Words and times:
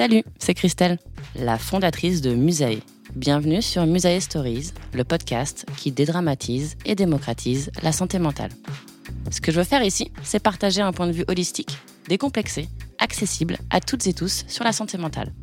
Salut, 0.00 0.24
c'est 0.38 0.54
Christelle, 0.54 0.98
la 1.38 1.58
fondatrice 1.58 2.22
de 2.22 2.34
Musae. 2.34 2.80
Bienvenue 3.16 3.60
sur 3.60 3.84
Musae 3.84 4.18
Stories, 4.18 4.72
le 4.94 5.04
podcast 5.04 5.66
qui 5.76 5.92
dédramatise 5.92 6.78
et 6.86 6.94
démocratise 6.94 7.70
la 7.82 7.92
santé 7.92 8.18
mentale. 8.18 8.50
Ce 9.30 9.42
que 9.42 9.52
je 9.52 9.58
veux 9.58 9.64
faire 9.64 9.82
ici, 9.82 10.10
c'est 10.22 10.42
partager 10.42 10.80
un 10.80 10.92
point 10.92 11.06
de 11.06 11.12
vue 11.12 11.26
holistique, 11.28 11.76
décomplexé, 12.08 12.70
accessible 12.98 13.58
à 13.68 13.80
toutes 13.80 14.06
et 14.06 14.14
tous 14.14 14.46
sur 14.48 14.64
la 14.64 14.72
santé 14.72 14.96
mentale. 14.96 15.34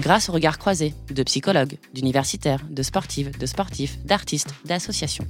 Grâce 0.00 0.28
au 0.28 0.32
regard 0.32 0.58
croisé 0.58 0.92
de 1.14 1.22
psychologues, 1.22 1.78
d'universitaires, 1.94 2.66
de 2.68 2.82
sportives, 2.82 3.30
de 3.38 3.46
sportifs, 3.46 3.96
d'artistes, 4.04 4.54
d'associations. 4.64 5.28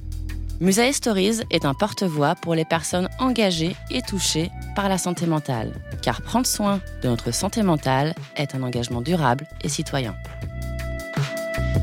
Musae 0.61 0.91
Stories 0.91 1.39
est 1.51 1.63
un 1.63 1.73
porte-voix 1.73 2.35
pour 2.35 2.53
les 2.53 2.65
personnes 2.65 3.07
engagées 3.17 3.77
et 3.91 4.01
touchées 4.01 4.51
par 4.75 4.89
la 4.89 4.97
santé 4.97 5.25
mentale, 5.25 5.71
car 6.01 6.21
prendre 6.21 6.45
soin 6.45 6.81
de 7.01 7.07
notre 7.07 7.31
santé 7.31 7.63
mentale 7.63 8.13
est 8.35 8.55
un 8.55 8.63
engagement 8.63 8.99
durable 8.99 9.47
et 9.61 9.69
citoyen. 9.69 10.15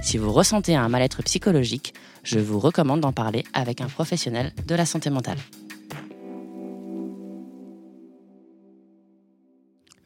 Si 0.02 0.18
vous 0.18 0.30
ressentez 0.30 0.76
un 0.76 0.90
mal-être 0.90 1.22
psychologique, 1.22 1.94
je 2.22 2.38
vous 2.38 2.58
recommande 2.58 3.00
d'en 3.00 3.12
parler 3.12 3.44
avec 3.54 3.80
un 3.80 3.86
professionnel 3.86 4.52
de 4.66 4.74
la 4.74 4.84
santé 4.84 5.08
mentale. 5.08 5.38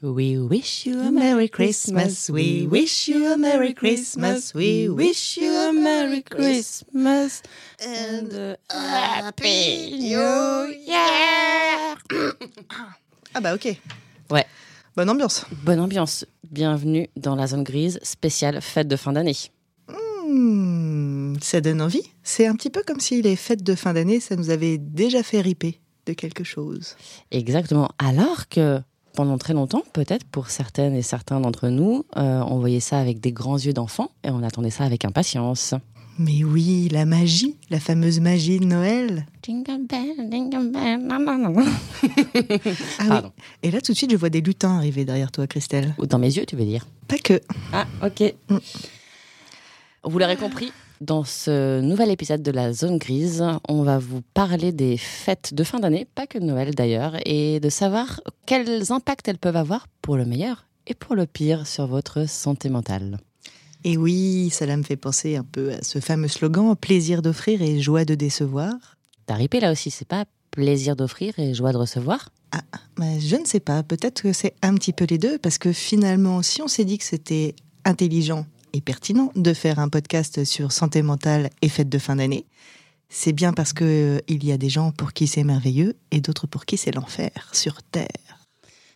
We 0.02 0.38
wish 0.38 0.86
you 0.86 0.98
a 1.00 1.10
Merry 1.10 1.48
Christmas. 1.50 2.30
We 2.30 2.66
wish 2.66 3.06
you 3.08 3.26
a 3.32 3.36
Merry 3.36 3.74
Christmas. 3.74 4.54
We 4.54 4.88
wish 4.88 5.36
you 5.36 5.52
a 5.52 5.72
Merry 5.74 6.22
Christmas 6.22 7.42
and 7.78 8.32
a 8.32 8.56
Happy 8.70 9.90
New 9.98 10.72
Year. 10.86 11.96
Ah 13.32 13.40
bah 13.40 13.54
ok. 13.54 13.76
Ouais, 14.30 14.44
Bonne 14.96 15.08
ambiance. 15.10 15.44
bonne 15.62 15.78
ambiance. 15.78 16.24
Bienvenue 16.50 17.08
dans 17.14 17.36
la 17.36 17.46
zone 17.46 17.62
grise 17.62 18.00
spéciale 18.02 18.60
fête 18.60 18.88
de 18.88 18.96
fin 18.96 19.12
d'année. 19.12 19.36
Hmm, 20.26 21.36
ça 21.40 21.60
donne 21.60 21.80
envie. 21.80 22.02
C'est 22.24 22.46
un 22.46 22.56
petit 22.56 22.70
peu 22.70 22.82
comme 22.84 22.98
si 22.98 23.22
les 23.22 23.36
fêtes 23.36 23.62
de 23.62 23.76
fin 23.76 23.92
d'année, 23.92 24.18
ça 24.18 24.34
nous 24.34 24.50
avait 24.50 24.78
déjà 24.78 25.22
fait 25.22 25.40
riper 25.42 25.78
de 26.06 26.12
quelque 26.12 26.42
chose. 26.42 26.96
Exactement. 27.30 27.90
Alors 28.00 28.48
que 28.48 28.80
pendant 29.14 29.38
très 29.38 29.52
longtemps, 29.54 29.82
peut-être 29.92 30.24
pour 30.24 30.50
certaines 30.50 30.94
et 30.94 31.02
certains 31.02 31.40
d'entre 31.40 31.68
nous, 31.68 32.04
euh, 32.16 32.42
on 32.46 32.58
voyait 32.58 32.80
ça 32.80 32.98
avec 32.98 33.20
des 33.20 33.32
grands 33.32 33.58
yeux 33.58 33.72
d'enfant 33.72 34.10
et 34.24 34.30
on 34.30 34.42
attendait 34.42 34.70
ça 34.70 34.84
avec 34.84 35.04
impatience. 35.04 35.74
Mais 36.18 36.44
oui, 36.44 36.88
la 36.92 37.06
magie, 37.06 37.56
la 37.70 37.80
fameuse 37.80 38.20
magie 38.20 38.58
de 38.58 38.66
Noël. 38.66 39.24
Jingle 39.42 39.86
bell, 39.88 40.28
jingle 40.30 40.70
bell, 40.70 41.00
nan, 41.00 41.24
nan, 41.24 41.40
nan. 41.42 41.64
Ah 42.98 43.04
Pardon. 43.08 43.32
oui. 43.36 43.42
Et 43.62 43.70
là, 43.70 43.80
tout 43.80 43.92
de 43.92 43.96
suite, 43.96 44.10
je 44.10 44.16
vois 44.16 44.28
des 44.28 44.42
lutins 44.42 44.76
arriver 44.76 45.06
derrière 45.06 45.32
toi, 45.32 45.46
Christelle. 45.46 45.94
Ou 45.98 46.06
Dans 46.06 46.18
mes 46.18 46.36
yeux, 46.36 46.44
tu 46.46 46.56
veux 46.56 46.64
dire 46.66 46.86
Pas 47.08 47.16
que. 47.16 47.40
Ah, 47.72 47.86
ok. 48.04 48.34
Mm. 48.50 48.56
Vous 50.04 50.18
l'aurez 50.18 50.36
compris, 50.36 50.72
dans 51.00 51.24
ce 51.24 51.80
nouvel 51.80 52.10
épisode 52.10 52.42
de 52.42 52.50
la 52.50 52.72
zone 52.72 52.98
grise, 52.98 53.44
on 53.68 53.82
va 53.82 53.98
vous 53.98 54.20
parler 54.34 54.70
des 54.70 54.96
fêtes 54.96 55.54
de 55.54 55.64
fin 55.64 55.80
d'année, 55.80 56.06
pas 56.14 56.26
que 56.26 56.38
de 56.38 56.44
Noël 56.44 56.74
d'ailleurs, 56.74 57.16
et 57.24 57.58
de 57.58 57.68
savoir 57.70 58.20
quels 58.46 58.92
impacts 58.92 59.26
elles 59.28 59.38
peuvent 59.38 59.56
avoir 59.56 59.88
pour 60.02 60.16
le 60.16 60.26
meilleur 60.26 60.66
et 60.86 60.94
pour 60.94 61.14
le 61.14 61.26
pire 61.26 61.66
sur 61.66 61.86
votre 61.86 62.28
santé 62.28 62.68
mentale. 62.68 63.18
Et 63.84 63.96
oui, 63.96 64.50
cela 64.50 64.76
me 64.76 64.82
fait 64.82 64.96
penser 64.96 65.36
un 65.36 65.44
peu 65.44 65.72
à 65.72 65.82
ce 65.82 66.00
fameux 66.00 66.28
slogan 66.28 66.76
plaisir 66.76 67.22
d'offrir 67.22 67.62
et 67.62 67.80
joie 67.80 68.04
de 68.04 68.14
décevoir. 68.14 68.74
T'as 69.24 69.36
ripé 69.36 69.60
là 69.60 69.72
aussi, 69.72 69.90
c'est 69.90 70.06
pas 70.06 70.26
plaisir 70.50 70.96
d'offrir 70.96 71.38
et 71.38 71.54
joie 71.54 71.72
de 71.72 71.78
recevoir 71.78 72.28
Bah, 72.96 73.18
je 73.18 73.36
ne 73.36 73.46
sais 73.46 73.60
pas, 73.60 73.82
peut-être 73.82 74.22
que 74.22 74.32
c'est 74.34 74.54
un 74.60 74.74
petit 74.74 74.92
peu 74.92 75.06
les 75.08 75.16
deux, 75.16 75.38
parce 75.38 75.56
que 75.56 75.72
finalement, 75.72 76.42
si 76.42 76.60
on 76.60 76.68
s'est 76.68 76.84
dit 76.84 76.98
que 76.98 77.04
c'était 77.04 77.54
intelligent 77.84 78.44
et 78.72 78.80
pertinent 78.80 79.32
de 79.36 79.52
faire 79.52 79.78
un 79.78 79.88
podcast 79.88 80.44
sur 80.44 80.72
santé 80.72 81.02
mentale 81.02 81.50
et 81.62 81.68
fête 81.68 81.88
de 81.88 81.98
fin 81.98 82.16
d'année, 82.16 82.46
c'est 83.08 83.32
bien 83.32 83.52
parce 83.52 83.72
que 83.72 83.84
euh, 83.84 84.20
il 84.28 84.44
y 84.44 84.52
a 84.52 84.56
des 84.56 84.68
gens 84.68 84.92
pour 84.92 85.12
qui 85.12 85.26
c'est 85.26 85.44
merveilleux 85.44 85.96
et 86.10 86.20
d'autres 86.20 86.46
pour 86.46 86.64
qui 86.64 86.76
c'est 86.76 86.92
l'enfer 86.92 87.30
sur 87.52 87.82
Terre. 87.82 88.06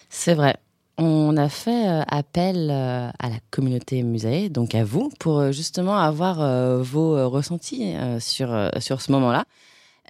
C'est 0.09 0.35
vrai. 0.35 0.57
On 0.97 1.37
a 1.37 1.49
fait 1.49 1.89
euh, 1.89 2.03
appel 2.07 2.71
euh, 2.71 3.11
à 3.19 3.29
la 3.29 3.39
communauté 3.51 4.05
musée, 4.05 4.49
donc 4.49 4.77
à 4.77 4.85
vous, 4.85 5.11
pour 5.19 5.51
justement 5.51 5.97
avoir 5.97 6.39
vos 6.83 7.29
ressentis 7.29 7.95
sur, 8.21 8.71
sur 8.79 9.01
ce 9.01 9.11
moment-là. 9.13 9.45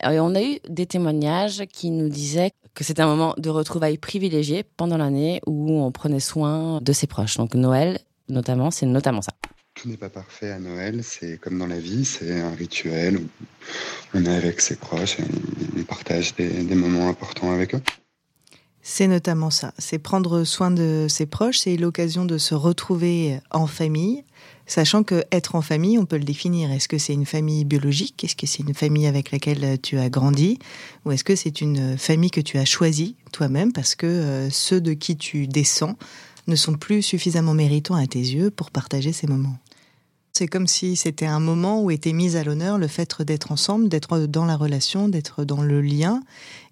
Et 0.02 0.20
on 0.20 0.34
a 0.34 0.42
eu 0.42 0.58
des 0.68 0.86
témoignages 0.86 1.64
qui 1.72 1.90
nous 1.90 2.08
disaient 2.10 2.50
que 2.74 2.84
c'était 2.84 3.02
un 3.02 3.06
moment 3.06 3.34
de 3.38 3.48
retrouvailles 3.48 3.98
privilégié 3.98 4.64
pendant 4.76 4.98
l'année 4.98 5.40
où 5.46 5.80
on 5.80 5.92
prenait 5.92 6.20
soin 6.20 6.80
de 6.82 6.92
ses 6.92 7.06
proches. 7.06 7.36
Donc 7.36 7.54
Noël, 7.54 8.00
notamment, 8.28 8.70
c'est 8.70 8.86
notamment 8.86 9.22
ça. 9.22 9.32
Tout 9.74 9.88
n'est 9.88 9.96
pas 9.96 10.08
parfait 10.08 10.50
à 10.50 10.58
Noël, 10.58 11.02
c'est 11.02 11.38
comme 11.38 11.58
dans 11.58 11.66
la 11.66 11.78
vie, 11.78 12.04
c'est 12.04 12.40
un 12.40 12.54
rituel 12.54 13.18
où 13.18 13.28
on 14.14 14.24
est 14.24 14.34
avec 14.34 14.60
ses 14.60 14.76
proches 14.76 15.18
et 15.18 15.24
on, 15.76 15.82
partage 15.82 16.34
des, 16.36 16.48
des 16.48 16.74
moments 16.74 17.08
importants 17.08 17.52
avec 17.52 17.74
eux. 17.74 17.82
C'est 18.86 19.08
notamment 19.08 19.48
ça, 19.48 19.72
c'est 19.78 19.98
prendre 19.98 20.44
soin 20.44 20.70
de 20.70 21.06
ses 21.08 21.24
proches, 21.24 21.60
c'est 21.60 21.76
l'occasion 21.78 22.26
de 22.26 22.36
se 22.36 22.54
retrouver 22.54 23.40
en 23.50 23.66
famille, 23.66 24.24
sachant 24.66 25.02
que 25.02 25.24
être 25.32 25.54
en 25.54 25.62
famille, 25.62 25.98
on 25.98 26.04
peut 26.04 26.18
le 26.18 26.24
définir. 26.24 26.70
Est-ce 26.70 26.86
que 26.86 26.98
c'est 26.98 27.14
une 27.14 27.24
famille 27.24 27.64
biologique? 27.64 28.22
Est-ce 28.24 28.36
que 28.36 28.46
c'est 28.46 28.62
une 28.62 28.74
famille 28.74 29.06
avec 29.06 29.30
laquelle 29.30 29.80
tu 29.80 29.98
as 29.98 30.10
grandi? 30.10 30.58
Ou 31.06 31.12
est-ce 31.12 31.24
que 31.24 31.34
c'est 31.34 31.62
une 31.62 31.96
famille 31.96 32.30
que 32.30 32.42
tu 32.42 32.58
as 32.58 32.66
choisie 32.66 33.16
toi-même 33.32 33.72
parce 33.72 33.94
que 33.94 34.06
euh, 34.06 34.50
ceux 34.50 34.82
de 34.82 34.92
qui 34.92 35.16
tu 35.16 35.46
descends 35.46 35.96
ne 36.46 36.54
sont 36.54 36.74
plus 36.74 37.00
suffisamment 37.00 37.54
méritants 37.54 37.94
à 37.94 38.06
tes 38.06 38.18
yeux 38.18 38.50
pour 38.50 38.70
partager 38.70 39.12
ces 39.12 39.26
moments? 39.26 39.56
C'est 40.36 40.48
comme 40.48 40.66
si 40.66 40.96
c'était 40.96 41.26
un 41.26 41.38
moment 41.38 41.80
où 41.80 41.92
était 41.92 42.12
mise 42.12 42.34
à 42.34 42.42
l'honneur 42.42 42.76
le 42.76 42.88
fait 42.88 43.22
d'être 43.22 43.52
ensemble, 43.52 43.88
d'être 43.88 44.18
dans 44.26 44.44
la 44.44 44.56
relation, 44.56 45.08
d'être 45.08 45.44
dans 45.44 45.62
le 45.62 45.80
lien 45.80 46.22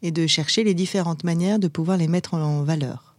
et 0.02 0.10
de 0.10 0.26
chercher 0.26 0.64
les 0.64 0.74
différentes 0.74 1.22
manières 1.22 1.60
de 1.60 1.68
pouvoir 1.68 1.96
les 1.96 2.08
mettre 2.08 2.34
en 2.34 2.64
valeur. 2.64 3.14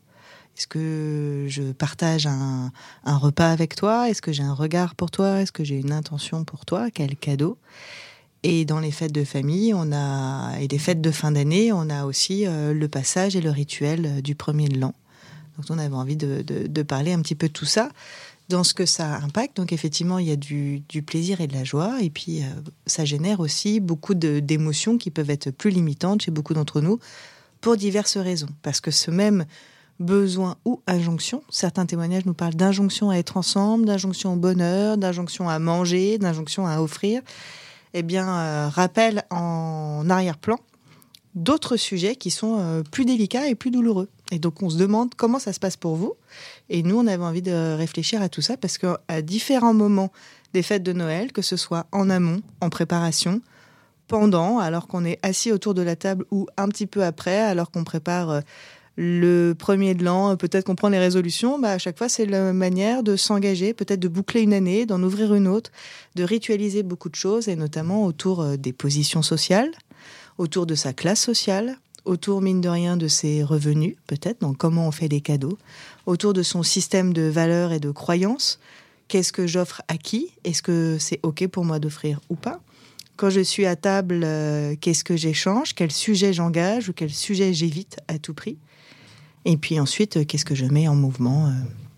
Est-ce 0.58 0.68
que 0.68 1.46
je 1.48 1.72
partage 1.72 2.28
un, 2.28 2.72
repas 3.06 3.52
avec 3.52 3.76
toi? 3.76 4.10
Est-ce 4.10 4.22
que 4.22 4.34
j'ai 4.34 4.44
un 4.44 4.54
regard 4.54 4.96
pour 4.96 5.12
toi? 5.12 5.42
Est-ce 5.42 5.54
que 5.54 5.64
j'ai 5.64 5.78
une 5.78 5.94
intention 5.94 6.44
pour 6.44 6.66
toi? 6.66 6.92
Quel 6.94 7.16
cadeau? 7.16 7.58
Et 8.44 8.66
dans 8.66 8.82
les 8.82 8.92
fêtes 8.92 9.14
de 9.14 9.24
famille, 9.24 9.74
on 9.74 9.94
a 9.94 10.60
et 10.60 10.68
les 10.68 10.78
fêtes 10.78 11.00
de 11.00 11.12
fin 11.12 11.32
d'année, 11.32 11.72
on 11.72 11.90
a 11.90 12.04
aussi 12.04 12.46
euh, 12.46 12.74
le 12.74 12.88
passage 12.90 13.38
et 13.38 13.42
le 13.42 13.50
rituel 13.50 14.06
euh, 14.06 14.22
du 14.22 14.36
premier 14.36 14.68
de 14.68 14.78
l'an. 14.78 14.94
Donc 15.56 15.68
on 15.70 15.80
avait 15.80 15.96
envie 15.96 16.18
de, 16.18 16.42
de 16.42 16.82
parler 16.82 17.14
un 17.14 17.22
petit 17.22 17.36
peu 17.36 17.48
de 17.48 17.54
tout 17.54 17.66
ça. 17.66 17.90
Dans 18.50 18.64
ce 18.64 18.74
que 18.74 18.86
ça 18.86 19.16
impacte. 19.18 19.58
Donc 19.58 19.74
effectivement, 19.74 20.20
il 20.20 20.28
y 20.28 20.32
a 20.32 20.36
du, 20.36 20.84
plaisir 21.06 21.42
et 21.42 21.48
de 21.48 21.54
la 21.54 21.64
joie. 21.64 22.02
Et 22.02 22.10
puis, 22.10 22.42
euh, 22.42 22.46
ça 22.86 23.06
génère 23.06 23.40
aussi 23.40 23.80
beaucoup 23.80 24.14
d'émotions 24.14 24.98
qui 24.98 25.12
peuvent 25.12 25.30
être 25.30 25.52
plus 25.52 25.70
limitantes 25.70 26.24
chez 26.24 26.32
beaucoup 26.32 26.54
d'entre 26.54 26.82
nous 26.82 27.00
pour 27.62 27.78
diverses 27.78 28.18
raisons. 28.18 28.50
Parce 28.62 28.82
que 28.82 28.92
ce 28.92 29.12
même 29.12 29.46
besoin 30.00 30.58
ou 30.66 30.82
injonction, 30.88 31.44
certains 31.50 31.86
témoignages 31.86 32.26
nous 32.26 32.34
parlent 32.34 32.56
d'injonction 32.56 33.10
à 33.10 33.16
être 33.16 33.38
ensemble, 33.38 33.86
d'injonction 33.86 34.34
au 34.34 34.36
bonheur, 34.36 34.98
d'injonction 34.98 35.48
à 35.48 35.60
manger, 35.60 36.18
d'injonction 36.18 36.68
à 36.68 36.82
offrir, 36.82 37.22
eh 37.94 38.04
bien, 38.04 38.28
euh, 38.28 38.70
rappelle 38.70 39.24
en 39.30 40.10
arrière-plan 40.10 40.58
d'autres 41.36 41.78
sujets 41.78 42.16
qui 42.16 42.32
sont 42.32 42.58
euh, 42.60 42.84
plus 42.84 43.06
délicats 43.06 43.48
et 43.48 43.56
plus 43.56 43.72
douloureux. 43.72 44.10
Et 44.34 44.40
donc 44.40 44.64
on 44.64 44.70
se 44.70 44.78
demande 44.78 45.14
comment 45.16 45.38
ça 45.38 45.54
se 45.54 45.60
passe 45.60 45.78
pour 45.78 45.96
vous. 45.96 46.16
Et 46.70 46.82
nous, 46.82 46.98
on 46.98 47.06
avait 47.06 47.24
envie 47.24 47.44
de 47.44 47.76
réfléchir 47.76 48.22
à 48.24 48.30
tout 48.30 48.42
ça 48.42 48.58
parce 48.58 48.80
qu'à 48.80 49.22
différents 49.22 49.76
moments 49.76 50.12
des 50.54 50.64
fêtes 50.64 50.84
de 50.84 50.92
Noël, 50.92 51.32
que 51.32 51.44
ce 51.44 51.56
soit 51.56 51.86
en 51.92 52.10
amont, 52.10 52.42
en 52.60 52.70
préparation, 52.70 53.42
pendant, 54.08 54.58
alors 54.58 54.88
qu'on 54.88 55.06
est 55.06 55.20
assis 55.22 55.52
autour 55.52 55.76
de 55.76 55.84
la 55.84 55.96
table, 55.96 56.26
ou 56.32 56.48
un 56.58 56.68
petit 56.68 56.88
peu 56.88 57.04
après, 57.04 57.40
alors 57.40 57.70
qu'on 57.70 57.84
prépare 57.84 58.30
euh, 58.32 58.42
le 58.96 59.54
premier 59.54 59.94
de 59.94 60.04
l'an, 60.04 60.36
peut-être 60.36 60.66
qu'on 60.66 60.76
prend 60.76 60.90
les 60.90 61.00
résolutions, 61.00 61.58
bah 61.58 61.72
à 61.72 61.78
chaque 61.78 61.98
fois 61.98 62.10
c'est 62.10 62.26
la 62.26 62.54
manière 62.54 63.02
de 63.02 63.16
s'engager, 63.16 63.74
peut-être 63.74 64.00
de 64.00 64.08
boucler 64.08 64.42
une 64.42 64.54
année, 64.54 64.86
d'en 64.86 65.02
ouvrir 65.02 65.34
une 65.34 65.48
autre, 65.48 65.72
de 66.16 66.24
ritualiser 66.24 66.84
beaucoup 66.84 67.10
de 67.10 67.16
choses, 67.16 67.48
et 67.48 67.56
notamment 67.56 68.06
autour 68.06 68.42
euh, 68.42 68.58
des 68.58 68.74
positions 68.74 69.22
sociales, 69.22 69.72
autour 70.38 70.66
de 70.66 70.76
sa 70.76 70.94
classe 70.94 71.22
sociale, 71.22 71.78
autour, 72.06 72.42
mine 72.42 72.62
de 72.62 72.70
rien, 72.70 72.98
de 72.98 73.08
ses 73.08 73.44
revenus, 73.44 73.96
peut-être, 74.08 74.42
donc 74.42 74.58
comment 74.58 74.88
on 74.88 74.92
fait 74.92 75.10
des 75.10 75.22
cadeaux, 75.22 75.58
autour 76.06 76.34
de 76.34 76.44
son 76.44 76.64
système 76.64 77.14
de 77.14 77.24
valeurs 77.24 77.72
et 77.72 77.80
de 77.80 77.92
croyances. 77.92 78.60
Qu'est-ce 79.08 79.32
que 79.32 79.48
j'offre 79.48 79.82
à 79.88 79.98
qui 79.98 80.32
Est-ce 80.44 80.62
que 80.62 80.98
c'est 81.00 81.20
OK 81.24 81.48
pour 81.48 81.66
moi 81.66 81.80
d'offrir 81.80 82.20
ou 82.30 82.36
pas 82.36 82.62
Quand 83.16 83.30
je 83.30 83.42
suis 83.42 83.66
à 83.66 83.76
table, 83.76 84.22
euh, 84.24 84.76
qu'est-ce 84.80 85.04
que 85.04 85.16
j'échange 85.16 85.74
Quel 85.76 85.92
sujet 85.92 86.34
j'engage 86.34 86.90
ou 86.90 86.94
quel 86.94 87.12
sujet 87.12 87.54
j'évite 87.54 87.98
à 88.08 88.18
tout 88.18 88.34
prix 88.34 88.58
Et 89.46 89.58
puis 89.58 89.80
ensuite, 89.80 90.18
euh, 90.18 90.26
qu'est-ce 90.26 90.46
que 90.46 90.56
je 90.56 90.66
mets 90.66 90.88
en 90.88 90.96
mouvement 90.96 91.48
euh, 91.48 91.52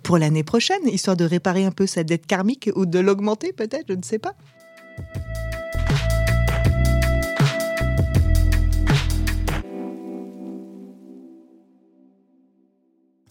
pour 0.04 0.18
l'année 0.18 0.44
prochaine, 0.44 0.88
histoire 0.88 1.18
de 1.18 1.26
réparer 1.26 1.66
un 1.66 1.72
peu 1.72 1.88
sa 1.88 2.04
dette 2.04 2.28
karmique 2.28 2.70
ou 2.76 2.86
de 2.86 3.00
l'augmenter 3.00 3.54
peut-être, 3.54 3.86
je 3.90 3.96
ne 3.96 4.04
sais 4.04 4.20
pas. 4.20 4.36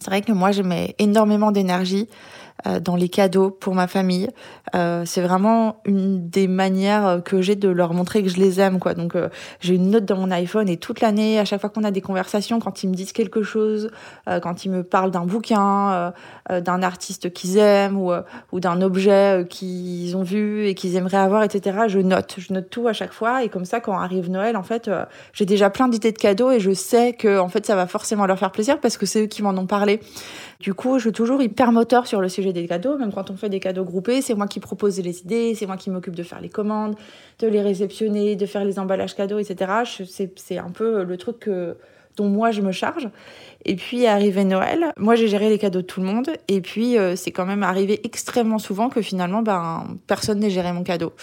C'est 0.05 0.11
vrai 0.11 0.21
que 0.21 0.33
moi, 0.33 0.51
je 0.51 0.61
mets 0.61 0.93
énormément 0.99 1.51
d'énergie 1.51 2.07
dans 2.81 2.95
les 2.95 3.09
cadeaux 3.09 3.51
pour 3.51 3.75
ma 3.75 3.87
famille. 3.87 4.29
Euh, 4.73 5.03
c'est 5.05 5.21
vraiment 5.21 5.77
une 5.85 6.29
des 6.29 6.47
manières 6.47 7.21
que 7.23 7.41
j'ai 7.41 7.55
de 7.55 7.69
leur 7.69 7.93
montrer 7.93 8.23
que 8.23 8.29
je 8.29 8.37
les 8.37 8.59
aime. 8.59 8.79
Quoi. 8.79 8.93
Donc 8.93 9.15
euh, 9.15 9.29
j'ai 9.59 9.75
une 9.75 9.91
note 9.91 10.05
dans 10.05 10.17
mon 10.17 10.31
iPhone 10.31 10.67
et 10.67 10.77
toute 10.77 11.01
l'année, 11.01 11.37
à 11.37 11.45
chaque 11.45 11.61
fois 11.61 11.69
qu'on 11.69 11.83
a 11.83 11.91
des 11.91 12.01
conversations, 12.01 12.59
quand 12.59 12.83
ils 12.83 12.89
me 12.89 12.95
disent 12.95 13.11
quelque 13.11 13.43
chose, 13.43 13.91
quand 14.41 14.65
ils 14.65 14.71
me 14.71 14.83
parlent 14.83 15.11
d'un 15.11 15.25
bouquin, 15.25 16.13
d'un 16.49 16.81
artiste 16.81 17.31
qu'ils 17.33 17.57
aiment 17.57 17.97
ou, 17.97 18.11
ou 18.51 18.59
d'un 18.59 18.81
objet 18.81 19.45
qu'ils 19.49 20.15
ont 20.17 20.23
vu 20.23 20.67
et 20.67 20.75
qu'ils 20.75 20.95
aimeraient 20.95 21.17
avoir, 21.17 21.43
etc., 21.43 21.77
je 21.87 21.99
note. 21.99 22.35
Je 22.37 22.53
note 22.53 22.69
tout 22.69 22.87
à 22.87 22.93
chaque 22.93 23.13
fois 23.13 23.43
et 23.43 23.49
comme 23.49 23.65
ça, 23.65 23.79
quand 23.79 23.97
arrive 23.97 24.29
Noël, 24.29 24.57
en 24.57 24.63
fait, 24.63 24.89
j'ai 25.33 25.45
déjà 25.45 25.69
plein 25.69 25.87
d'idées 25.87 26.11
de 26.11 26.17
cadeaux 26.17 26.51
et 26.51 26.59
je 26.59 26.73
sais 26.73 27.13
que 27.13 27.39
en 27.39 27.49
fait, 27.49 27.65
ça 27.65 27.75
va 27.75 27.87
forcément 27.87 28.25
leur 28.25 28.39
faire 28.39 28.51
plaisir 28.51 28.79
parce 28.79 28.97
que 28.97 29.05
c'est 29.05 29.23
eux 29.23 29.27
qui 29.27 29.43
m'en 29.43 29.51
ont 29.51 29.67
parlé. 29.67 29.99
Du 30.59 30.73
coup, 30.73 30.97
je 30.97 31.03
suis 31.03 31.11
toujours 31.11 31.41
hyper 31.41 31.71
moteur 31.71 32.07
sur 32.07 32.21
le 32.21 32.29
sujet 32.29 32.53
des 32.53 32.67
cadeaux, 32.67 32.97
même 32.97 33.11
quand 33.11 33.29
on 33.29 33.35
fait 33.35 33.49
des 33.49 33.59
cadeaux 33.59 33.83
groupés, 33.83 34.21
c'est 34.21 34.35
moi 34.35 34.47
qui 34.47 34.59
propose 34.59 34.99
les 34.99 35.19
idées, 35.19 35.53
c'est 35.55 35.65
moi 35.65 35.77
qui 35.77 35.89
m'occupe 35.89 36.15
de 36.15 36.23
faire 36.23 36.41
les 36.41 36.49
commandes, 36.49 36.95
de 37.39 37.47
les 37.47 37.61
réceptionner, 37.61 38.35
de 38.35 38.45
faire 38.45 38.63
les 38.63 38.79
emballages 38.79 39.15
cadeaux, 39.15 39.39
etc. 39.39 39.71
C'est 40.37 40.57
un 40.57 40.69
peu 40.69 41.03
le 41.03 41.17
truc 41.17 41.49
dont 42.15 42.27
moi 42.27 42.51
je 42.51 42.61
me 42.61 42.71
charge. 42.71 43.09
Et 43.65 43.75
puis 43.75 44.05
arrivé 44.05 44.43
Noël, 44.43 44.93
moi 44.97 45.15
j'ai 45.15 45.27
géré 45.27 45.49
les 45.49 45.57
cadeaux 45.57 45.81
de 45.81 45.85
tout 45.85 46.01
le 46.01 46.07
monde. 46.07 46.29
Et 46.47 46.61
puis 46.61 46.97
euh, 46.97 47.15
c'est 47.15 47.31
quand 47.31 47.45
même 47.45 47.63
arrivé 47.63 48.01
extrêmement 48.03 48.59
souvent 48.59 48.89
que 48.89 49.01
finalement 49.01 49.41
ben, 49.41 49.97
personne 50.07 50.39
n'ait 50.39 50.49
géré 50.49 50.71
mon 50.71 50.83
cadeau. 50.83 51.13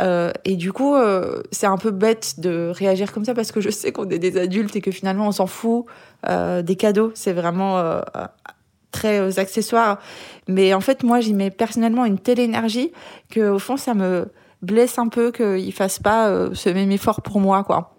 Euh, 0.00 0.32
et 0.44 0.56
du 0.56 0.72
coup, 0.72 0.96
euh, 0.96 1.40
c'est 1.52 1.68
un 1.68 1.78
peu 1.78 1.92
bête 1.92 2.40
de 2.40 2.72
réagir 2.74 3.12
comme 3.12 3.24
ça 3.24 3.32
parce 3.32 3.52
que 3.52 3.60
je 3.60 3.70
sais 3.70 3.92
qu'on 3.92 4.08
est 4.08 4.18
des 4.18 4.38
adultes 4.38 4.74
et 4.74 4.80
que 4.80 4.90
finalement 4.90 5.28
on 5.28 5.32
s'en 5.32 5.46
fout 5.46 5.86
des 6.26 6.76
cadeaux. 6.76 7.12
C'est 7.14 7.34
vraiment 7.34 8.00
très 8.94 9.18
euh, 9.18 9.40
accessoires. 9.40 9.98
Mais 10.48 10.72
en 10.72 10.80
fait, 10.80 11.02
moi, 11.02 11.20
j'y 11.20 11.34
mets 11.34 11.50
personnellement 11.50 12.04
une 12.04 12.18
telle 12.18 12.40
énergie 12.40 12.92
que, 13.30 13.50
au 13.50 13.58
fond, 13.58 13.76
ça 13.76 13.92
me 13.94 14.30
blesse 14.62 14.98
un 14.98 15.08
peu 15.08 15.32
qu'ils 15.32 15.72
fassent 15.72 15.98
pas 15.98 16.28
euh, 16.28 16.50
ce 16.54 16.70
même 16.70 16.90
effort 16.90 17.20
pour 17.20 17.40
moi, 17.40 17.64
quoi. 17.64 17.90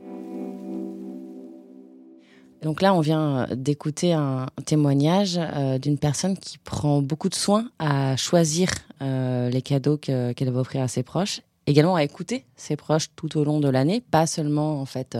Donc 2.64 2.82
là, 2.82 2.96
on 2.96 3.02
vient 3.02 3.46
d'écouter 3.52 4.14
un 4.14 4.48
témoignage 4.66 5.38
euh, 5.40 5.78
d'une 5.78 6.00
personne 6.00 6.36
qui 6.36 6.58
prend 6.58 7.04
beaucoup 7.04 7.30
de 7.30 7.36
soin 7.36 7.66
à 7.78 8.16
choisir 8.16 8.70
les 9.02 9.62
cadeaux 9.62 9.98
qu'elle 9.98 10.52
va 10.52 10.60
offrir 10.62 10.82
à 10.82 10.88
ses 10.88 11.04
proches 11.04 11.42
également 11.68 11.96
à 11.96 12.04
écouter 12.04 12.46
ses 12.56 12.76
proches 12.76 13.10
tout 13.16 13.38
au 13.38 13.44
long 13.44 13.60
de 13.60 13.70
l'année, 13.70 14.02
pas 14.02 14.28
seulement 14.28 14.82
en 14.82 14.86
fait 14.86 15.18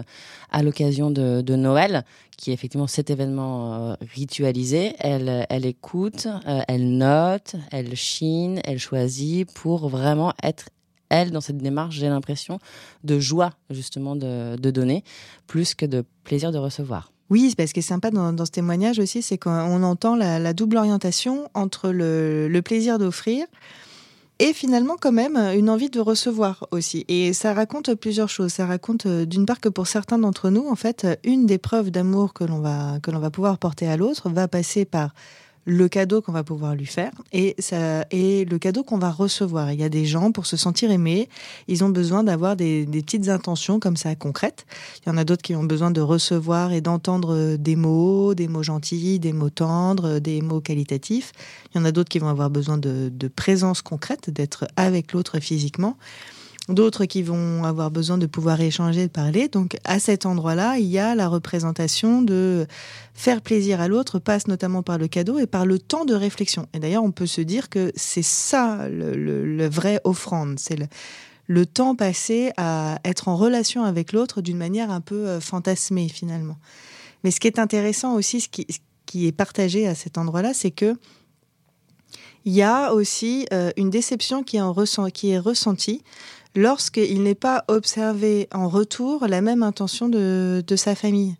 à 0.52 0.64
l'occasion 0.64 1.12
de, 1.12 1.56
Noël, 1.56 2.04
qui 2.38 2.52
est 2.52 2.54
effectivement 2.54 2.88
cet 2.88 3.10
événement 3.10 3.74
euh, 3.76 3.96
ritualisé. 4.14 4.96
Elle, 5.00 5.66
écoute, 5.66 6.28
euh, 6.48 6.62
elle 6.68 6.98
note, 6.98 7.56
elle 7.72 7.96
chine, 7.96 8.60
elle 8.66 8.80
choisit 8.80 9.52
pour 9.54 9.90
vraiment 9.90 10.34
être 10.44 10.70
elle 11.10 11.32
dans 11.32 11.42
cette 11.42 11.58
démarche. 11.58 11.96
J'ai 11.96 12.10
l'impression 12.10 12.60
de 13.04 13.20
joie 13.20 13.52
justement 13.70 14.16
de, 14.16 14.56
donner 14.58 15.04
plus 15.48 15.76
que 15.76 15.86
de 15.86 16.04
plaisir 16.24 16.52
de 16.52 16.58
recevoir. 16.58 17.12
Oui, 17.32 17.54
parce 17.58 17.74
que 17.74 17.80
est 17.80 17.84
sympa 17.84 18.12
dans, 18.12 18.46
ce 18.46 18.52
témoignage 18.52 19.00
aussi, 19.00 19.24
c'est 19.24 19.38
qu'on 19.38 19.82
entend 19.82 20.16
la, 20.16 20.54
double 20.54 20.78
orientation 20.78 21.50
entre 21.54 21.90
le 21.90 22.62
plaisir 22.62 23.00
d'offrir 23.00 23.46
et 24.40 24.54
finalement 24.54 24.96
quand 25.00 25.12
même 25.12 25.38
une 25.38 25.70
envie 25.70 25.90
de 25.90 26.00
recevoir 26.00 26.68
aussi. 26.72 27.06
Et 27.08 27.34
ça 27.34 27.54
raconte 27.54 27.94
plusieurs 27.96 28.30
choses. 28.30 28.52
Ça 28.54 28.66
raconte 28.66 29.06
euh, 29.06 29.26
d'une 29.26 29.46
part 29.46 29.60
que 29.60 29.70
pour 29.70 29.88
certains 29.88 30.18
d'entre 30.18 30.50
nous, 30.50 30.68
en 30.68 30.76
fait, 30.76 31.08
une 31.24 31.46
des 31.46 31.58
preuves 31.58 31.92
d'amour 31.92 32.34
que 32.34 32.44
l'on 32.44 32.60
va 32.60 33.30
pouvoir 33.32 33.58
porter 33.58 33.88
à 33.88 33.98
l'autre 33.98 34.30
va 34.30 34.48
passer 34.48 34.86
par 34.86 35.14
le 35.66 35.90
cadeau 35.90 36.22
qu'on 36.22 36.32
va 36.32 36.44
pouvoir 36.44 36.76
lui 36.76 36.86
faire 36.86 37.12
et 37.34 37.56
ça 37.60 38.06
et 38.12 38.46
le 38.46 38.60
cadeau 38.60 38.84
qu'on 38.84 39.00
va 39.00 39.12
recevoir. 39.12 39.72
Il 39.72 39.80
y 39.80 39.84
a 39.84 39.90
des 39.90 40.06
gens 40.06 40.32
pour 40.32 40.46
se 40.46 40.58
sentir 40.58 40.92
aimés, 40.92 41.28
ils 41.68 41.84
ont 41.84 41.90
besoin 41.90 42.24
d'avoir 42.24 42.56
des, 42.56 42.86
des, 42.86 43.02
petites 43.02 43.30
intentions 43.30 43.80
comme 43.80 43.98
ça 43.98 44.16
concrètes. 44.16 44.66
Il 45.06 45.10
y 45.10 45.12
en 45.12 45.18
a 45.18 45.24
d'autres 45.24 45.42
qui 45.42 45.56
ont 45.56 45.64
besoin 45.64 45.92
de 45.92 46.02
recevoir 46.02 46.72
et 46.72 46.82
d'entendre 46.82 47.56
des 47.58 47.76
mots, 47.76 48.36
des 48.36 48.48
mots 48.48 48.64
gentils, 48.64 49.20
des 49.20 49.34
mots 49.34 49.50
tendres, 49.50 50.20
des 50.20 50.42
mots 50.42 50.62
qualitatifs. 50.62 51.32
Il 51.74 51.80
y 51.80 51.82
en 51.82 51.86
a 51.86 51.92
d'autres 51.92 52.10
qui 52.10 52.20
vont 52.20 52.30
avoir 52.30 52.50
besoin 52.50 52.78
de, 52.78 53.10
de 53.12 53.28
présence 53.28 53.82
concrète, 53.82 54.30
d'être 54.30 54.68
avec 54.76 55.14
l'autre 55.14 55.40
physiquement 55.40 55.98
d'autres 56.70 57.06
qui 57.06 57.22
vont 57.22 57.64
avoir 57.64 57.92
besoin 57.92 58.18
de 58.18 58.26
pouvoir 58.26 58.60
échanger, 58.60 59.04
de 59.04 59.12
parler. 59.12 59.48
Donc 59.48 59.78
à 59.84 60.00
cet 60.00 60.26
endroit-là, 60.26 60.78
il 60.78 60.88
y 60.88 60.98
a 60.98 61.14
la 61.16 61.28
représentation 61.28 62.22
de 62.22 62.66
faire 63.14 63.42
plaisir 63.42 63.82
à 63.82 63.88
l'autre, 63.88 64.20
passe 64.20 64.48
notamment 64.48 64.82
par 64.82 64.98
le 64.98 65.08
cadeau 65.08 65.38
et 65.38 65.46
par 65.46 65.66
le 65.66 65.78
temps 65.78 66.06
de 66.06 66.16
réflexion. 66.16 66.68
Et 66.74 66.80
d'ailleurs, 66.80 67.04
on 67.04 67.12
peut 67.12 67.28
se 67.28 67.42
dire 67.42 67.70
que 67.70 67.92
c'est 67.96 68.24
ça 68.24 68.88
le, 68.90 69.68
vrai 69.68 70.02
offrande, 70.04 70.60
c'est 70.60 70.78
le, 71.48 71.66
temps 71.66 71.96
passé 71.96 72.52
à 72.58 73.00
être 73.06 73.28
en 73.28 73.38
relation 73.38 73.84
avec 73.84 74.12
l'autre 74.12 74.42
d'une 74.42 74.58
manière 74.58 74.90
un 74.90 75.02
peu 75.02 75.28
euh, 75.28 75.40
fantasmée 75.40 76.10
finalement. 76.10 76.58
Mais 77.24 77.32
ce 77.32 77.40
qui 77.40 77.48
est 77.48 77.60
intéressant 77.60 78.16
aussi, 78.16 78.42
ce 78.42 78.50
qui, 78.50 78.66
qui 79.06 79.28
est 79.28 79.32
partagé 79.32 79.88
à 79.88 79.94
cet 79.94 80.18
endroit-là, 80.18 80.54
c'est 80.54 80.72
que 80.72 80.96
il 82.46 82.54
y 82.54 82.62
a 82.62 82.94
aussi 82.94 83.48
euh, 83.52 83.72
une 83.76 83.90
déception 83.90 84.44
qui 84.44 84.62
en 84.62 84.72
ressent, 84.72 85.10
qui 85.10 85.32
est 85.32 85.40
ressentie 85.40 86.04
lorsqu'il 86.56 87.22
n'est 87.24 87.36
pas 87.36 87.64
observé 87.68 88.48
en 88.54 88.70
retour 88.70 89.28
la 89.28 89.42
même 89.42 89.64
intention 89.64 90.10
de, 90.10 90.64
sa 90.76 90.96
famille. 90.96 91.36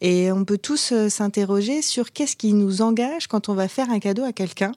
Et 0.00 0.32
on 0.32 0.44
peut 0.44 0.58
tous 0.58 0.92
euh, 0.92 1.08
s'interroger 1.08 1.82
sur 1.82 2.12
qu'est-ce 2.12 2.34
qui 2.34 2.52
nous 2.52 2.82
engage 2.82 3.28
quand 3.28 3.48
on 3.48 3.54
va 3.54 3.68
faire 3.68 3.90
un 3.90 4.00
cadeau 4.00 4.24
à 4.24 4.32
quelqu'un. 4.32 4.72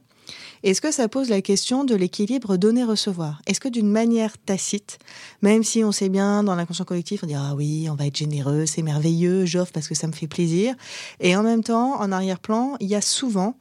Est-ce 0.64 0.82
que 0.82 0.92
ça 0.92 1.08
pose 1.08 1.30
la 1.30 1.42
question 1.42 1.84
de 1.84 1.94
l'équilibre 1.94 2.58
donner-recevoir? 2.58 3.42
Est-ce 3.46 3.60
que 3.60 3.68
d'une 3.68 3.90
manière 3.90 4.38
tacite, 4.38 4.98
même 5.42 5.64
si 5.64 5.84
on 5.84 5.92
sait 5.92 6.10
bien 6.10 6.44
dans 6.44 6.56
l'inconscient 6.56 6.86
collectif, 6.86 7.24
on 7.24 7.28
dit 7.28 7.36
ah 7.36 7.54
oui, 7.56 7.88
on 7.90 7.96
va 7.96 8.08
être 8.08 8.18
généreux, 8.18 8.66
c'est 8.66 8.82
merveilleux, 8.82 9.46
j'offre 9.46 9.72
parce 9.72 9.88
que 9.88 9.96
ça 9.96 10.08
me 10.08 10.14
fait 10.14 10.28
plaisir, 10.28 10.74
et 11.20 11.36
en 11.36 11.44
même 11.44 11.64
temps, 11.64 12.00
en 12.00 12.12
arrière-plan, 12.12 12.78
il 12.80 12.88
y 12.88 12.96
a 12.96 13.02
souvent 13.02 13.58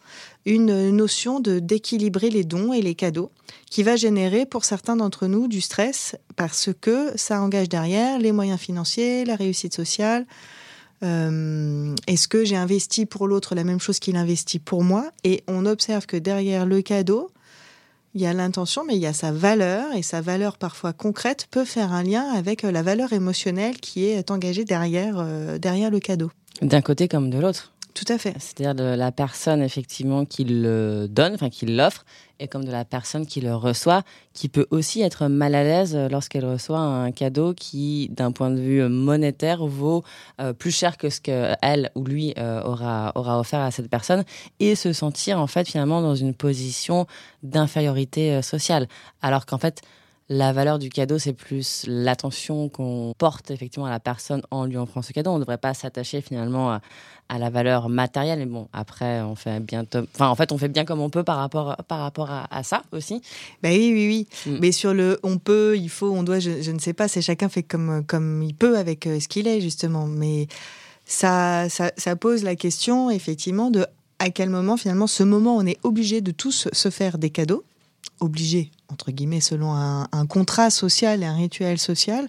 une 0.46 0.90
notion 0.90 1.40
de 1.40 1.58
d'équilibrer 1.58 2.30
les 2.30 2.44
dons 2.44 2.72
et 2.72 2.82
les 2.82 2.94
cadeaux 2.94 3.30
qui 3.70 3.82
va 3.82 3.96
générer 3.96 4.46
pour 4.46 4.64
certains 4.64 4.96
d'entre 4.96 5.26
nous 5.26 5.48
du 5.48 5.60
stress 5.60 6.16
parce 6.36 6.70
que 6.80 7.12
ça 7.16 7.40
engage 7.40 7.68
derrière 7.68 8.18
les 8.18 8.32
moyens 8.32 8.60
financiers, 8.60 9.24
la 9.24 9.36
réussite 9.36 9.74
sociale. 9.74 10.26
Euh, 11.02 11.94
est-ce 12.06 12.28
que 12.28 12.44
j'ai 12.44 12.56
investi 12.56 13.04
pour 13.04 13.26
l'autre 13.26 13.54
la 13.54 13.64
même 13.64 13.80
chose 13.80 13.98
qu'il 13.98 14.16
investit 14.16 14.58
pour 14.58 14.84
moi? 14.84 15.10
Et 15.24 15.42
on 15.48 15.66
observe 15.66 16.06
que 16.06 16.16
derrière 16.16 16.66
le 16.66 16.82
cadeau, 16.82 17.30
il 18.14 18.20
y 18.20 18.26
a 18.26 18.32
l'intention, 18.32 18.84
mais 18.86 18.94
il 18.94 19.00
y 19.00 19.06
a 19.06 19.12
sa 19.12 19.32
valeur, 19.32 19.92
et 19.94 20.02
sa 20.02 20.20
valeur 20.20 20.56
parfois 20.56 20.92
concrète 20.92 21.48
peut 21.50 21.64
faire 21.64 21.92
un 21.92 22.04
lien 22.04 22.22
avec 22.32 22.62
la 22.62 22.82
valeur 22.82 23.12
émotionnelle 23.12 23.78
qui 23.78 24.04
est 24.04 24.30
engagée 24.30 24.64
derrière, 24.64 25.26
derrière 25.58 25.90
le 25.90 25.98
cadeau. 25.98 26.30
D'un 26.62 26.80
côté 26.80 27.08
comme 27.08 27.30
de 27.30 27.38
l'autre. 27.38 27.73
Tout 27.94 28.12
à 28.12 28.18
fait. 28.18 28.34
C'est-à-dire 28.40 28.74
de 28.74 28.82
la 28.82 29.12
personne 29.12 29.62
effectivement 29.62 30.24
qui 30.24 30.42
le 30.42 31.06
donne, 31.08 31.34
enfin 31.34 31.48
qui 31.48 31.64
l'offre, 31.64 32.04
et 32.40 32.48
comme 32.48 32.64
de 32.64 32.72
la 32.72 32.84
personne 32.84 33.24
qui 33.24 33.40
le 33.40 33.54
reçoit, 33.54 34.02
qui 34.32 34.48
peut 34.48 34.66
aussi 34.70 35.00
être 35.00 35.28
mal 35.28 35.54
à 35.54 35.62
l'aise 35.62 35.96
lorsqu'elle 36.10 36.44
reçoit 36.44 36.80
un 36.80 37.12
cadeau 37.12 37.54
qui, 37.54 38.08
d'un 38.10 38.32
point 38.32 38.50
de 38.50 38.58
vue 38.58 38.88
monétaire, 38.88 39.64
vaut 39.64 40.02
euh, 40.40 40.52
plus 40.52 40.72
cher 40.72 40.96
que 40.96 41.08
ce 41.08 41.20
qu'elle 41.20 41.92
ou 41.94 42.02
lui 42.02 42.34
euh, 42.36 42.60
aura, 42.64 43.12
aura 43.14 43.38
offert 43.38 43.60
à 43.60 43.70
cette 43.70 43.88
personne, 43.88 44.24
et 44.58 44.74
se 44.74 44.92
sentir 44.92 45.38
en 45.38 45.46
fait 45.46 45.68
finalement 45.68 46.02
dans 46.02 46.16
une 46.16 46.34
position 46.34 47.06
d'infériorité 47.44 48.32
euh, 48.32 48.42
sociale. 48.42 48.88
Alors 49.22 49.46
qu'en 49.46 49.58
fait, 49.58 49.82
la 50.30 50.52
valeur 50.52 50.78
du 50.78 50.88
cadeau, 50.88 51.18
c'est 51.18 51.34
plus 51.34 51.84
l'attention 51.86 52.70
qu'on 52.70 53.12
porte 53.18 53.50
effectivement 53.50 53.86
à 53.86 53.90
la 53.90 54.00
personne 54.00 54.40
en 54.50 54.64
lui 54.64 54.78
offrant 54.78 55.02
ce 55.02 55.12
cadeau. 55.12 55.30
On 55.30 55.34
ne 55.34 55.40
devrait 55.40 55.58
pas 55.58 55.74
s'attacher 55.74 56.22
finalement 56.22 56.72
à, 56.72 56.80
la 57.38 57.50
valeur 57.50 57.90
matérielle. 57.90 58.40
Et 58.40 58.46
bon, 58.46 58.68
après, 58.72 59.20
on 59.20 59.34
fait 59.34 59.60
bien, 59.60 59.84
enfin, 60.14 60.28
en 60.28 60.34
fait, 60.34 60.50
on 60.50 60.58
fait 60.58 60.68
bien 60.68 60.86
comme 60.86 61.00
on 61.00 61.10
peut 61.10 61.24
par 61.24 61.36
rapport, 61.36 61.76
par 61.88 61.98
rapport 61.98 62.30
à, 62.30 62.62
ça 62.62 62.82
aussi. 62.92 63.20
Ben 63.62 63.72
oui, 63.76 63.92
oui, 63.92 64.26
oui. 64.46 64.52
Mm. 64.52 64.58
Mais 64.60 64.72
sur 64.72 64.94
le 64.94 65.18
on 65.22 65.36
peut, 65.36 65.76
il 65.76 65.90
faut, 65.90 66.10
on 66.10 66.22
doit, 66.22 66.38
je, 66.38 66.70
ne 66.70 66.78
sais 66.78 66.94
pas, 66.94 67.06
c'est 67.06 67.22
chacun 67.22 67.50
fait 67.50 67.62
comme, 67.62 68.04
comme 68.06 68.42
il 68.42 68.54
peut 68.54 68.78
avec 68.78 69.06
euh, 69.06 69.20
ce 69.20 69.28
qu'il 69.28 69.46
est, 69.46 69.60
justement. 69.60 70.06
Mais 70.06 70.46
ça, 71.04 71.68
ça, 71.68 71.92
ça 71.98 72.16
pose 72.16 72.44
la 72.44 72.56
question, 72.56 73.10
effectivement, 73.10 73.70
de 73.70 73.84
à 74.20 74.30
quel 74.30 74.48
moment, 74.48 74.78
finalement, 74.78 75.06
ce 75.06 75.22
moment, 75.22 75.56
on 75.56 75.66
est 75.66 75.78
obligé 75.82 76.22
de 76.22 76.30
tous 76.30 76.68
se 76.72 76.88
faire 76.88 77.18
des 77.18 77.30
cadeaux 77.30 77.64
obligé, 78.20 78.70
entre 78.94 79.10
guillemets, 79.10 79.40
selon 79.40 79.74
un, 79.74 80.26
contrat 80.26 80.70
social 80.70 81.24
et 81.24 81.26
un 81.26 81.34
rituel 81.34 81.78
social, 81.78 82.28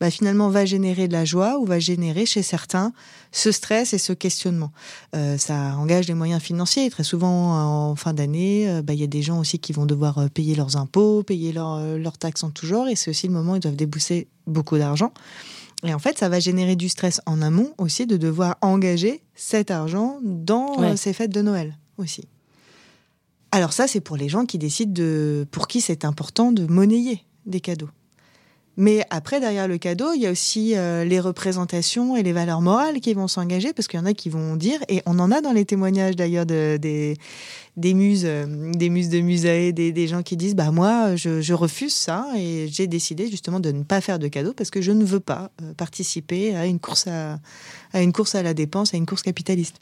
bah, 0.00 0.10
finalement 0.10 0.48
va 0.48 0.64
générer 0.64 1.06
de 1.06 1.12
la 1.12 1.24
joie 1.24 1.60
ou 1.60 1.64
va 1.64 1.78
générer 1.78 2.26
chez 2.26 2.42
certains 2.42 2.92
ce 3.30 3.52
stress 3.52 3.94
et 3.94 3.98
ce 3.98 4.12
questionnement. 4.12 4.72
Euh, 5.14 5.38
ça 5.38 5.76
engage 5.76 6.06
des 6.06 6.14
moyens 6.14 6.42
financiers. 6.42 6.90
Très 6.90 7.04
souvent, 7.04 7.54
en 7.54 7.94
fin 7.94 8.12
d'année, 8.12 8.68
euh, 8.68 8.82
bah, 8.82 8.94
il 8.94 9.00
y 9.00 9.04
a 9.04 9.06
des 9.06 9.22
gens 9.22 9.38
aussi 9.38 9.60
qui 9.60 9.72
vont 9.72 9.86
devoir 9.86 10.18
euh, 10.18 10.26
payer 10.26 10.56
leurs 10.56 10.76
impôts, 10.76 11.22
payer 11.22 11.52
leurs 11.52 12.18
taxes 12.18 12.42
en 12.42 12.50
tout 12.50 12.66
genre, 12.66 12.88
et 12.88 12.96
c'est 12.96 13.10
aussi 13.10 13.28
le 13.28 13.32
moment 13.32 13.52
où 13.52 13.56
ils 13.56 13.60
doivent 13.60 13.76
débousser 13.76 14.26
beaucoup 14.48 14.76
d'argent. 14.76 15.12
Et 15.84 15.94
en 15.94 16.00
fait, 16.00 16.18
ça 16.18 16.28
va 16.28 16.40
générer 16.40 16.74
du 16.74 16.88
stress 16.88 17.20
en 17.26 17.40
amont 17.40 17.72
aussi 17.78 18.06
de 18.06 18.16
devoir 18.16 18.56
engager 18.60 19.22
cet 19.36 19.70
argent 19.70 20.18
dans 20.22 20.96
ces 20.96 21.12
fêtes 21.12 21.32
de 21.32 21.42
Noël 21.42 21.76
aussi. 21.96 22.26
Alors 23.54 23.74
ça, 23.74 23.86
c'est 23.86 24.00
pour 24.00 24.16
les 24.16 24.30
gens 24.30 24.46
qui 24.46 24.56
décident 24.56 24.92
de, 24.92 25.46
pour 25.50 25.68
qui 25.68 25.82
c'est 25.82 26.06
important 26.06 26.52
de 26.52 26.66
monnayer 26.66 27.22
des 27.44 27.60
cadeaux. 27.60 27.90
Mais 28.78 29.04
après, 29.10 29.38
derrière 29.38 29.68
le 29.68 29.76
cadeau, 29.76 30.14
il 30.14 30.22
y 30.22 30.26
a 30.26 30.30
aussi 30.30 30.74
euh, 30.74 31.04
les 31.04 31.20
représentations 31.20 32.16
et 32.16 32.22
les 32.22 32.32
valeurs 32.32 32.62
morales 32.62 33.00
qui 33.00 33.12
vont 33.12 33.28
s'engager, 33.28 33.74
parce 33.74 33.86
qu'il 33.86 34.00
y 34.00 34.02
en 34.02 34.06
a 34.06 34.14
qui 34.14 34.30
vont 34.30 34.56
dire, 34.56 34.80
et 34.88 35.02
on 35.04 35.18
en 35.18 35.30
a 35.30 35.42
dans 35.42 35.52
les 35.52 35.66
témoignages 35.66 36.16
d'ailleurs 36.16 36.46
de, 36.46 36.78
des, 36.80 37.18
des 37.76 37.92
muses, 37.92 38.24
euh, 38.24 38.72
des 38.72 38.88
muses 38.88 39.10
de 39.10 39.20
musée, 39.20 39.74
des, 39.74 39.92
des, 39.92 40.08
gens 40.08 40.22
qui 40.22 40.38
disent, 40.38 40.54
bah 40.54 40.70
moi, 40.70 41.16
je, 41.16 41.52
refuse 41.52 41.92
ça, 41.92 42.26
et 42.34 42.68
j'ai 42.72 42.86
décidé 42.86 43.30
justement 43.30 43.60
de 43.60 43.70
ne 43.72 43.82
pas 43.82 44.00
faire 44.00 44.18
de 44.18 44.28
cadeaux 44.28 44.54
parce 44.54 44.70
que 44.70 44.80
je 44.80 44.92
ne 44.92 45.04
veux 45.04 45.20
pas 45.20 45.50
euh, 45.60 45.74
participer 45.74 46.56
à 46.56 46.64
une 46.64 46.80
course 46.80 47.06
à 47.06 48.00
une 48.00 48.14
course 48.14 48.34
à 48.34 48.42
la 48.42 48.54
dépense, 48.54 48.94
à 48.94 48.96
une 48.96 49.04
course 49.04 49.20
capitaliste. 49.20 49.76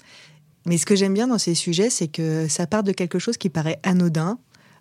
Mais 0.71 0.79
ce 0.79 0.87
que 0.87 0.95
j'aime 0.95 1.15
bien 1.15 1.27
dans 1.27 1.39
ces 1.39 1.57
sujets, 1.57 1.91
c'est 1.91 2.07
que 2.07 2.47
ça 2.47 2.65
part 2.65 2.85
de 2.85 2.93
quelque 2.93 3.19
chose 3.19 3.37
qui 3.37 3.49
paraît 3.49 3.81
anodin. 3.83 4.39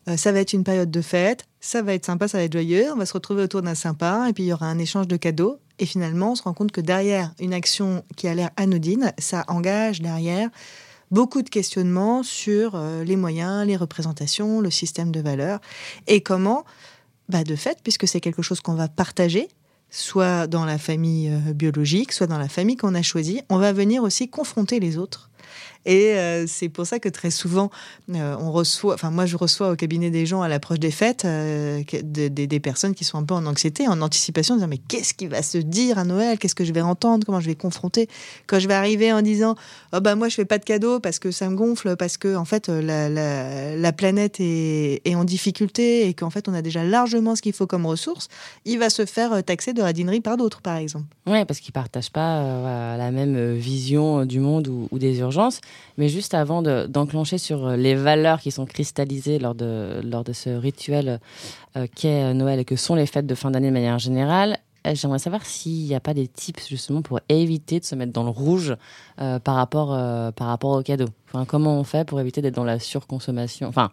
Euh, 0.07 0.17
ça 0.17 0.31
va 0.31 0.39
être 0.39 0.53
une 0.53 0.63
période 0.63 0.91
de 0.91 1.01
fête, 1.01 1.47
ça 1.61 1.81
va 1.81 1.95
être 1.95 2.05
sympa, 2.05 2.27
ça 2.27 2.37
va 2.37 2.43
être 2.43 2.53
joyeux, 2.53 2.91
on 2.93 2.95
va 2.95 3.07
se 3.07 3.13
retrouver 3.13 3.41
autour 3.41 3.63
d'un 3.63 3.73
sympa, 3.73 4.27
et 4.29 4.33
puis 4.33 4.43
il 4.43 4.47
y 4.49 4.53
aura 4.53 4.67
un 4.67 4.77
échange 4.77 5.07
de 5.07 5.17
cadeaux. 5.17 5.57
Et 5.79 5.87
finalement, 5.87 6.33
on 6.33 6.35
se 6.35 6.43
rend 6.43 6.53
compte 6.53 6.71
que 6.71 6.79
derrière 6.79 7.33
une 7.39 7.55
action 7.55 8.03
qui 8.17 8.27
a 8.27 8.35
l'air 8.35 8.51
anodine, 8.55 9.13
ça 9.17 9.45
engage 9.47 9.99
derrière 9.99 10.51
beaucoup 11.09 11.41
de 11.41 11.49
questionnements 11.49 12.21
sur 12.21 12.75
euh, 12.75 13.03
les 13.03 13.15
moyens, 13.15 13.65
les 13.65 13.75
représentations, 13.75 14.61
le 14.61 14.69
système 14.69 15.11
de 15.11 15.21
valeurs, 15.21 15.59
et 16.05 16.21
comment, 16.21 16.65
bah 17.29 17.43
de 17.43 17.55
fait, 17.55 17.79
puisque 17.81 18.07
c'est 18.07 18.19
quelque 18.19 18.43
chose 18.43 18.61
qu'on 18.61 18.75
va 18.75 18.89
partager, 18.89 19.47
soit 19.89 20.45
dans 20.45 20.65
la 20.65 20.77
famille 20.77 21.29
euh, 21.29 21.51
biologique, 21.53 22.11
soit 22.11 22.27
dans 22.27 22.37
la 22.37 22.47
famille 22.47 22.77
qu'on 22.77 22.93
a 22.93 23.01
choisie, 23.01 23.41
on 23.49 23.57
va 23.57 23.73
venir 23.73 24.03
aussi 24.03 24.29
confronter 24.29 24.79
les 24.79 24.99
autres 24.99 25.31
et 25.85 26.13
euh, 26.13 26.45
c'est 26.45 26.67
pour 26.67 26.85
ça 26.85 26.99
que 26.99 27.07
très 27.07 27.31
souvent, 27.31 27.69
euh, 28.13 28.35
on 28.39 28.51
reçoit, 28.51 28.93
enfin 28.93 29.11
moi 29.11 29.25
je 29.25 29.37
reçois 29.37 29.71
au 29.71 29.75
cabinet 29.75 30.09
des 30.09 30.25
gens 30.25 30.41
à 30.41 30.49
l'approche 30.49 30.79
des 30.79 30.91
fêtes 30.91 31.23
euh, 31.23 31.81
des, 32.03 32.59
personnes 32.59 32.93
qui 32.93 33.05
sont 33.05 33.17
un 33.17 33.23
peu 33.23 33.33
en 33.33 33.45
anxiété, 33.45 33.87
en 33.87 34.01
anticipation, 34.01 34.55
en 34.55 34.57
disant 34.57 34.67
mais 34.67 34.77
qu'est-ce 34.77 35.13
qui 35.13 35.27
va 35.27 35.41
se 35.41 35.57
dire 35.57 35.97
à 35.97 36.03
Noël? 36.03 36.37
Qu'est-ce 36.37 36.55
que 36.55 36.65
je 36.65 36.73
vais 36.73 36.81
entendre? 36.81 37.25
Comment 37.25 37.39
je 37.39 37.45
vais 37.45 37.55
confronter? 37.55 38.09
Quand 38.45 38.59
je 38.59 38.67
vais 38.67 38.73
arriver 38.73 39.13
en 39.13 39.21
disant 39.21 39.55
oh 39.93 40.01
bah 40.01 40.15
moi 40.15 40.27
je 40.27 40.35
fais 40.35 40.45
pas 40.45 40.57
de 40.57 40.65
cadeaux 40.65 40.99
parce 40.99 41.17
que 41.17 41.31
ça 41.31 41.49
me 41.49 41.55
gonfle, 41.55 41.95
parce 41.95 42.17
que 42.17 42.35
en 42.35 42.45
fait 42.45 42.67
la, 42.67 43.93
planète 43.93 44.37
est, 44.39 45.15
en 45.15 45.23
difficulté 45.23 46.07
et 46.07 46.13
qu'en 46.13 46.29
fait 46.29 46.49
on 46.49 46.53
a 46.53 46.61
déjà 46.61 46.83
largement 46.83 47.35
ce 47.35 47.41
qu'il 47.41 47.53
faut 47.53 47.67
comme 47.67 47.85
ressources, 47.85 48.27
il 48.65 48.79
va 48.79 48.89
se 48.89 49.05
faire 49.05 49.43
taxer 49.43 49.71
de 49.71 49.81
radinerie 49.81 50.21
par 50.21 50.35
d'autres 50.35 50.61
par 50.61 50.75
exemple. 50.75 51.05
Oui, 51.25 51.45
parce 51.45 51.61
qu'ils 51.61 51.73
partagent 51.73 52.11
pas 52.11 52.97
la 52.97 53.11
même 53.11 53.53
vision 53.55 54.25
du 54.25 54.39
monde 54.39 54.67
ou 54.67 54.99
des 54.99 55.19
urgences. 55.19 55.61
Mais 55.97 56.07
juste 56.07 56.33
avant 56.33 56.61
d'enclencher 56.61 57.37
sur 57.37 57.67
euh, 57.67 57.75
les 57.75 57.93
valeurs 57.93 58.39
qui 58.39 58.51
sont 58.51 58.65
cristallisées 58.65 59.37
lors 59.37 59.53
de, 59.53 60.01
lors 60.03 60.23
de 60.23 60.31
ce 60.31 60.49
rituel 60.49 61.19
euh, 61.75 61.87
qu'est 61.93 62.33
Noël 62.33 62.59
et 62.59 62.65
que 62.65 62.77
sont 62.77 62.95
les 62.95 63.05
fêtes 63.05 63.27
de 63.27 63.35
fin 63.35 63.51
d'année 63.51 63.67
de 63.67 63.73
manière 63.73 63.99
générale, 63.99 64.59
euh, 64.87 64.95
J'aimerais 64.95 65.19
savoir 65.19 65.45
s'il 65.45 65.85
n'y 65.85 65.95
a 65.95 65.99
pas 65.99 66.13
des 66.13 66.27
tips 66.29 66.69
justement 66.69 67.01
pour 67.01 67.19
éviter 67.27 67.81
de 67.81 67.85
se 67.85 67.95
mettre 67.95 68.13
dans 68.13 68.23
le 68.23 68.29
rouge 68.29 68.77
par, 69.17 69.55
rapport, 69.55 69.89
par 70.33 70.47
rapport 70.47 70.71
au 70.71 70.81
cadeau. 70.81 71.07
Enfin, 71.27 71.43
comment 71.43 71.77
on 71.77 71.83
fait 71.83 72.07
pour 72.07 72.21
éviter 72.21 72.41
d'être 72.41 72.55
dans 72.55 72.63
la 72.63 72.79
surconsommation? 72.79 73.67
Enfin, 73.67 73.91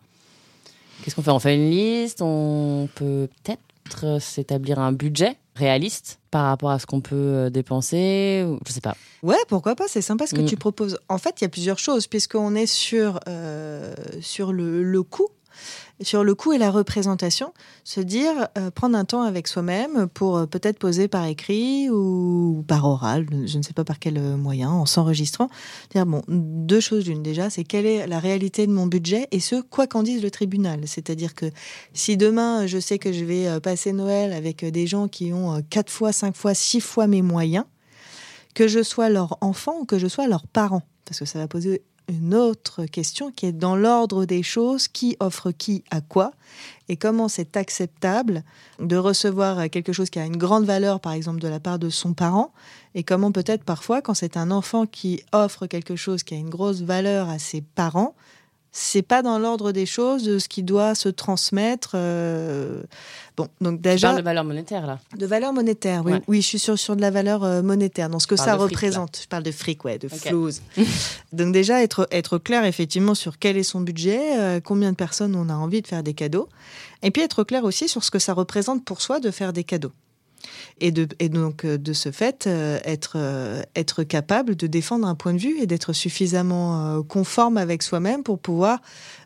qu'est-ce 1.02 1.16
qu'on 1.16 1.23
fait? 1.23 1.33
On 1.33 1.40
fait 1.40 1.56
une 1.56 1.71
liste? 1.71 2.23
On 2.23 2.88
peut 2.95 3.28
peut-être 3.42 4.21
s'établir 4.21 4.78
un 4.78 4.92
budget? 4.92 5.37
Réaliste 5.57 6.21
par 6.31 6.47
rapport 6.47 6.71
à 6.71 6.79
ce 6.79 6.87
qu'on 6.87 7.01
peut 7.01 7.17
euh, 7.17 7.51
dépenser 7.51 8.47
Je 8.67 8.73
sais 8.73 8.81
pas. 8.81 8.97
Ouais, 9.23 9.37
pourquoi 9.49 9.75
pas 9.75 9.89
C'est 9.89 10.03
sympa 10.03 10.27
ce 10.27 10.35
que 10.35 10.43
mm. 10.43 10.47
tu 10.47 10.57
proposes. 10.57 10.99
En 11.09 11.19
fait, 11.19 11.41
il 11.41 11.45
y 11.45 11.47
a 11.47 11.49
plusieurs 11.49 11.79
choses 11.79 12.07
puisqu'on 12.07 12.55
est 12.55 12.67
sur 12.67 13.21
euh, 13.29 13.95
sur 14.21 14.53
le, 14.53 14.83
le 14.83 15.03
coût 15.03 15.29
sur 16.03 16.25
le 16.25 16.35
coût 16.35 16.53
et 16.53 16.59
la 16.59 16.71
représentation, 16.71 17.53
se 17.85 18.01
dire, 18.01 18.49
euh, 18.59 18.71
prendre 18.71 18.97
un 18.97 19.05
temps 19.05 19.23
avec 19.23 19.49
soi-même 19.49 20.09
pour 20.09 20.37
euh, 20.37 20.47
peut-être 20.47 20.79
poser 20.79 21.09
par 21.09 21.25
écrit 21.25 21.89
ou 21.91 22.65
par 22.69 22.85
oral, 22.85 23.27
je 23.47 23.57
ne 23.59 23.63
sais 23.63 23.73
pas 23.73 23.85
par 23.85 23.99
quel 23.99 24.19
euh, 24.19 24.37
moyen, 24.37 24.71
en 24.71 24.85
s'enregistrant, 24.85 25.49
dire, 25.91 26.05
bon, 26.05 26.23
deux 26.29 26.81
choses 26.81 27.05
d'une 27.05 27.23
déjà, 27.23 27.49
c'est 27.49 27.65
quelle 27.65 27.87
est 27.87 28.07
la 28.07 28.19
réalité 28.19 28.67
de 28.67 28.73
mon 28.73 28.87
budget 28.87 29.29
et 29.31 29.41
ce, 29.41 29.61
quoi 29.63 29.87
qu'en 29.87 30.03
dise 30.03 30.23
le 30.23 30.31
tribunal. 30.31 30.81
C'est-à-dire 30.87 31.35
que 31.35 31.47
si 31.95 32.17
demain, 32.17 32.67
je 32.67 32.79
sais 32.79 32.99
que 32.99 33.13
je 33.13 33.25
vais 33.25 33.61
passer 33.61 33.93
Noël 33.93 34.33
avec 34.33 34.65
des 34.65 34.87
gens 34.87 35.09
qui 35.09 35.33
ont 35.33 35.63
quatre 35.71 35.91
fois, 35.91 36.13
cinq 36.13 36.37
fois, 36.37 36.55
six 36.55 36.81
fois 36.81 37.07
mes 37.07 37.23
moyens, 37.23 37.65
que 38.55 38.69
je 38.69 38.83
sois 38.83 39.09
leur 39.09 39.39
enfant 39.41 39.81
ou 39.81 39.85
que 39.85 39.99
je 39.99 40.07
sois 40.07 40.27
leur 40.27 40.47
parent, 40.47 40.83
parce 41.05 41.19
que 41.19 41.25
ça 41.25 41.39
va 41.39 41.49
poser 41.49 41.83
une 42.09 42.35
autre 42.35 42.87
question 42.87 43.31
qui 43.31 43.47
est 43.47 43.53
dans 43.53 43.77
l'ordre 43.77 44.25
des 44.25 44.43
choses, 44.43 44.89
qui 44.89 45.17
offre 45.21 45.51
qui 45.51 45.85
à 45.91 46.01
quoi, 46.01 46.33
et 46.89 46.97
comment 46.97 47.29
c'est 47.29 47.57
acceptable 47.57 48.45
de 48.79 48.97
recevoir 48.97 49.69
quelque 49.71 49.93
chose 49.93 50.11
qui 50.11 50.19
a 50.19 50.25
une 50.25 50.37
grande 50.37 50.65
valeur, 50.65 51.01
par 51.01 51.13
exemple, 51.13 51.41
de 51.41 51.49
la 51.49 51.61
part 51.61 51.79
de 51.79 51.91
son 51.91 52.15
parent, 52.15 52.53
et 52.95 53.03
comment 53.03 53.33
peut-être 53.33 53.65
parfois, 53.65 54.03
quand 54.03 54.15
c'est 54.15 54.37
un 54.37 54.51
enfant 54.51 54.87
qui 54.87 55.23
offre 55.33 55.67
quelque 55.67 55.97
chose 55.97 56.23
qui 56.23 56.35
a 56.35 56.39
une 56.39 56.51
grosse 56.51 56.83
valeur 56.83 57.29
à 57.29 57.39
ses 57.39 57.61
parents, 57.61 58.15
c'est 58.73 59.03
pas 59.03 59.23
dans 59.23 59.39
l'ordre 59.39 59.73
des 59.73 59.87
choses 59.87 60.25
de 60.25 60.39
ce 60.39 60.49
qui 60.49 60.63
doit 60.63 60.95
se 60.95 61.09
transmettre. 61.09 61.93
Euh, 61.95 62.83
bon, 63.37 63.49
donc 63.61 63.81
déjà. 63.81 64.09
Tu 64.09 64.13
parles 64.13 64.19
de 64.19 64.25
valeur 64.25 64.45
monétaire 64.45 64.87
là. 64.87 64.99
De 65.17 65.27
valeur 65.27 65.53
monétaire, 65.53 66.03
oui. 66.05 66.13
Oui, 66.29 66.43
je 66.43 66.47
suis 66.47 66.59
sur, 66.59 66.79
sur 66.79 66.95
de 66.95 67.01
la 67.01 67.11
valeur 67.11 67.43
euh, 67.43 67.63
monétaire, 67.63 68.11
dans 68.11 68.19
ce 68.19 68.27
que 68.27 68.37
ça 68.37 68.55
représente. 68.55 69.21
je 69.23 69.29
parle 69.29 69.45
de 69.45 69.51
fric, 69.51 69.85
ouais, 69.85 69.99
de 69.99 70.07
okay. 70.07 70.31
donc 71.33 71.53
déjà 71.53 71.83
être 71.83 72.07
être 72.11 72.39
clair 72.39 72.65
effectivement 72.65 73.15
sur 73.15 73.39
quel 73.39 73.57
est 73.57 73.63
son 73.63 73.81
budget, 73.81 74.39
euh, 74.39 74.61
combien 74.61 74.91
de 74.91 74.97
personnes 74.97 75.35
on 75.35 75.49
a 75.49 75.55
envie 75.55 75.81
de 75.81 75.87
faire 75.87 76.03
des 76.03 76.15
cadeaux, 76.15 76.49
et 77.03 77.11
puis 77.11 77.23
être 77.23 77.45
clair 77.45 77.65
aussi 77.65 77.89
sur 77.89 78.05
ce 78.05 78.11
que 78.11 78.19
ça 78.19 78.35
représente 78.35 78.85
pour 78.85 79.01
soi 79.01 79.21
de 79.21 79.31
faire 79.31 79.53
des 79.53 79.65
cadeaux 79.65 79.93
et, 80.81 80.90
donc 80.90 81.64
euh, 81.64 81.78
de 81.78 81.93
ce 81.93 82.12
fait 82.12 82.47
euh, 82.47 82.78
être, 82.85 83.14
euh, 83.16 83.62
être 83.75 84.02
capable 84.02 84.57
de 84.57 84.66
défendre 84.66 85.07
un 85.07 85.14
point 85.14 85.33
de 85.33 85.38
vue 85.38 85.59
et 85.61 85.66
d'être 85.66 85.93
suffisamment 85.93 87.02
conforme 87.05 87.57
avec 87.57 87.83
soi-même 87.83 88.23
pour 88.23 88.38
pouvoir 88.38 88.81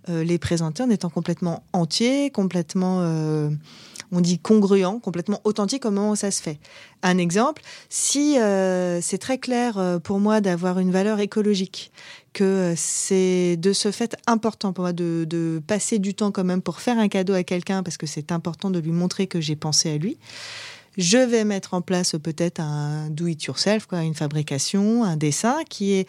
les 0.09 0.38
présenter 0.38 0.83
en 0.83 0.90
étant 0.90 1.11
complètement 1.11 1.62
entier, 1.73 2.31
complètement 2.31 3.02
on 4.12 4.21
dit 4.21 4.38
congruent, 4.38 4.99
complètement 5.00 5.40
authentique 5.45 5.85
au 5.85 5.90
moment 5.90 6.11
où 6.11 6.17
ça 6.17 6.31
se 6.31 6.43
fait. 6.43 6.59
Un 7.02 7.19
exemple, 7.19 7.62
si 7.88 8.35
c'est 8.35 9.19
très 9.19 9.38
clair 9.38 10.00
pour 10.02 10.19
moi 10.19 10.40
d'avoir 10.40 10.79
une 10.79 10.90
valeur 10.90 11.21
écologique, 11.21 11.93
que 12.33 12.75
c'est 12.76 13.57
de 13.57 13.73
ce 13.73 13.90
fait 13.90 14.17
important 14.26 14.73
pour 14.73 14.85
moi 14.85 14.93
de, 14.93 15.61
passer 15.67 15.99
du 15.99 16.14
temps 16.14 16.31
quand 16.31 16.45
même 16.45 16.62
pour 16.62 16.81
faire 16.81 16.99
un 16.99 17.09
cadeau 17.09 17.35
à 17.35 17.43
quelqu'un 17.43 17.83
parce 17.83 17.97
que 17.97 18.07
c'est 18.07 18.33
important 18.33 18.71
de 18.71 18.79
lui 18.79 18.93
montrer 18.93 19.26
que 19.26 19.40
j'ai 19.40 19.57
pensé 19.57 19.90
à 19.90 19.99
lui. 19.99 20.19
Je 20.97 21.19
vais 21.19 21.45
mettre 21.45 21.75
en 21.75 21.81
place 21.83 22.13
peut-être 22.23 22.61
un 22.61 23.09
do 23.11 23.27
it 23.27 23.43
yourself, 23.45 23.87
quoi, 23.87 24.03
une 24.03 24.15
fabrication, 24.15 25.05
un 25.05 25.17
dessin 25.17 25.59
qui 25.69 25.93
est 25.93 26.09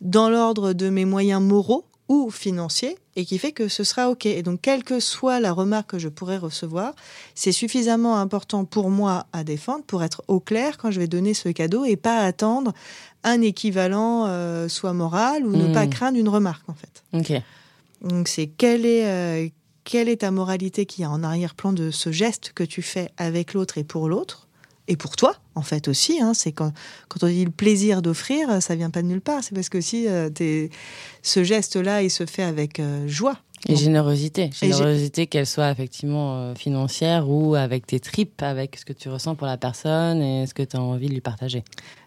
dans 0.00 0.30
l'ordre 0.30 0.72
de 0.74 0.90
mes 0.90 1.04
moyens 1.04 1.42
moraux 1.42 1.84
ou 2.08 2.30
financiers 2.30 2.96
et 3.16 3.24
qui 3.26 3.36
fait 3.38 3.52
que 3.52 3.68
ce 3.68 3.84
sera 3.84 4.08
OK. 4.10 4.24
Et 4.26 4.42
donc, 4.42 4.60
quelle 4.62 4.82
que 4.84 5.00
soit 5.00 5.40
la 5.40 5.52
remarque 5.52 5.90
que 5.90 5.98
je 5.98 6.08
pourrais 6.08 6.38
recevoir, 6.38 6.94
c'est 7.34 7.52
suffisamment 7.52 8.16
important 8.18 8.64
pour 8.64 8.90
moi 8.90 9.26
à 9.32 9.44
défendre 9.44 9.84
pour 9.84 10.02
être 10.02 10.22
au 10.28 10.40
clair 10.40 10.78
quand 10.78 10.90
je 10.90 11.00
vais 11.00 11.08
donner 11.08 11.34
ce 11.34 11.48
cadeau 11.50 11.84
et 11.84 11.96
pas 11.96 12.18
attendre 12.20 12.72
un 13.24 13.40
équivalent 13.42 14.24
euh, 14.26 14.68
soit 14.68 14.92
moral 14.94 15.44
ou 15.46 15.50
ne 15.54 15.72
pas 15.74 15.86
Hmm. 15.86 15.90
craindre 15.90 16.18
une 16.18 16.28
remarque 16.28 16.66
en 16.68 16.74
fait. 16.74 17.02
Ok. 17.12 17.42
Donc, 18.08 18.28
c'est 18.28 18.46
quelle 18.46 18.86
est, 18.86 19.04
euh, 19.06 19.48
quelle 19.88 20.10
est 20.10 20.18
ta 20.18 20.30
moralité 20.30 20.84
qui 20.84 21.02
a 21.02 21.10
en 21.10 21.22
arrière-plan 21.22 21.72
de 21.72 21.90
ce 21.90 22.12
geste 22.12 22.52
que 22.54 22.62
tu 22.62 22.82
fais 22.82 23.08
avec 23.16 23.54
l'autre 23.54 23.78
et 23.78 23.84
pour 23.84 24.06
l'autre 24.06 24.46
et 24.86 24.96
pour 24.96 25.16
toi, 25.16 25.36
en 25.54 25.62
fait 25.62 25.88
aussi, 25.88 26.20
hein, 26.20 26.32
c'est 26.34 26.52
quand, 26.52 26.72
quand 27.08 27.22
on 27.24 27.28
dit 27.28 27.44
le 27.44 27.50
plaisir 27.50 28.02
d'offrir, 28.02 28.62
ça 28.62 28.74
vient 28.74 28.90
pas 28.90 29.02
de 29.02 29.06
nulle 29.06 29.20
part. 29.20 29.42
C'est 29.42 29.54
parce 29.54 29.68
que 29.68 29.82
si 29.82 30.08
euh, 30.08 30.30
ce 31.22 31.44
geste-là, 31.44 32.02
il 32.02 32.10
se 32.10 32.24
fait 32.24 32.42
avec 32.42 32.80
euh, 32.80 33.06
joie. 33.06 33.38
Et 33.66 33.76
générosité. 33.76 34.50
Générosité, 34.52 35.26
qu'elle 35.26 35.46
soit 35.46 35.70
effectivement 35.70 36.36
euh, 36.36 36.54
financière 36.54 37.28
ou 37.28 37.54
avec 37.54 37.86
tes 37.86 38.00
tripes, 38.00 38.42
avec 38.42 38.76
ce 38.76 38.84
que 38.84 38.92
tu 38.92 39.08
ressens 39.08 39.34
pour 39.34 39.46
la 39.46 39.56
personne 39.56 40.22
et 40.22 40.46
ce 40.46 40.54
que 40.54 40.62
tu 40.62 40.76
as 40.76 40.80
envie 40.80 41.08
de 41.08 41.14
lui 41.14 41.20
partager. 41.20 41.64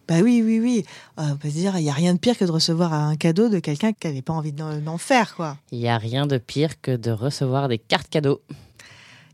Bah 0.08 0.15
oui, 0.22 0.41
oui, 0.46 0.60
oui. 0.60 0.86
Euh, 1.20 1.24
on 1.34 1.38
peut 1.38 1.50
se 1.50 1.55
dire, 1.55 1.77
il 1.77 1.84
y 1.84 1.89
a 1.89 1.93
rien 1.93 2.13
de 2.13 2.20
pire 2.20 2.38
que 2.38 2.46
de 2.46 2.51
recevoir 2.51 2.93
un 2.93 3.15
cadeau 3.15 3.50
de 3.50 3.60
quelqu'un 3.60 3.93
qui 3.93 4.08
n'avait 4.08 4.22
pas 4.22 4.34
envie 4.34 4.51
d'en 4.51 4.77
d'en 4.77 4.98
faire, 4.98 5.36
quoi. 5.36 5.58
Il 5.72 5.79
n'y 5.79 5.89
a 5.89 5.98
rien 5.98 6.27
de 6.27 6.38
pire 6.38 6.81
que 6.81 6.96
de 6.96 7.12
recevoir 7.12 7.67
des 7.67 7.77
cartes 7.77 8.10
cadeaux. 8.10 8.41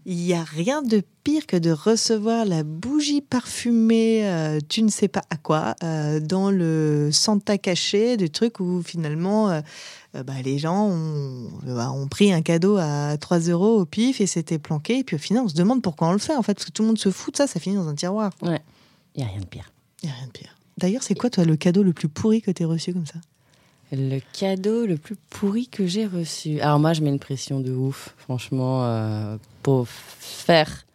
Il 0.09 0.25
y 0.25 0.33
a 0.33 0.41
rien 0.41 0.81
de 0.81 1.03
pire 1.25 1.45
que 1.45 1.57
de 1.57 1.69
recevoir 1.69 2.45
la 2.45 2.63
bougie 2.63 3.19
parfumée, 3.19 4.25
euh, 4.25 4.59
tu 4.69 4.81
ne 4.81 4.89
sais 4.89 5.09
pas 5.09 5.23
à 5.29 5.35
quoi, 5.35 5.75
euh, 5.83 6.21
dans 6.21 6.49
le 6.49 7.09
Santa 7.11 7.57
caché, 7.57 8.15
du 8.15 8.29
truc 8.29 8.61
où 8.61 8.81
finalement 8.81 9.49
euh, 9.49 9.59
bah, 10.13 10.41
les 10.45 10.59
gens 10.59 10.85
ont, 10.87 11.49
bah, 11.65 11.91
ont 11.91 12.07
pris 12.07 12.31
un 12.31 12.41
cadeau 12.41 12.77
à 12.77 13.17
3 13.17 13.39
euros 13.49 13.81
au 13.81 13.85
pif 13.85 14.21
et 14.21 14.27
c'était 14.27 14.59
planqué. 14.59 14.99
Et 14.99 15.03
puis 15.03 15.17
au 15.17 15.19
final, 15.19 15.43
on 15.43 15.49
se 15.49 15.55
demande 15.55 15.81
pourquoi 15.81 16.07
on 16.07 16.13
le 16.13 16.19
fait 16.19 16.37
en 16.37 16.41
fait, 16.41 16.53
parce 16.53 16.67
que 16.67 16.71
tout 16.71 16.83
le 16.83 16.87
monde 16.87 16.97
se 16.97 17.11
fout 17.11 17.33
de 17.33 17.37
ça, 17.39 17.45
ça 17.45 17.59
finit 17.59 17.75
dans 17.75 17.89
un 17.89 17.95
tiroir. 17.95 18.31
Il 19.15 19.17
n'y 19.17 19.23
a 19.23 19.27
rien 19.27 19.41
de 19.41 19.45
pire. 19.45 19.73
Il 20.03 20.05
n'y 20.05 20.13
a 20.13 20.15
rien 20.15 20.27
de 20.27 20.31
pire. 20.31 20.55
D'ailleurs, 20.77 21.03
c'est 21.03 21.15
quoi 21.15 21.29
toi 21.29 21.43
le 21.43 21.57
cadeau 21.57 21.83
le 21.83 21.91
plus 21.91 22.07
pourri 22.07 22.41
que 22.41 22.51
tu 22.51 22.63
reçu 22.63 22.93
comme 22.93 23.05
ça? 23.05 23.19
Le 23.91 24.19
cadeau 24.33 24.85
le 24.85 24.97
plus 24.97 25.15
pourri 25.29 25.67
que 25.67 25.87
j'ai 25.87 26.05
reçu. 26.05 26.59
Alors 26.59 26.79
moi, 26.79 26.93
je 26.93 27.01
mets 27.01 27.09
une 27.09 27.19
pression 27.19 27.61
de 27.61 27.71
ouf, 27.71 28.13
franchement, 28.17 28.83
euh, 28.83 29.37
pour 29.63 29.87
faire 29.87 30.85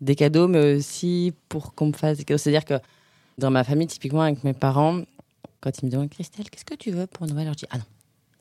des 0.00 0.14
cadeaux, 0.14 0.46
mais 0.46 0.76
aussi 0.76 1.32
pour 1.48 1.74
qu'on 1.74 1.86
me 1.86 1.92
fasse 1.92 2.18
des 2.18 2.24
cadeaux. 2.24 2.38
C'est-à-dire 2.38 2.64
que 2.64 2.74
dans 3.38 3.50
ma 3.50 3.64
famille, 3.64 3.88
typiquement 3.88 4.22
avec 4.22 4.44
mes 4.44 4.52
parents, 4.52 5.00
quand 5.60 5.70
ils 5.82 5.86
me 5.86 5.90
demandent 5.90 6.10
Christelle, 6.10 6.48
qu'est-ce 6.48 6.64
que 6.64 6.74
tu 6.74 6.90
veux 6.90 7.06
pour 7.06 7.26
Noël? 7.26 7.48
Je 7.48 7.54
dis 7.54 7.66
ah 7.70 7.78
non. 7.78 7.84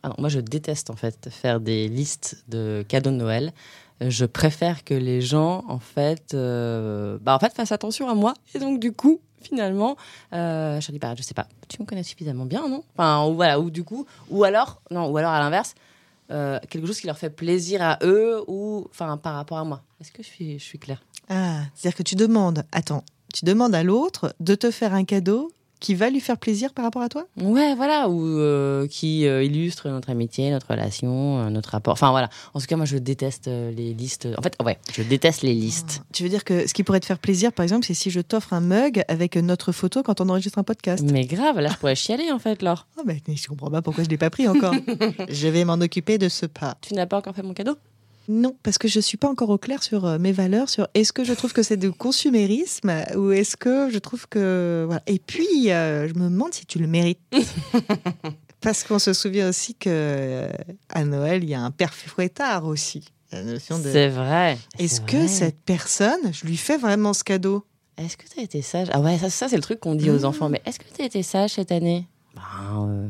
Ah 0.04 0.10
non, 0.10 0.16
moi 0.20 0.30
je 0.30 0.40
déteste 0.40 0.92
en 0.92 0.96
fait 0.96 1.30
faire 1.32 1.60
des 1.60 1.88
listes 1.88 2.44
de 2.48 2.86
cadeaux 2.88 3.10
de 3.10 3.16
Noël. 3.16 3.54
Je 4.02 4.26
préfère 4.26 4.84
que 4.84 4.94
les 4.94 5.22
gens 5.22 5.64
en 5.68 5.80
fait, 5.80 6.36
euh, 6.36 7.18
bah 7.22 7.36
en 7.36 7.40
fait 7.40 7.54
fassent 7.54 7.72
attention 7.72 8.08
à 8.08 8.14
moi 8.14 8.36
et 8.54 8.60
donc 8.60 8.80
du 8.80 8.92
coup 8.92 9.20
finalement, 9.46 9.96
euh, 10.34 10.80
je 10.82 10.92
dis 10.92 11.00
bah 11.00 11.14
je 11.16 11.22
sais 11.22 11.34
pas, 11.34 11.48
tu 11.68 11.82
me 11.82 11.86
connais 11.88 12.04
suffisamment 12.04 12.46
bien 12.46 12.68
non? 12.68 12.84
Enfin 12.96 13.26
ou 13.28 13.36
voilà 13.36 13.60
ou 13.60 13.70
du 13.70 13.84
coup 13.84 14.06
ou 14.30 14.44
alors 14.44 14.82
non 14.92 15.08
ou 15.08 15.18
alors 15.18 15.32
à 15.32 15.40
l'inverse 15.40 15.76
euh, 16.32 16.60
quelque 16.70 16.88
chose 16.88 17.00
qui 17.00 17.08
leur 17.08 17.18
fait 17.18 17.30
plaisir 17.30 17.82
à 17.82 18.00
eux 18.04 18.44
ou 18.48 18.88
enfin 18.90 19.18
par 19.18 19.36
rapport 19.36 19.60
à 19.60 19.64
moi. 19.64 19.82
Est-ce 20.02 20.12
que 20.12 20.24
je 20.24 20.28
suis 20.28 20.60
je 20.60 20.64
suis 20.64 20.80
claire? 20.80 21.04
Ah, 21.30 21.62
c'est-à-dire 21.74 21.98
que 21.98 22.04
tu 22.04 22.16
demandes, 22.16 22.64
attends, 22.72 23.04
tu 23.34 23.46
demandes 23.46 23.76
à 23.76 23.84
l'autre 23.84 24.36
de 24.40 24.56
te 24.56 24.72
faire 24.72 24.94
un 24.94 25.06
cadeau 25.06 25.52
qui 25.86 25.94
va 25.94 26.10
lui 26.10 26.20
faire 26.20 26.40
plaisir 26.40 26.74
par 26.74 26.84
rapport 26.84 27.04
à 27.04 27.10
toi? 27.10 27.28
Ouais, 27.40 27.76
voilà, 27.76 28.10
ou 28.10 28.26
euh, 28.26 28.88
qui 28.88 29.28
euh, 29.28 29.44
illustre 29.44 29.88
notre 29.90 30.10
amitié, 30.10 30.50
notre 30.50 30.72
relation, 30.72 31.42
euh, 31.42 31.50
notre 31.52 31.70
rapport. 31.70 31.94
Enfin 31.94 32.10
voilà. 32.10 32.28
En 32.56 32.60
tout 32.60 32.66
cas, 32.66 32.76
moi, 32.76 32.88
je 32.88 32.98
déteste 32.98 33.46
les 33.46 33.94
listes. 33.94 34.28
En 34.36 34.42
fait, 34.42 34.58
ouais, 34.66 34.80
je 34.92 35.04
déteste 35.04 35.44
les 35.44 35.54
listes. 35.54 36.02
Tu 36.12 36.24
veux 36.24 36.30
dire 36.30 36.44
que 36.44 36.68
ce 36.68 36.74
qui 36.74 36.82
pourrait 36.82 37.02
te 37.02 37.06
faire 37.06 37.20
plaisir, 37.20 37.54
par 37.54 37.62
exemple, 37.62 37.86
c'est 37.86 37.94
si 37.94 38.10
je 38.10 38.20
t'offre 38.20 38.54
un 38.54 38.62
mug 38.62 39.04
avec 39.08 39.36
notre 39.36 39.72
photo 39.72 40.02
quand 40.02 40.22
on 40.22 40.30
enregistre 40.30 40.58
un 40.58 40.64
podcast. 40.64 41.06
Mais 41.12 41.28
grave, 41.28 41.60
là, 41.60 41.70
je 41.70 41.78
pourrais 41.78 41.94
chialer 41.94 42.32
en 42.32 42.40
fait, 42.40 42.64
Laure. 42.64 42.88
Ah 42.98 43.04
ben, 43.06 43.20
je 43.28 43.48
comprends 43.48 43.70
pas 43.70 43.84
pourquoi 43.84 44.04
je 44.04 44.10
l'ai 44.10 44.18
pas 44.18 44.32
pris 44.32 44.48
encore. 44.48 44.74
je 45.30 45.48
vais 45.48 45.66
m'en 45.66 45.76
occuper 45.76 46.18
de 46.18 46.30
ce 46.30 46.48
pas. 46.48 46.78
Tu 46.82 46.96
n'as 46.96 47.06
pas 47.06 47.20
encore 47.20 47.36
fait 47.36 47.44
mon 47.44 47.54
cadeau? 47.54 47.78
Non, 48.28 48.56
parce 48.64 48.78
que 48.78 48.88
je 48.88 49.00
suis 49.00 49.18
pas 49.18 49.30
encore 49.30 49.50
au 49.50 49.58
clair 49.58 49.84
sur 49.84 50.06
euh, 50.06 50.18
mes 50.18 50.32
valeurs, 50.32 50.70
sur 50.70 50.88
est-ce 50.94 51.14
que 51.14 51.24
je 51.24 51.34
trouve 51.34 51.54
que 51.54 51.62
c'est 51.64 51.78
du 51.78 51.92
consumérisme 51.92 52.92
ou 53.16 53.32
est-ce 53.32 53.56
que 53.58 53.90
je 53.92 54.00
trouve 54.00 54.28
que 54.28 54.84
voilà. 54.86 55.02
Et 55.08 55.20
puis, 55.20 55.72
euh, 55.72 56.08
je 56.08 56.14
me 56.16 56.30
demande 56.30 56.54
si 56.54 56.66
tu 56.66 56.80
le 56.80 56.88
mérites. 56.88 57.20
parce 58.62 58.84
qu'on 58.84 59.00
se 59.00 59.14
souvient 59.14 59.50
aussi 59.50 59.76
que 59.76 59.90
euh, 59.92 60.50
à 60.90 61.04
Noël, 61.06 61.44
il 61.44 61.50
y 61.50 61.54
a 61.54 61.62
un 61.62 61.72
père 61.72 61.94
fouettard 61.94 62.66
aussi. 62.66 63.06
La 63.32 63.44
notion 63.44 63.80
de. 63.80 63.92
C'est 63.92 64.10
vrai. 64.10 64.58
Est-ce 64.80 65.02
que 65.02 65.18
vrai. 65.18 65.28
cette 65.28 65.60
personne, 65.64 66.32
je 66.32 66.46
lui 66.46 66.58
fais 66.58 66.78
vraiment 66.78 67.14
ce 67.14 67.24
cadeau? 67.24 67.66
Est-ce 67.98 68.18
que 68.18 68.26
tu 68.28 68.40
as 68.40 68.44
été 68.44 68.62
sage? 68.62 68.88
Ah 68.92 69.00
ouais, 69.00 69.18
ça, 69.18 69.30
ça 69.30 69.48
c'est 69.50 69.56
le 69.56 69.62
truc 69.62 69.80
qu'on 69.80 69.96
dit 69.96 70.10
aux 70.10 70.20
Mmh. 70.22 70.26
enfants. 70.26 70.50
Mais 70.50 70.62
est-ce 70.66 70.80
que 70.80 70.86
tu 70.94 71.02
as 71.02 71.06
été 71.06 71.24
sage 71.24 71.52
cette 71.52 71.72
année? 71.72 72.08
Ben, 72.36 72.42
euh, 72.90 73.08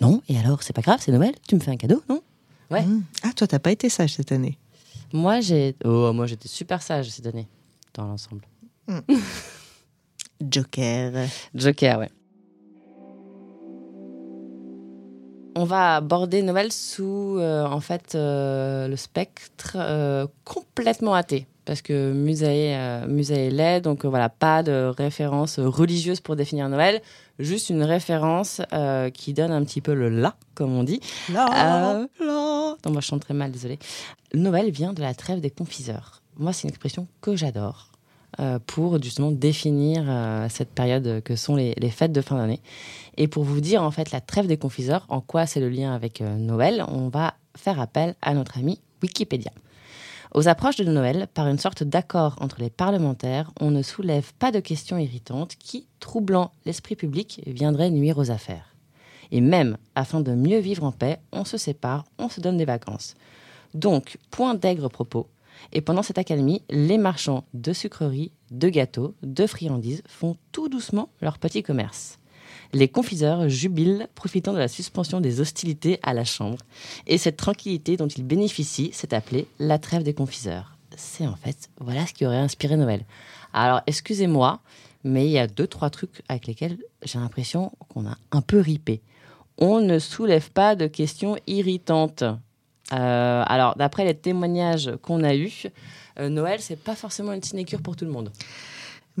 non. 0.00 0.22
Et 0.28 0.38
alors, 0.38 0.62
c'est 0.62 0.72
pas 0.72 0.82
grave, 0.82 1.00
c'est 1.02 1.12
Noël. 1.12 1.34
Tu 1.48 1.54
me 1.56 1.60
fais 1.60 1.70
un 1.72 1.76
cadeau, 1.76 2.02
non? 2.08 2.22
Ouais. 2.70 2.82
Mmh. 2.82 3.04
Ah, 3.22 3.32
toi, 3.34 3.46
t'as 3.46 3.58
pas 3.58 3.72
été 3.72 3.88
sage 3.88 4.14
cette 4.14 4.32
année. 4.32 4.58
Moi, 5.12 5.40
j'ai. 5.40 5.76
Oh, 5.84 6.12
moi, 6.12 6.26
j'étais 6.26 6.48
super 6.48 6.82
sage 6.82 7.10
cette 7.10 7.26
année, 7.26 7.48
dans 7.94 8.06
l'ensemble. 8.06 8.42
Joker. 10.40 11.28
Joker, 11.54 11.98
ouais. 11.98 12.10
On 15.56 15.64
va 15.64 15.96
aborder 15.96 16.42
Noël 16.42 16.72
sous, 16.72 17.36
euh, 17.38 17.64
en 17.64 17.80
fait, 17.80 18.14
euh, 18.14 18.86
le 18.86 18.96
spectre 18.96 19.72
euh, 19.74 20.26
complètement 20.44 21.14
athée. 21.14 21.46
Parce 21.70 21.82
que 21.82 22.12
Musae, 22.12 22.74
euh, 22.74 23.48
l'est, 23.52 23.80
donc 23.80 24.04
euh, 24.04 24.08
voilà, 24.08 24.28
pas 24.28 24.64
de 24.64 24.92
référence 24.98 25.60
religieuse 25.60 26.18
pour 26.18 26.34
définir 26.34 26.68
Noël, 26.68 27.00
juste 27.38 27.70
une 27.70 27.84
référence 27.84 28.60
euh, 28.72 29.08
qui 29.10 29.34
donne 29.34 29.52
un 29.52 29.62
petit 29.62 29.80
peu 29.80 29.94
le 29.94 30.08
là, 30.08 30.34
comme 30.56 30.74
on 30.74 30.82
dit. 30.82 30.98
Euh, 31.30 31.34
là. 31.34 32.08
Non, 32.20 32.76
moi 32.86 33.00
je 33.00 33.06
chante 33.06 33.20
très 33.22 33.34
mal, 33.34 33.52
désolé. 33.52 33.78
Noël 34.34 34.72
vient 34.72 34.92
de 34.92 35.00
la 35.00 35.14
trêve 35.14 35.38
des 35.38 35.50
confiseurs. 35.50 36.22
Moi, 36.38 36.52
c'est 36.52 36.64
une 36.64 36.70
expression 36.70 37.06
que 37.20 37.36
j'adore 37.36 37.92
euh, 38.40 38.58
pour 38.66 39.00
justement 39.00 39.30
définir 39.30 40.06
euh, 40.08 40.48
cette 40.50 40.70
période 40.70 41.22
que 41.22 41.36
sont 41.36 41.54
les, 41.54 41.74
les 41.76 41.90
fêtes 41.90 42.10
de 42.10 42.20
fin 42.20 42.34
d'année. 42.34 42.62
Et 43.16 43.28
pour 43.28 43.44
vous 43.44 43.60
dire 43.60 43.84
en 43.84 43.92
fait 43.92 44.10
la 44.10 44.20
trêve 44.20 44.48
des 44.48 44.56
confiseurs, 44.56 45.06
en 45.08 45.20
quoi 45.20 45.46
c'est 45.46 45.60
le 45.60 45.68
lien 45.68 45.94
avec 45.94 46.20
euh, 46.20 46.34
Noël, 46.36 46.84
on 46.88 47.10
va 47.10 47.34
faire 47.56 47.78
appel 47.78 48.16
à 48.22 48.34
notre 48.34 48.58
ami 48.58 48.80
Wikipédia. 49.04 49.52
Aux 50.32 50.46
approches 50.46 50.76
de 50.76 50.84
Noël, 50.84 51.26
par 51.34 51.48
une 51.48 51.58
sorte 51.58 51.82
d'accord 51.82 52.36
entre 52.40 52.60
les 52.60 52.70
parlementaires, 52.70 53.50
on 53.58 53.72
ne 53.72 53.82
soulève 53.82 54.32
pas 54.38 54.52
de 54.52 54.60
questions 54.60 54.96
irritantes 54.96 55.56
qui, 55.58 55.88
troublant 55.98 56.52
l'esprit 56.64 56.94
public, 56.94 57.42
viendraient 57.48 57.90
nuire 57.90 58.16
aux 58.16 58.30
affaires. 58.30 58.76
Et 59.32 59.40
même, 59.40 59.76
afin 59.96 60.20
de 60.20 60.32
mieux 60.32 60.58
vivre 60.58 60.84
en 60.84 60.92
paix, 60.92 61.18
on 61.32 61.44
se 61.44 61.56
sépare, 61.56 62.04
on 62.18 62.28
se 62.28 62.40
donne 62.40 62.58
des 62.58 62.64
vacances. 62.64 63.16
Donc, 63.74 64.18
point 64.30 64.54
d'aigre 64.54 64.88
propos. 64.88 65.26
Et 65.72 65.80
pendant 65.80 66.04
cette 66.04 66.18
accalmie, 66.18 66.62
les 66.70 66.98
marchands 66.98 67.44
de 67.52 67.72
sucreries, 67.72 68.30
de 68.52 68.68
gâteaux, 68.68 69.14
de 69.24 69.46
friandises 69.48 70.02
font 70.06 70.36
tout 70.52 70.68
doucement 70.68 71.08
leur 71.20 71.38
petit 71.38 71.64
commerce. 71.64 72.19
Les 72.72 72.88
confiseurs 72.88 73.48
jubilent, 73.48 74.06
profitant 74.14 74.52
de 74.52 74.58
la 74.58 74.68
suspension 74.68 75.20
des 75.20 75.40
hostilités 75.40 75.98
à 76.02 76.14
la 76.14 76.24
Chambre. 76.24 76.58
Et 77.06 77.18
cette 77.18 77.36
tranquillité 77.36 77.96
dont 77.96 78.06
ils 78.06 78.24
bénéficient, 78.24 78.90
c'est 78.92 79.12
appelée 79.12 79.46
la 79.58 79.78
trêve 79.78 80.04
des 80.04 80.14
confiseurs. 80.14 80.76
C'est 80.96 81.26
en 81.26 81.36
fait, 81.36 81.68
voilà 81.80 82.06
ce 82.06 82.14
qui 82.14 82.26
aurait 82.26 82.36
inspiré 82.36 82.76
Noël. 82.76 83.04
Alors, 83.52 83.80
excusez-moi, 83.86 84.60
mais 85.02 85.26
il 85.26 85.32
y 85.32 85.38
a 85.38 85.46
deux, 85.46 85.66
trois 85.66 85.90
trucs 85.90 86.22
avec 86.28 86.46
lesquels 86.46 86.78
j'ai 87.02 87.18
l'impression 87.18 87.72
qu'on 87.88 88.06
a 88.06 88.16
un 88.30 88.40
peu 88.40 88.60
ripé. 88.60 89.00
On 89.58 89.80
ne 89.80 89.98
soulève 89.98 90.50
pas 90.50 90.76
de 90.76 90.86
questions 90.86 91.36
irritantes. 91.46 92.22
Euh, 92.92 93.42
alors, 93.46 93.76
d'après 93.76 94.04
les 94.04 94.14
témoignages 94.14 94.92
qu'on 95.02 95.22
a 95.24 95.34
eus, 95.34 95.66
euh, 96.18 96.28
Noël, 96.28 96.60
c'est 96.60 96.80
pas 96.80 96.94
forcément 96.94 97.32
une 97.32 97.42
sinécure 97.42 97.82
pour 97.82 97.96
tout 97.96 98.04
le 98.04 98.10
monde. 98.10 98.30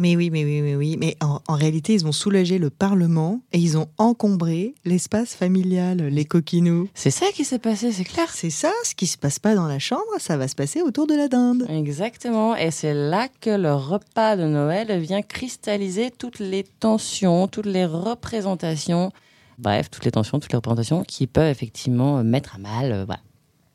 Mais 0.00 0.16
oui, 0.16 0.30
mais 0.30 0.44
oui, 0.44 0.62
mais 0.62 0.76
oui. 0.76 0.96
Mais 0.98 1.14
en, 1.20 1.40
en 1.46 1.54
réalité, 1.54 1.92
ils 1.92 2.06
ont 2.06 2.12
soulagé 2.12 2.56
le 2.58 2.70
Parlement 2.70 3.42
et 3.52 3.58
ils 3.58 3.76
ont 3.76 3.86
encombré 3.98 4.74
l'espace 4.86 5.34
familial, 5.34 5.98
les 5.98 6.24
coquinous. 6.24 6.88
C'est 6.94 7.10
ça 7.10 7.26
qui 7.34 7.44
s'est 7.44 7.58
passé, 7.58 7.92
c'est 7.92 8.04
clair. 8.04 8.28
C'est 8.32 8.48
ça, 8.48 8.72
ce 8.82 8.94
qui 8.94 9.06
se 9.06 9.18
passe 9.18 9.38
pas 9.38 9.54
dans 9.54 9.66
la 9.66 9.78
chambre, 9.78 10.00
ça 10.18 10.38
va 10.38 10.48
se 10.48 10.54
passer 10.54 10.80
autour 10.80 11.06
de 11.06 11.14
la 11.14 11.28
dinde. 11.28 11.66
Exactement, 11.68 12.56
et 12.56 12.70
c'est 12.70 12.94
là 12.94 13.28
que 13.42 13.50
le 13.50 13.74
repas 13.74 14.36
de 14.36 14.44
Noël 14.44 14.98
vient 15.00 15.20
cristalliser 15.20 16.10
toutes 16.10 16.38
les 16.38 16.64
tensions, 16.64 17.46
toutes 17.46 17.66
les 17.66 17.84
représentations, 17.84 19.12
bref, 19.58 19.90
toutes 19.90 20.06
les 20.06 20.10
tensions, 20.12 20.40
toutes 20.40 20.52
les 20.52 20.56
représentations 20.56 21.04
qui 21.04 21.26
peuvent 21.26 21.50
effectivement 21.50 22.24
mettre 22.24 22.56
à 22.56 22.58
mal 22.58 22.92
euh, 22.92 23.04
voilà, 23.04 23.20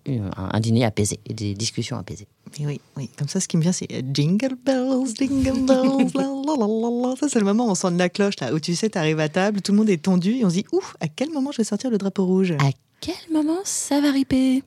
un, 0.07 0.49
un 0.53 0.59
dîner 0.59 0.85
apaisé 0.85 1.19
et 1.25 1.33
des 1.33 1.53
discussions 1.53 1.97
apaisées. 1.97 2.27
Oui, 2.59 2.79
oui. 2.95 3.09
Comme 3.17 3.27
ça, 3.27 3.39
ce 3.39 3.47
qui 3.47 3.57
me 3.57 3.61
vient, 3.61 3.71
c'est 3.71 3.91
euh, 3.91 4.01
Jingle 4.13 4.55
Bells, 4.65 5.13
Jingle 5.17 5.65
Bells, 5.65 6.11
la, 6.15 6.23
la, 6.23 6.55
la, 6.57 6.67
la, 6.67 7.09
la. 7.09 7.15
Ça, 7.17 7.27
c'est 7.27 7.39
le 7.39 7.45
moment 7.45 7.67
où 7.67 7.71
on 7.71 7.75
sonne 7.75 7.97
la 7.97 8.09
cloche, 8.09 8.35
là, 8.39 8.53
où 8.53 8.59
tu 8.59 8.75
sais, 8.75 8.89
t'arrives 8.89 9.19
à 9.19 9.29
table, 9.29 9.61
tout 9.61 9.71
le 9.71 9.77
monde 9.79 9.89
est 9.89 10.01
tendu 10.01 10.35
et 10.37 10.45
on 10.45 10.49
se 10.49 10.55
dit, 10.55 10.65
ouf, 10.71 10.95
à 10.99 11.07
quel 11.07 11.31
moment 11.31 11.51
je 11.51 11.57
vais 11.57 11.63
sortir 11.63 11.89
le 11.89 11.97
drapeau 11.97 12.25
rouge? 12.25 12.51
À 12.59 12.71
quel 13.01 13.15
moment 13.33 13.59
ça 13.63 13.99
va 14.01 14.11
riper 14.11 14.63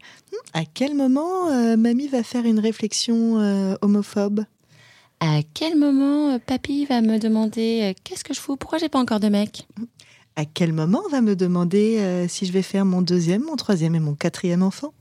À 0.53 0.65
quel 0.65 0.95
moment 0.95 1.49
euh, 1.49 1.77
mamie 1.77 2.09
va 2.09 2.23
faire 2.23 2.45
une 2.45 2.59
réflexion 2.61 3.41
euh, 3.41 3.75
homophobe? 3.81 4.45
À 5.21 5.41
quel 5.55 5.77
moment 5.77 6.35
euh, 6.35 6.39
papy 6.39 6.85
va 6.85 7.01
me 7.01 7.19
demander 7.19 7.81
euh, 7.83 7.93
qu'est-ce 8.05 8.23
que 8.23 8.35
je 8.35 8.41
fous? 8.41 8.57
Pourquoi 8.57 8.79
j'ai 8.79 8.89
pas 8.89 9.01
encore 9.01 9.19
de 9.19 9.29
mec? 9.29 9.67
À 10.37 10.45
quel 10.45 10.73
moment 10.73 11.01
on 11.07 11.09
va 11.11 11.21
me 11.21 11.35
demander 11.35 11.97
euh, 11.99 12.29
si 12.29 12.47
je 12.47 12.53
vais 12.53 12.63
faire 12.63 12.85
mon 12.85 13.03
deuxième, 13.03 13.43
mon 13.43 13.57
troisième 13.57 13.97
et 13.97 14.01
mon 14.01 14.15
quatrième 14.15 14.63
enfant? 14.63 14.93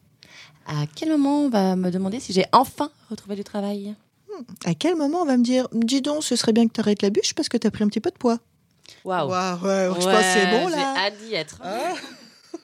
À 0.68 0.86
quel 0.96 1.10
moment 1.10 1.46
on 1.46 1.50
va 1.50 1.76
me 1.76 1.90
demander 1.92 2.20
si 2.20 2.34
j'ai 2.34 2.46
enfin 2.52 2.92
retrouvé 3.10 3.36
du 3.36 3.44
travail? 3.44 3.96
À 4.66 4.74
quel 4.74 4.96
moment 4.96 5.22
on 5.22 5.26
va 5.26 5.38
me 5.38 5.44
dire, 5.44 5.68
dis 5.72 6.02
donc, 6.02 6.24
ce 6.24 6.36
serait 6.36 6.52
bien 6.52 6.68
que 6.68 6.74
tu 6.74 6.82
arrêtes 6.82 7.02
la 7.02 7.10
bûche 7.10 7.34
parce 7.34 7.50
que 7.50 7.58
tu 7.58 7.66
as 7.66 7.72
pris 7.72 7.84
un 7.84 7.88
petit 7.88 8.02
peu 8.02 8.12
de 8.12 8.18
poids? 8.18 8.38
Waouh 9.04 9.30
ouais, 9.30 9.90
je 9.90 9.94
pense 9.94 10.06
que 10.06 10.22
c'est 10.22 10.60
bon 10.60 10.68
là. 10.68 10.78
J'ai 10.78 11.02
hâte 11.02 11.14
d'y 11.26 11.34
être. 11.34 11.62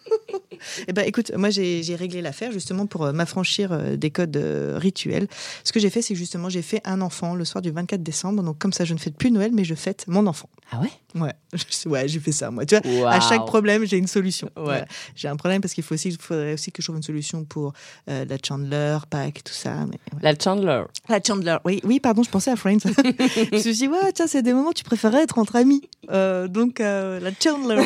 Eh 0.87 0.93
ben, 0.93 1.03
écoute, 1.05 1.31
moi 1.35 1.49
j'ai 1.49 1.95
réglé 1.95 2.21
l'affaire 2.21 2.51
justement 2.51 2.85
pour 2.85 3.03
euh, 3.05 3.11
m'affranchir 3.11 3.71
euh, 3.71 3.95
des 3.97 4.11
codes 4.11 4.37
euh, 4.37 4.77
rituels. 4.77 5.27
Ce 5.63 5.71
que 5.73 5.79
j'ai 5.79 5.89
fait, 5.89 6.01
c'est 6.01 6.15
justement 6.15 6.47
j'ai 6.49 6.61
fait 6.61 6.79
un 6.85 7.01
enfant 7.01 7.35
le 7.35 7.43
soir 7.43 7.61
du 7.61 7.71
24 7.71 8.01
décembre. 8.01 8.43
Donc 8.43 8.59
comme 8.59 8.71
ça, 8.71 8.85
je 8.85 8.93
ne 8.93 8.99
fête 8.99 9.15
plus 9.17 9.29
Noël, 9.31 9.51
mais 9.53 9.63
je 9.65 9.75
fête 9.75 10.05
mon 10.07 10.25
enfant. 10.25 10.49
Ah 10.71 10.79
ouais? 10.79 10.89
Ouais, 11.19 11.33
Je- 11.53 11.89
ouais, 11.89 12.07
j'ai 12.07 12.19
fait 12.19 12.31
ça 12.31 12.49
moi. 12.49 12.65
Tu 12.65 12.75
vois, 12.77 13.11
à 13.11 13.19
chaque 13.19 13.45
problème, 13.45 13.85
j'ai 13.85 13.97
une 13.97 14.07
solution. 14.07 14.47
Ouais. 14.55 14.63
Voilà. 14.63 14.85
J'ai 15.15 15.27
un 15.27 15.35
problème 15.35 15.61
parce 15.61 15.73
qu'il 15.73 15.83
faut 15.83 15.95
aussi, 15.95 16.09
il 16.09 16.17
faudrait 16.17 16.53
aussi 16.53 16.71
que 16.71 16.81
je 16.81 16.85
trouve 16.87 16.97
une 16.97 17.03
solution 17.03 17.43
pour 17.43 17.73
euh, 18.09 18.25
la 18.27 18.37
Chandler, 18.45 18.97
Pâques, 19.09 19.43
tout 19.43 19.53
ça. 19.53 19.75
Mais 19.85 19.97
ouais. 20.13 20.19
La 20.21 20.33
Chandler. 20.39 20.83
La 21.09 21.19
Chandler, 21.21 21.57
oui, 21.65 21.81
oui, 21.83 21.99
pardon, 21.99 22.23
je 22.23 22.29
pensais 22.29 22.51
à 22.51 22.55
Friends. 22.55 22.79
je 22.85 23.55
me 23.55 23.59
suis 23.59 23.73
dit, 23.73 23.87
ouais, 23.87 24.11
tiens, 24.13 24.27
c'est 24.27 24.41
des 24.41 24.53
moments 24.53 24.69
où 24.69 24.73
tu 24.73 24.83
préférais 24.83 25.23
être 25.23 25.37
entre 25.39 25.55
amis. 25.57 25.81
Euh, 26.11 26.47
donc, 26.47 26.79
euh, 26.79 27.19
la 27.19 27.31
Chandler. 27.41 27.83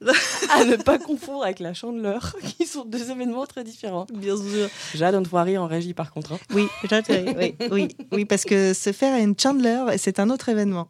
À 0.50 0.64
ne 0.64 0.76
pas 0.76 0.98
confondre 0.98 1.44
avec 1.44 1.60
la 1.60 1.74
Chandler, 1.74 2.18
qui 2.58 2.66
sont 2.66 2.84
deux 2.84 3.10
événements 3.10 3.46
très 3.46 3.64
différents. 3.64 4.06
Bien 4.12 4.36
sûr. 4.36 4.68
Jade, 4.94 5.14
rire 5.32 5.62
en 5.62 5.66
régie 5.66 5.94
par 5.94 6.12
contre. 6.12 6.32
hein. 6.32 6.38
Oui, 6.54 6.66
j'intéresse, 6.88 7.34
oui, 7.38 7.54
oui, 7.70 7.88
oui, 8.12 8.24
parce 8.24 8.44
que 8.44 8.72
se 8.74 8.92
faire 8.92 9.16
une 9.22 9.34
Chandler, 9.38 9.84
c'est 9.98 10.18
un 10.18 10.30
autre 10.30 10.48
événement. 10.48 10.88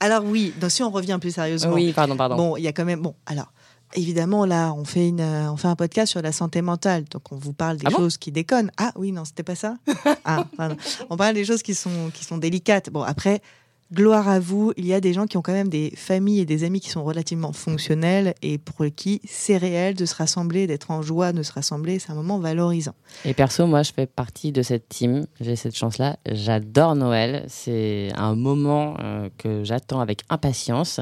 Alors 0.00 0.24
oui, 0.24 0.52
donc 0.60 0.70
si 0.70 0.82
on 0.82 0.90
revient 0.90 1.18
plus 1.20 1.34
sérieusement. 1.34 1.72
Oui, 1.72 1.92
pardon, 1.92 2.16
pardon. 2.16 2.36
Bon, 2.36 2.56
il 2.56 2.62
y 2.62 2.68
a 2.68 2.72
quand 2.72 2.84
même. 2.84 3.00
Bon, 3.00 3.14
alors. 3.26 3.52
Évidemment, 3.94 4.44
là, 4.44 4.74
on 4.74 4.84
fait, 4.84 5.08
une, 5.08 5.22
euh, 5.22 5.50
on 5.50 5.56
fait 5.56 5.68
un 5.68 5.74
podcast 5.74 6.10
sur 6.10 6.20
la 6.20 6.30
santé 6.30 6.60
mentale, 6.60 7.04
donc 7.04 7.32
on 7.32 7.36
vous 7.36 7.54
parle 7.54 7.78
des 7.78 7.86
Ah 7.86 7.90
bon 7.90 7.96
choses 7.96 8.18
qui 8.18 8.30
déconnent. 8.30 8.70
Ah 8.76 8.92
oui, 8.96 9.12
non, 9.12 9.24
c'était 9.24 9.42
pas 9.42 9.54
ça. 9.54 9.76
ah, 10.26 10.44
pardon. 10.58 10.76
On 11.08 11.16
parle 11.16 11.32
des 11.32 11.46
choses 11.46 11.62
qui 11.62 11.74
sont, 11.74 12.10
qui 12.12 12.22
sont 12.22 12.36
délicates. 12.36 12.90
Bon, 12.90 13.00
après, 13.02 13.40
gloire 13.92 14.28
à 14.28 14.38
vous, 14.38 14.72
il 14.76 14.86
y 14.86 14.92
a 14.92 15.00
des 15.00 15.12
gens 15.12 15.26
qui 15.26 15.36
ont 15.36 15.42
quand 15.42 15.52
même 15.52 15.68
des 15.68 15.92
familles 15.96 16.40
et 16.40 16.44
des 16.44 16.64
amis 16.64 16.80
qui 16.80 16.90
sont 16.90 17.04
relativement 17.04 17.52
fonctionnels 17.52 18.34
et 18.42 18.58
pour 18.58 18.84
qui 18.94 19.20
c'est 19.26 19.56
réel 19.56 19.94
de 19.94 20.04
se 20.04 20.14
rassembler, 20.14 20.66
d'être 20.66 20.90
en 20.90 21.02
joie, 21.02 21.32
de 21.32 21.42
se 21.42 21.52
rassembler. 21.52 21.98
C'est 21.98 22.12
un 22.12 22.14
moment 22.14 22.38
valorisant. 22.38 22.94
Et 23.24 23.34
perso, 23.34 23.66
moi, 23.66 23.82
je 23.82 23.92
fais 23.92 24.06
partie 24.06 24.52
de 24.52 24.62
cette 24.62 24.88
team. 24.88 25.26
J'ai 25.40 25.56
cette 25.56 25.76
chance-là. 25.76 26.18
J'adore 26.30 26.94
Noël. 26.94 27.44
C'est 27.48 28.10
un 28.14 28.34
moment 28.34 28.96
euh, 29.00 29.28
que 29.38 29.64
j'attends 29.64 30.00
avec 30.00 30.22
impatience. 30.28 31.00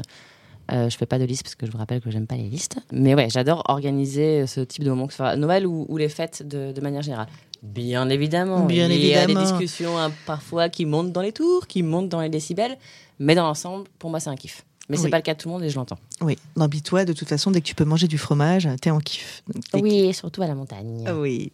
Euh, 0.71 0.89
je 0.89 0.97
fais 0.97 1.05
pas 1.05 1.17
de 1.19 1.23
liste 1.25 1.43
parce 1.43 1.55
que 1.55 1.65
je 1.65 1.71
vous 1.71 1.77
rappelle 1.77 2.01
que 2.01 2.11
j'aime 2.11 2.27
pas 2.27 2.35
les 2.35 2.49
listes. 2.49 2.77
Mais 2.91 3.15
ouais, 3.15 3.29
j'adore 3.29 3.63
organiser 3.69 4.45
ce 4.47 4.59
type 4.61 4.83
de 4.83 4.89
moment, 4.89 5.07
que 5.07 5.13
ce 5.13 5.17
soit 5.17 5.35
Noël 5.35 5.65
ou, 5.65 5.85
ou 5.89 5.97
les 5.97 6.09
fêtes 6.09 6.47
de, 6.47 6.71
de 6.71 6.81
manière 6.81 7.01
générale. 7.01 7.27
Bien 7.63 8.07
évidemment. 8.09 8.65
Bien 8.65 8.87
il 8.89 9.03
y 9.05 9.15
a 9.15 9.25
des 9.25 9.33
discussions 9.33 9.97
hein, 9.97 10.11
parfois 10.25 10.69
qui 10.69 10.85
montent 10.85 11.11
dans 11.11 11.21
les 11.21 11.31
tours, 11.31 11.67
qui 11.67 11.81
montent 11.83 12.09
dans 12.09 12.21
les 12.21 12.29
décibels. 12.29 12.77
Mais 13.19 13.33
dans 13.33 13.43
l'ensemble, 13.47 13.85
pour 13.97 14.09
moi, 14.11 14.19
c'est 14.19 14.29
un 14.29 14.35
kiff. 14.35 14.63
Mais 14.89 14.95
c'est 14.95 15.05
Oui. 15.05 15.09
pas 15.09 15.17
le 15.17 15.23
cas 15.23 15.33
de 15.33 15.39
tout 15.39 15.49
le 15.49 15.53
monde 15.53 15.63
et 15.63 15.69
je 15.69 15.75
l'entends. 15.75 15.97
Oui, 16.21 16.37
non, 16.55 16.69
puis 16.69 16.81
toi, 16.81 17.03
de 17.03 17.11
toute 17.13 17.27
façon, 17.27 17.51
dès 17.51 17.59
que 17.61 17.65
tu 17.65 17.75
peux 17.75 17.83
manger 17.83 18.07
du 18.07 18.17
fromage, 18.17 18.69
t'es 18.79 18.89
en 18.91 18.99
kiff. 18.99 19.43
Oui, 19.73 20.13
surtout 20.13 20.41
à 20.43 20.47
la 20.47 20.55
montagne. 20.55 21.03
Oui. 21.19 21.51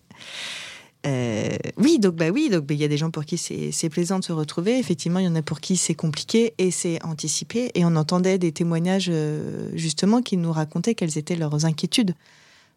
Euh, 1.06 1.58
oui, 1.78 2.00
donc 2.00 2.16
bah 2.16 2.30
oui, 2.30 2.50
donc 2.50 2.66
il 2.70 2.78
y 2.78 2.84
a 2.84 2.88
des 2.88 2.98
gens 2.98 3.12
pour 3.12 3.26
qui 3.26 3.38
c'est 3.38 3.90
plaisant 3.90 4.20
de 4.20 4.24
se 4.24 4.32
retrouver. 4.32 4.80
Effectivement, 4.80 5.20
il 5.20 5.26
y 5.26 5.28
en 5.28 5.36
a 5.36 5.42
pour 5.42 5.60
qui 5.60 5.76
c'est 5.76 5.96
compliqué 5.96 6.54
et 6.58 6.72
c'est 6.72 7.04
anticipé. 7.04 7.72
Et 7.76 7.84
on 7.86 7.96
entendait 7.96 8.38
des 8.38 8.52
témoignages 8.52 9.10
euh, 9.10 9.70
justement 9.74 10.22
qui 10.22 10.38
nous 10.38 10.52
racontaient 10.52 10.96
quelles 10.96 11.18
étaient 11.18 11.36
leurs 11.36 11.66
inquiétudes 11.66 12.16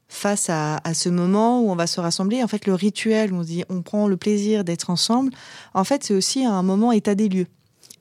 face 0.08 0.50
à, 0.50 0.80
ce 0.94 1.08
moment 1.08 1.60
où 1.60 1.70
on 1.70 1.74
va 1.74 1.86
se 1.88 2.00
rassembler. 2.00 2.42
En 2.42 2.48
fait, 2.48 2.66
le 2.66 2.74
rituel, 2.74 3.32
on 3.32 3.42
dit 3.42 3.64
on 3.68 3.82
prend 3.82 4.06
le 4.06 4.16
plaisir 4.16 4.64
d'être 4.64 4.90
ensemble. 4.90 5.32
En 5.74 5.84
fait, 5.84 6.04
c'est 6.04 6.14
aussi 6.14 6.44
un 6.44 6.62
moment 6.62 6.92
état 6.92 7.14
des 7.14 7.28
lieux. 7.28 7.46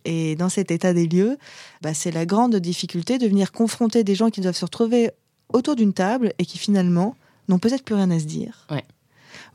Et 0.05 0.35
dans 0.35 0.49
cet 0.49 0.69
état 0.69 0.93
des 0.93 1.07
lieux, 1.07 1.37
bah, 1.81 1.95
c'est 1.95 2.11
la 2.11 2.27
grande 2.27 2.55
difficulté 2.57 3.17
de 3.17 3.27
venir 3.27 3.51
confronter 3.51 4.03
des 4.03 4.13
gens 4.13 4.29
qui 4.29 4.41
doivent 4.41 4.55
se 4.55 4.65
retrouver 4.65 5.09
autour 5.51 5.75
d'une 5.75 5.93
table 5.93 6.33
et 6.37 6.45
qui 6.45 6.59
finalement 6.59 7.15
n'ont 7.47 7.59
peut-être 7.59 7.83
plus 7.83 7.95
rien 7.95 8.11
à 8.11 8.19
se 8.19 8.25
dire. 8.25 8.67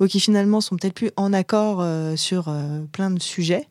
Ou 0.01 0.07
qui 0.07 0.19
finalement 0.21 0.61
sont 0.61 0.77
peut-être 0.77 0.95
plus 0.95 1.11
en 1.17 1.33
accord 1.33 1.81
euh, 1.81 2.17
sur 2.17 2.49
euh, 2.49 2.81
plein 2.91 3.11
de 3.11 3.21
sujets. 3.21 3.69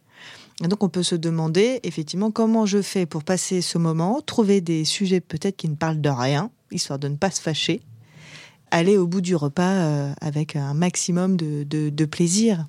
Et 0.63 0.67
donc 0.67 0.83
on 0.83 0.89
peut 0.89 1.03
se 1.03 1.15
demander 1.15 1.79
effectivement 1.83 2.31
comment 2.31 2.65
je 2.65 2.81
fais 2.81 3.05
pour 3.05 3.23
passer 3.23 3.61
ce 3.61 3.77
moment, 3.77 4.21
trouver 4.21 4.61
des 4.61 4.85
sujets 4.85 5.21
peut-être 5.21 5.57
qui 5.57 5.69
ne 5.69 5.75
parlent 5.75 6.01
de 6.01 6.09
rien, 6.09 6.51
histoire 6.71 6.99
de 6.99 7.07
ne 7.07 7.15
pas 7.15 7.31
se 7.31 7.41
fâcher, 7.41 7.81
aller 8.69 8.97
au 8.97 9.07
bout 9.07 9.21
du 9.21 9.35
repas 9.35 9.63
euh, 9.71 10.13
avec 10.21 10.55
un 10.55 10.73
maximum 10.73 11.37
de- 11.37 11.63
de 11.89 12.05
plaisir. 12.05 12.65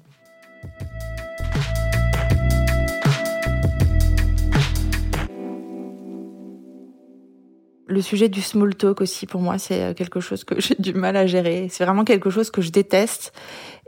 Le 7.90 8.02
sujet 8.02 8.28
du 8.28 8.40
small 8.40 8.76
talk 8.76 9.00
aussi, 9.00 9.26
pour 9.26 9.40
moi, 9.40 9.58
c'est 9.58 9.82
euh, 9.82 9.94
quelque 9.94 10.20
chose 10.20 10.44
que 10.44 10.54
j'ai 10.60 10.76
du 10.78 10.94
mal 10.94 11.16
à 11.16 11.26
gérer. 11.26 11.66
C'est 11.70 11.84
vraiment 11.84 12.04
quelque 12.04 12.30
chose 12.30 12.50
que 12.50 12.62
je 12.62 12.70
déteste. 12.70 13.32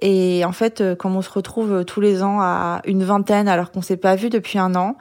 Et 0.00 0.44
en 0.44 0.50
fait, 0.50 0.80
euh, 0.80 0.96
quand 0.96 1.10
on 1.10 1.22
se 1.22 1.30
retrouve 1.30 1.72
euh, 1.72 1.84
tous 1.84 2.00
les 2.00 2.24
ans 2.24 2.40
à 2.40 2.82
une 2.84 3.04
vingtaine 3.04 3.46
alors 3.46 3.70
qu'on 3.70 3.80
s'est 3.80 3.96
pas 3.96 4.16
vu 4.16 4.28
depuis 4.28 4.58
un 4.58 4.74
an, 4.74 4.96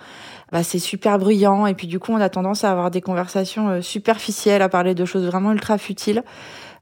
bah, 0.51 0.61
c'est 0.61 0.77
super 0.77 1.17
bruyant. 1.17 1.65
Et 1.65 1.73
puis 1.73 1.87
du 1.87 1.97
coup, 1.97 2.11
on 2.11 2.21
a 2.21 2.29
tendance 2.29 2.63
à 2.63 2.69
avoir 2.69 2.91
des 2.91 3.01
conversations 3.01 3.81
superficielles, 3.81 4.61
à 4.61 4.69
parler 4.69 4.93
de 4.93 5.03
choses 5.03 5.25
vraiment 5.25 5.51
ultra 5.51 5.79
futiles. 5.79 6.23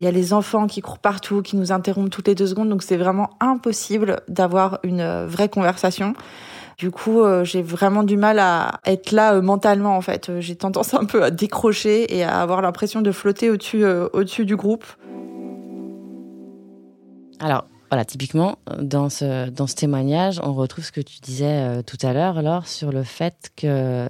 Il 0.02 0.06
y 0.06 0.08
a 0.10 0.12
les 0.12 0.34
enfants 0.34 0.68
qui 0.68 0.82
courent 0.82 1.00
partout, 1.00 1.42
qui 1.42 1.56
nous 1.56 1.72
interrompent 1.72 2.10
toutes 2.10 2.28
les 2.28 2.36
deux 2.36 2.48
secondes. 2.48 2.68
Donc 2.68 2.84
c'est 2.84 2.98
vraiment 2.98 3.30
impossible 3.40 4.22
d'avoir 4.28 4.80
une 4.84 5.26
vraie 5.26 5.50
conversation. 5.50 6.16
Du 6.80 6.92
coup, 6.92 7.24
euh, 7.24 7.44
j'ai 7.44 7.62
vraiment 7.62 8.04
du 8.04 8.16
mal 8.16 8.40
à 8.40 8.80
être 8.86 9.12
là 9.12 9.34
euh, 9.34 9.42
mentalement 9.42 9.98
en 9.98 10.02
fait. 10.02 10.30
Euh, 10.30 10.40
J'ai 10.40 10.56
tendance 10.56 10.94
un 10.94 11.04
peu 11.04 11.22
à 11.22 11.30
décrocher 11.30 12.16
et 12.16 12.24
à 12.24 12.40
avoir 12.40 12.62
l'impression 12.62 13.02
de 13.02 13.12
flotter 13.12 13.50
au-dessus 13.50 13.86
au-dessus 13.86 14.46
du 14.46 14.56
groupe. 14.56 14.86
Alors, 17.42 17.66
voilà, 17.92 18.06
typiquement, 18.06 18.60
dans 18.82 19.10
ce, 19.10 19.50
dans 19.50 19.68
ce 19.68 19.76
témoignage, 19.76 20.40
on 20.42 20.54
retrouve 20.54 20.86
ce 20.86 20.94
que 20.94 21.02
tu 21.02 21.20
disais 21.20 21.84
tout 21.84 21.98
à 22.02 22.14
l'heure, 22.14 22.38
alors 22.38 22.66
sur 22.66 22.92
le 22.94 23.04
fait 23.04 23.52
que 23.58 24.08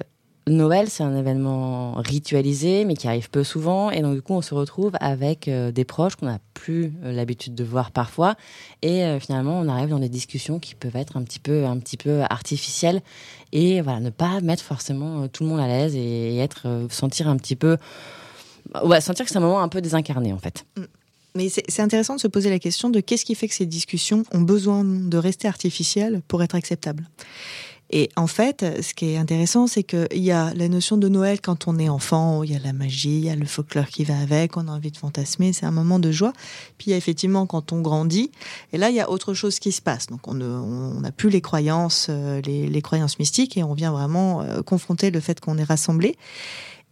Noël, 0.50 0.90
c'est 0.90 1.04
un 1.04 1.16
événement 1.16 1.94
ritualisé, 1.96 2.86
mais 2.86 2.96
qui 2.96 3.08
arrive 3.08 3.30
peu 3.30 3.44
souvent. 3.44 3.92
Et 3.92 4.02
donc, 4.02 4.16
du 4.16 4.22
coup, 4.22 4.34
on 4.34 4.42
se 4.42 4.54
retrouve 4.54 4.94
avec 5.00 5.48
euh, 5.48 5.72
des 5.72 5.86
proches 5.86 6.16
qu'on 6.16 6.28
n'a 6.28 6.40
plus 6.54 6.94
euh, 7.04 7.12
l'habitude 7.12 7.56
de 7.56 7.64
voir 7.64 7.92
parfois. 7.92 8.36
Et 8.82 9.04
euh, 9.04 9.20
finalement, 9.20 9.60
on 9.60 9.68
arrive 9.68 9.90
dans 9.90 10.00
des 10.00 10.10
discussions 10.10 10.60
qui 10.60 10.76
peuvent 10.76 10.96
être 10.96 11.18
un 11.18 11.24
petit 11.24 11.40
peu, 11.40 11.66
un 11.66 11.78
petit 11.78 11.98
peu 11.98 12.22
artificielles. 12.30 13.02
Et 13.52 13.82
voilà, 13.82 14.00
ne 14.00 14.10
pas 14.10 14.42
mettre 14.42 14.64
forcément 14.64 15.28
tout 15.28 15.44
le 15.44 15.50
monde 15.50 15.60
à 15.60 15.68
l'aise 15.68 15.96
et, 15.96 16.36
et 16.36 16.38
être, 16.40 16.88
sentir 16.90 17.28
un 17.28 17.38
petit 17.38 17.56
peu. 17.56 17.78
Ouais, 18.84 19.02
sentir 19.02 19.26
que 19.26 19.32
c'est 19.32 19.38
un 19.38 19.42
moment 19.42 19.62
un 19.62 19.70
peu 19.70 19.82
désincarné, 19.82 20.34
en 20.34 20.40
fait. 20.40 20.66
Mais 21.36 21.50
c'est 21.50 21.64
c'est 21.70 21.82
intéressant 21.82 22.16
de 22.16 22.20
se 22.20 22.28
poser 22.28 22.50
la 22.50 22.60
question 22.60 22.90
de 22.90 23.00
qu'est-ce 23.00 23.26
qui 23.26 23.36
fait 23.36 23.48
que 23.48 23.54
ces 23.54 23.66
discussions 23.66 24.24
ont 24.34 24.42
besoin 24.42 24.84
de 24.84 25.18
rester 25.18 25.48
artificielles 25.48 26.22
pour 26.28 26.42
être 26.44 26.56
acceptables? 26.56 27.08
Et 27.92 28.10
en 28.16 28.28
fait, 28.28 28.64
ce 28.82 28.94
qui 28.94 29.12
est 29.12 29.18
intéressant, 29.18 29.66
c'est 29.66 29.84
qu'il 29.84 30.08
y 30.14 30.32
a 30.32 30.54
la 30.54 30.70
notion 30.70 30.98
de 30.98 31.10
Noël 31.10 31.42
quand 31.42 31.68
on 31.68 31.80
est 31.80 31.90
enfant, 31.90 32.44
il 32.44 32.52
y 32.52 32.56
a 32.56 32.60
la 32.60 32.74
magie, 32.74 33.18
il 33.18 33.26
y 33.26 33.30
a 33.30 33.36
le 33.36 33.46
folklore 33.46 33.88
qui 33.88 34.04
va 34.04 34.18
avec, 34.20 34.58
on 34.58 34.68
a 34.68 34.72
envie 34.72 34.92
de 34.92 34.98
fantasmer, 34.98 35.54
c'est 35.54 35.66
un 35.66 35.72
moment 35.72 35.98
de 35.98 36.12
joie. 36.12 36.34
Puis 36.78 36.88
il 36.88 36.92
y 36.92 36.94
a 36.94 36.98
effectivement 36.98 37.48
quand 37.48 37.74
on 37.74 37.82
grandit, 37.82 38.32
et 38.74 38.78
là 38.78 38.90
il 38.90 38.96
y 38.96 39.00
a 39.00 39.10
autre 39.10 39.34
chose 39.34 39.58
qui 39.58 39.72
se 39.72 39.82
passe. 39.82 40.08
Donc 40.08 40.28
on 40.28 40.36
n'a 40.36 41.12
plus 41.12 41.30
les 41.30 41.42
croyances, 41.42 42.08
euh, 42.10 42.42
les, 42.42 42.82
croyances 42.82 43.18
mystiques, 43.18 43.58
et 43.58 43.64
on 43.64 43.74
vient 43.74 43.92
vraiment 43.92 44.42
euh, 44.42 44.62
confronter 44.62 45.10
le 45.10 45.20
fait 45.20 45.40
qu'on 45.40 45.58
est 45.58 45.64
rassemblés. 45.64 46.16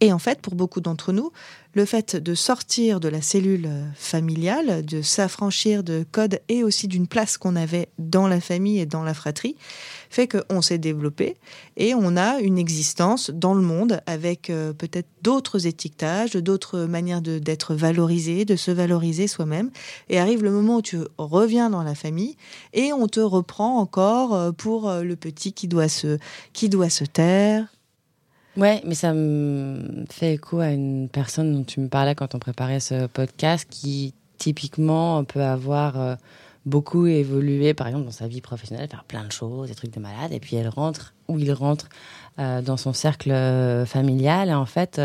Et 0.00 0.12
en 0.12 0.18
fait, 0.20 0.40
pour 0.40 0.54
beaucoup 0.54 0.80
d'entre 0.80 1.12
nous, 1.12 1.32
le 1.74 1.84
fait 1.84 2.14
de 2.14 2.34
sortir 2.34 3.00
de 3.00 3.08
la 3.08 3.20
cellule 3.20 3.68
familiale, 3.96 4.84
de 4.84 5.02
s'affranchir 5.02 5.82
de 5.82 6.04
codes 6.10 6.40
et 6.48 6.62
aussi 6.62 6.86
d'une 6.86 7.08
place 7.08 7.36
qu'on 7.36 7.56
avait 7.56 7.88
dans 7.98 8.28
la 8.28 8.40
famille 8.40 8.78
et 8.78 8.86
dans 8.86 9.02
la 9.02 9.12
fratrie, 9.12 9.56
fait 10.10 10.28
qu'on 10.28 10.62
s'est 10.62 10.78
développé 10.78 11.36
et 11.76 11.94
on 11.94 12.16
a 12.16 12.40
une 12.40 12.58
existence 12.58 13.30
dans 13.30 13.54
le 13.54 13.62
monde 13.62 14.00
avec 14.06 14.50
euh, 14.50 14.72
peut-être 14.72 15.08
d'autres 15.22 15.66
étiquetages, 15.66 16.32
d'autres 16.32 16.80
manières 16.80 17.20
d'être 17.20 17.74
valorisé, 17.74 18.44
de 18.44 18.56
se 18.56 18.70
valoriser 18.70 19.26
soi-même. 19.26 19.70
Et 20.08 20.18
arrive 20.18 20.42
le 20.42 20.50
moment 20.50 20.76
où 20.76 20.82
tu 20.82 20.98
reviens 21.18 21.70
dans 21.70 21.82
la 21.82 21.94
famille 21.94 22.36
et 22.72 22.92
on 22.92 23.06
te 23.06 23.20
reprend 23.20 23.78
encore 23.78 24.34
euh, 24.34 24.52
pour 24.52 24.90
le 24.90 25.16
petit 25.16 25.52
qui 25.52 25.68
doit 25.68 25.88
se, 25.88 26.18
qui 26.52 26.68
doit 26.68 26.90
se 26.90 27.04
taire, 27.04 27.66
Ouais, 28.58 28.82
mais 28.84 28.96
ça 28.96 29.14
me 29.14 30.04
fait 30.10 30.34
écho 30.34 30.58
à 30.58 30.70
une 30.70 31.08
personne 31.08 31.52
dont 31.52 31.62
tu 31.62 31.78
me 31.78 31.86
parlais 31.86 32.16
quand 32.16 32.34
on 32.34 32.40
préparait 32.40 32.80
ce 32.80 33.06
podcast 33.06 33.68
qui 33.70 34.14
typiquement 34.36 35.22
peut 35.22 35.42
avoir 35.42 36.00
euh, 36.00 36.14
beaucoup 36.66 37.06
évolué, 37.06 37.74
par 37.74 37.86
exemple, 37.86 38.04
dans 38.04 38.10
sa 38.10 38.28
vie 38.28 38.40
professionnelle, 38.40 38.88
faire 38.88 39.04
plein 39.04 39.24
de 39.24 39.32
choses, 39.32 39.68
des 39.68 39.74
trucs 39.74 39.92
de 39.92 40.00
malade, 40.00 40.32
et 40.32 40.40
puis 40.40 40.56
elle 40.56 40.68
rentre, 40.68 41.14
ou 41.28 41.38
il 41.38 41.52
rentre 41.52 41.88
euh, 42.38 42.62
dans 42.62 42.76
son 42.76 42.92
cercle 42.92 43.30
euh, 43.30 43.86
familial, 43.86 44.48
et 44.48 44.54
en 44.54 44.66
fait, 44.66 45.00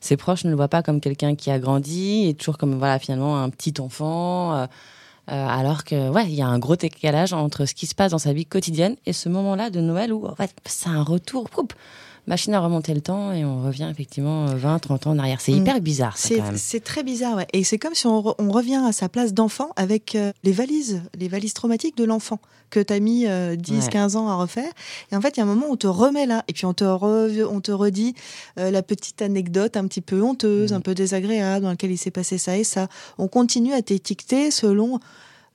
ses 0.00 0.16
proches 0.16 0.44
ne 0.44 0.50
le 0.50 0.56
voient 0.56 0.68
pas 0.68 0.82
comme 0.82 1.00
quelqu'un 1.00 1.34
qui 1.34 1.50
a 1.50 1.58
grandi, 1.58 2.28
et 2.28 2.34
toujours 2.34 2.58
comme, 2.58 2.76
voilà, 2.76 2.98
finalement, 2.98 3.42
un 3.42 3.50
petit 3.50 3.80
enfant. 3.80 4.66
alors 5.28 5.84
que 5.84 6.10
ouais, 6.10 6.26
il 6.26 6.34
y 6.34 6.42
a 6.42 6.46
un 6.46 6.58
gros 6.58 6.76
décalage 6.76 7.32
entre 7.32 7.64
ce 7.64 7.74
qui 7.74 7.86
se 7.86 7.94
passe 7.94 8.12
dans 8.12 8.18
sa 8.18 8.32
vie 8.32 8.46
quotidienne 8.46 8.96
et 9.06 9.12
ce 9.12 9.28
moment-là 9.28 9.70
de 9.70 9.80
Noël 9.80 10.12
où 10.12 10.26
en 10.26 10.36
fait 10.36 10.54
c'est 10.66 10.88
un 10.88 11.02
retour 11.02 11.50
machine 12.26 12.54
à 12.54 12.60
remonter 12.60 12.94
le 12.94 13.00
temps 13.00 13.32
et 13.32 13.44
on 13.44 13.62
revient 13.62 13.88
effectivement 13.90 14.46
20, 14.46 14.74
euh, 14.74 14.78
30 14.78 15.06
ans 15.06 15.10
en 15.12 15.18
arrière. 15.18 15.40
C'est 15.40 15.52
mm. 15.52 15.56
hyper 15.56 15.80
bizarre. 15.80 16.16
C'est 16.16 16.84
très 16.84 17.02
bizarre, 17.02 17.36
ouais. 17.36 17.46
Et 17.52 17.64
c'est 17.64 17.78
comme 17.78 17.94
si 17.94 18.06
on, 18.06 18.22
revient 18.22 18.82
à 18.86 18.92
sa 18.92 19.08
place 19.08 19.34
d'enfant 19.34 19.70
avec 19.76 20.14
euh, 20.14 20.32
les 20.44 20.52
valises, 20.52 21.02
les 21.18 21.28
valises 21.28 21.54
traumatiques 21.54 21.96
de 21.96 22.04
l'enfant 22.04 22.38
que 22.70 22.80
tu 22.80 22.92
as 22.92 23.00
mis 23.00 23.20
10, 23.20 23.26
euh, 23.28 23.56
15 23.56 24.16
ans 24.16 24.28
à 24.28 24.34
refaire. 24.34 24.70
Et 25.12 25.16
en 25.16 25.20
fait, 25.20 25.36
il 25.36 25.40
y 25.40 25.40
a 25.40 25.44
un 25.44 25.46
moment 25.46 25.66
où 25.68 25.72
on 25.72 25.76
te 25.76 25.86
remet 25.86 26.26
là. 26.26 26.44
Et 26.48 26.52
puis 26.52 26.66
on 26.66 26.74
te, 26.74 26.84
on 26.84 27.60
te 27.60 27.72
redit 27.72 28.14
la 28.56 28.82
petite 28.82 29.22
anecdote 29.22 29.76
un 29.76 29.86
petit 29.86 30.00
peu 30.00 30.22
honteuse, 30.22 30.72
mm. 30.72 30.76
un 30.76 30.80
peu 30.80 30.94
désagréable, 30.94 31.64
dans 31.64 31.70
laquelle 31.70 31.92
il 31.92 31.98
s'est 31.98 32.10
passé 32.10 32.38
ça 32.38 32.56
et 32.56 32.64
ça. 32.64 32.88
On 33.18 33.28
continue 33.28 33.72
à 33.72 33.82
t'étiqueter 33.82 34.50
selon 34.50 35.00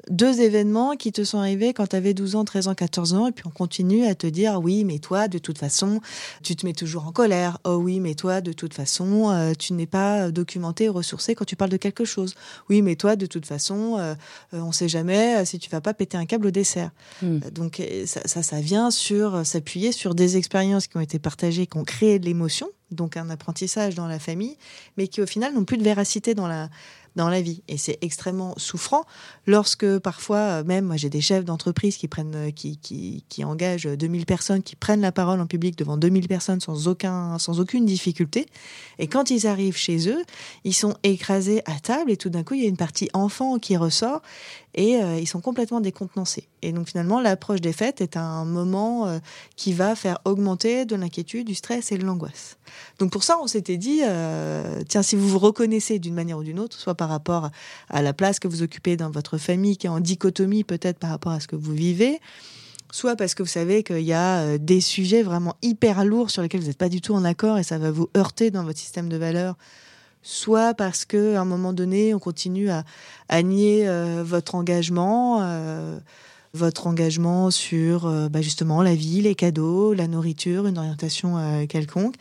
deux 0.10 0.42
événements 0.42 0.96
qui 0.96 1.12
te 1.12 1.24
sont 1.24 1.38
arrivés 1.38 1.74
quand 1.74 1.88
tu 1.88 1.96
avais 1.96 2.14
12 2.14 2.36
ans, 2.36 2.46
13 2.46 2.68
ans, 2.68 2.76
14 2.76 3.14
ans, 3.14 3.28
et 3.28 3.32
puis 3.32 3.46
on 3.48 3.52
continue 3.52 4.06
à 4.06 4.16
te 4.16 4.28
dire 4.28 4.60
oui, 4.62 4.84
mais 4.84 5.00
toi, 5.00 5.28
de 5.28 5.38
toute 5.38 5.58
façon, 5.58 6.02
tu 6.44 6.56
te 6.56 6.66
mets 6.66 6.74
toujours 6.74 7.06
en 7.06 7.12
colère. 7.12 7.58
Oh 7.64 7.76
oui, 7.76 8.00
mais 8.00 8.16
toi, 8.16 8.42
de 8.42 8.54
toute 8.54 8.74
façon, 8.74 9.30
euh, 9.32 9.54
tu 9.58 9.74
n'es 9.74 9.86
pas 9.86 10.32
documenté, 10.32 10.90
ressourcé 10.90 11.36
quand 11.36 11.46
tu 11.46 11.56
parles 11.56 11.72
de 11.72 11.78
quelque 11.78 12.06
chose. 12.06 12.36
Oui, 12.70 12.82
mais 12.82 12.96
toi, 12.96 13.16
de 13.16 13.26
toute 13.26 13.46
façon, 13.46 13.98
euh, 14.00 14.16
euh, 14.54 14.60
on 14.60 14.68
ne 14.68 14.74
sait 14.74 14.90
jamais 14.90 15.46
si 15.46 15.60
tu 15.60 15.70
vas 15.70 15.82
pas 15.82 15.94
péter 15.94 16.18
un 16.18 16.26
câble 16.26 16.48
au 16.48 16.52
dessert. 16.52 16.92
Hmm. 17.22 17.40
Donc 17.54 17.82
ça, 18.06 18.44
ça, 18.44 18.62
vient 18.62 18.92
sur 18.92 19.46
s'appuyer 19.46 19.92
sur 19.92 20.16
des 20.16 20.38
expériences 20.38 20.88
qui 20.88 20.98
ont 20.98 21.02
été 21.02 21.20
partagées, 21.20 21.68
qui 21.68 21.78
ont 21.78 21.84
créé 21.84 22.20
de 22.20 22.26
l'émotion, 22.26 22.68
donc 22.92 23.18
un 23.18 23.30
apprentissage 23.30 23.96
dans 23.96 24.08
la 24.08 24.20
famille, 24.20 24.58
mais 24.98 25.08
qui 25.08 25.22
au 25.22 25.26
final 25.26 25.54
n'ont 25.54 25.64
plus 25.64 25.78
de 25.78 25.84
véracité 25.84 26.34
dans 26.36 26.48
la 26.48 26.70
dans 27.16 27.30
la 27.30 27.42
vie. 27.42 27.62
Et 27.68 27.78
c'est 27.78 27.98
extrêmement 28.02 28.54
souffrant 28.58 29.04
lorsque 29.46 30.00
parfois, 30.00 30.38
euh, 30.38 30.64
même 30.64 30.86
moi 30.86 30.98
j'ai 30.98 31.10
des 31.10 31.22
chefs 31.22 31.46
d'entreprise 31.46 31.98
qui 31.98 32.10
euh, 32.20 32.52
qui, 32.52 32.78
qui, 32.78 33.26
qui, 33.28 33.44
engagent 33.44 33.86
2000 33.88 34.26
personnes, 34.26 34.64
qui 34.64 34.76
prennent 34.76 35.02
la 35.02 35.12
parole 35.12 35.40
en 35.40 35.48
public 35.48 35.78
devant 35.78 35.98
2000 35.98 36.28
personnes 36.28 36.62
sans, 36.62 36.88
aucun, 36.88 37.38
sans 37.38 37.60
aucune 37.60 37.86
difficulté. 37.86 38.46
Et 39.00 39.08
quand 39.08 39.30
ils 39.30 39.48
arrivent 39.48 39.78
chez 39.78 40.10
eux, 40.10 40.24
ils 40.64 40.74
sont 40.74 40.96
écrasés 41.04 41.62
à 41.66 41.80
table 41.80 42.12
et 42.12 42.18
tout 42.18 42.30
d'un 42.30 42.44
coup, 42.44 42.54
il 42.54 42.64
y 42.64 42.66
a 42.66 42.70
une 42.70 42.78
partie 42.78 43.10
enfant 43.14 43.60
qui 43.60 43.76
ressort 43.78 44.22
et 44.74 45.04
euh, 45.04 45.20
ils 45.20 45.28
sont 45.28 45.42
complètement 45.42 45.82
décontenancés. 45.82 46.48
Et 46.62 46.72
donc 46.72 46.88
finalement, 46.88 47.20
l'approche 47.20 47.60
des 47.60 47.74
fêtes 47.74 48.02
est 48.02 48.16
un 48.16 48.46
moment 48.46 49.20
qui 49.56 49.74
va 49.74 49.96
faire 49.96 50.20
augmenter 50.26 50.86
de 50.86 50.96
l'inquiétude, 50.96 51.48
du 51.48 51.56
stress 51.56 51.92
et 51.92 51.98
de 51.98 52.06
l'angoisse. 52.06 52.58
Donc 53.00 53.12
pour 53.12 53.24
ça, 53.24 53.40
on 53.42 53.48
s'était 53.48 53.78
dit, 53.78 54.02
tiens, 54.88 55.02
si 55.02 55.16
vous 55.16 55.28
vous 55.28 55.40
reconnaissez 55.40 55.98
d'une 55.98 56.14
manière 56.14 56.38
ou 56.38 56.44
d'une 56.44 56.60
autre, 56.60 56.78
soit 56.78 56.94
par 57.02 57.10
rapport 57.10 57.50
à 57.90 58.02
la 58.02 58.14
place 58.14 58.40
que 58.40 58.48
vous 58.48 58.62
occupez 58.64 58.96
dans 58.98 59.10
votre 59.10 59.38
famille, 59.38 59.78
qui 59.78 59.88
est 59.88 59.90
en 59.90 60.00
dichotomie 60.00 60.64
peut-être 60.64 61.00
par 61.00 61.10
rapport 61.10 61.32
à 61.32 61.40
ce 61.40 61.48
que 61.48 61.56
vous 61.56 61.74
vivez, 61.74 62.20
soit 62.92 63.16
parce 63.16 63.34
que 63.36 63.44
vous 63.44 63.50
savez 63.50 63.84
qu'il 63.84 64.02
y 64.02 64.14
a 64.14 64.58
des 64.58 64.82
sujets 64.82 65.24
vraiment 65.24 65.56
hyper 65.62 66.06
lourds 66.06 66.30
sur 66.30 66.42
lesquels 66.42 66.62
vous 66.62 66.68
n'êtes 66.68 66.78
pas 66.78 66.90
du 66.90 67.02
tout 67.02 67.14
en 67.14 67.24
accord 67.24 67.58
et 67.58 67.64
ça 67.64 67.78
va 67.78 67.90
vous 67.90 68.10
heurter 68.16 68.52
dans 68.52 68.64
votre 68.64 68.80
système 68.80 69.10
de 69.10 69.18
valeurs 69.18 69.56
soit 70.24 70.74
parce 70.74 71.06
que 71.06 71.36
à 71.36 71.42
un 71.42 71.46
moment 71.46 71.74
donné, 71.74 72.14
on 72.14 72.20
continue 72.20 72.70
à, 72.70 73.44
nier 73.44 73.88
euh, 73.88 74.24
votre 74.26 74.56
engagement, 74.56 75.40
euh, 75.42 76.00
votre 76.54 76.88
engagement 76.88 77.52
sur 77.52 78.06
euh, 78.06 78.30
bah, 78.30 78.42
justement 78.42 78.82
la 78.82 78.96
vie, 78.96 79.22
les 79.22 79.36
cadeaux, 79.36 79.94
la 79.94 80.08
nourriture, 80.08 80.68
une 80.68 80.78
orientation 80.78 81.66
quelconque. 81.68 82.16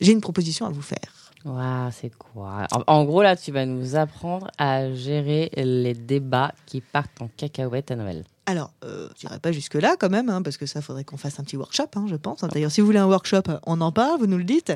J'ai 0.00 0.12
une 0.12 0.20
proposition 0.20 0.66
à 0.66 0.70
vous 0.70 0.82
faire. 0.82 1.27
Waouh, 1.44 1.90
c'est 1.92 2.12
quoi? 2.16 2.66
En, 2.86 3.04
gros, 3.04 3.22
là, 3.22 3.36
tu 3.36 3.52
vas 3.52 3.64
nous 3.64 3.96
apprendre 3.96 4.50
à 4.58 4.92
gérer 4.92 5.50
les 5.56 5.94
débats 5.94 6.52
qui 6.66 6.80
partent 6.80 7.22
en 7.22 7.28
cacahuète 7.36 7.90
à 7.90 7.96
Noël. 7.96 8.24
Alors, 8.46 8.72
euh, 8.82 9.08
je 9.20 9.26
n'irai 9.26 9.38
pas 9.38 9.52
jusque-là 9.52 9.96
quand 10.00 10.08
même, 10.08 10.30
hein, 10.30 10.40
parce 10.40 10.56
que 10.56 10.64
ça, 10.64 10.80
faudrait 10.80 11.04
qu'on 11.04 11.18
fasse 11.18 11.38
un 11.38 11.44
petit 11.44 11.58
workshop, 11.58 11.88
hein, 11.96 12.06
je 12.08 12.16
pense. 12.16 12.40
D'ailleurs, 12.40 12.70
si 12.70 12.80
vous 12.80 12.86
voulez 12.86 12.98
un 12.98 13.06
workshop, 13.06 13.42
on 13.66 13.80
en 13.82 13.92
parle, 13.92 14.18
vous 14.18 14.26
nous 14.26 14.38
le 14.38 14.44
dites. 14.44 14.72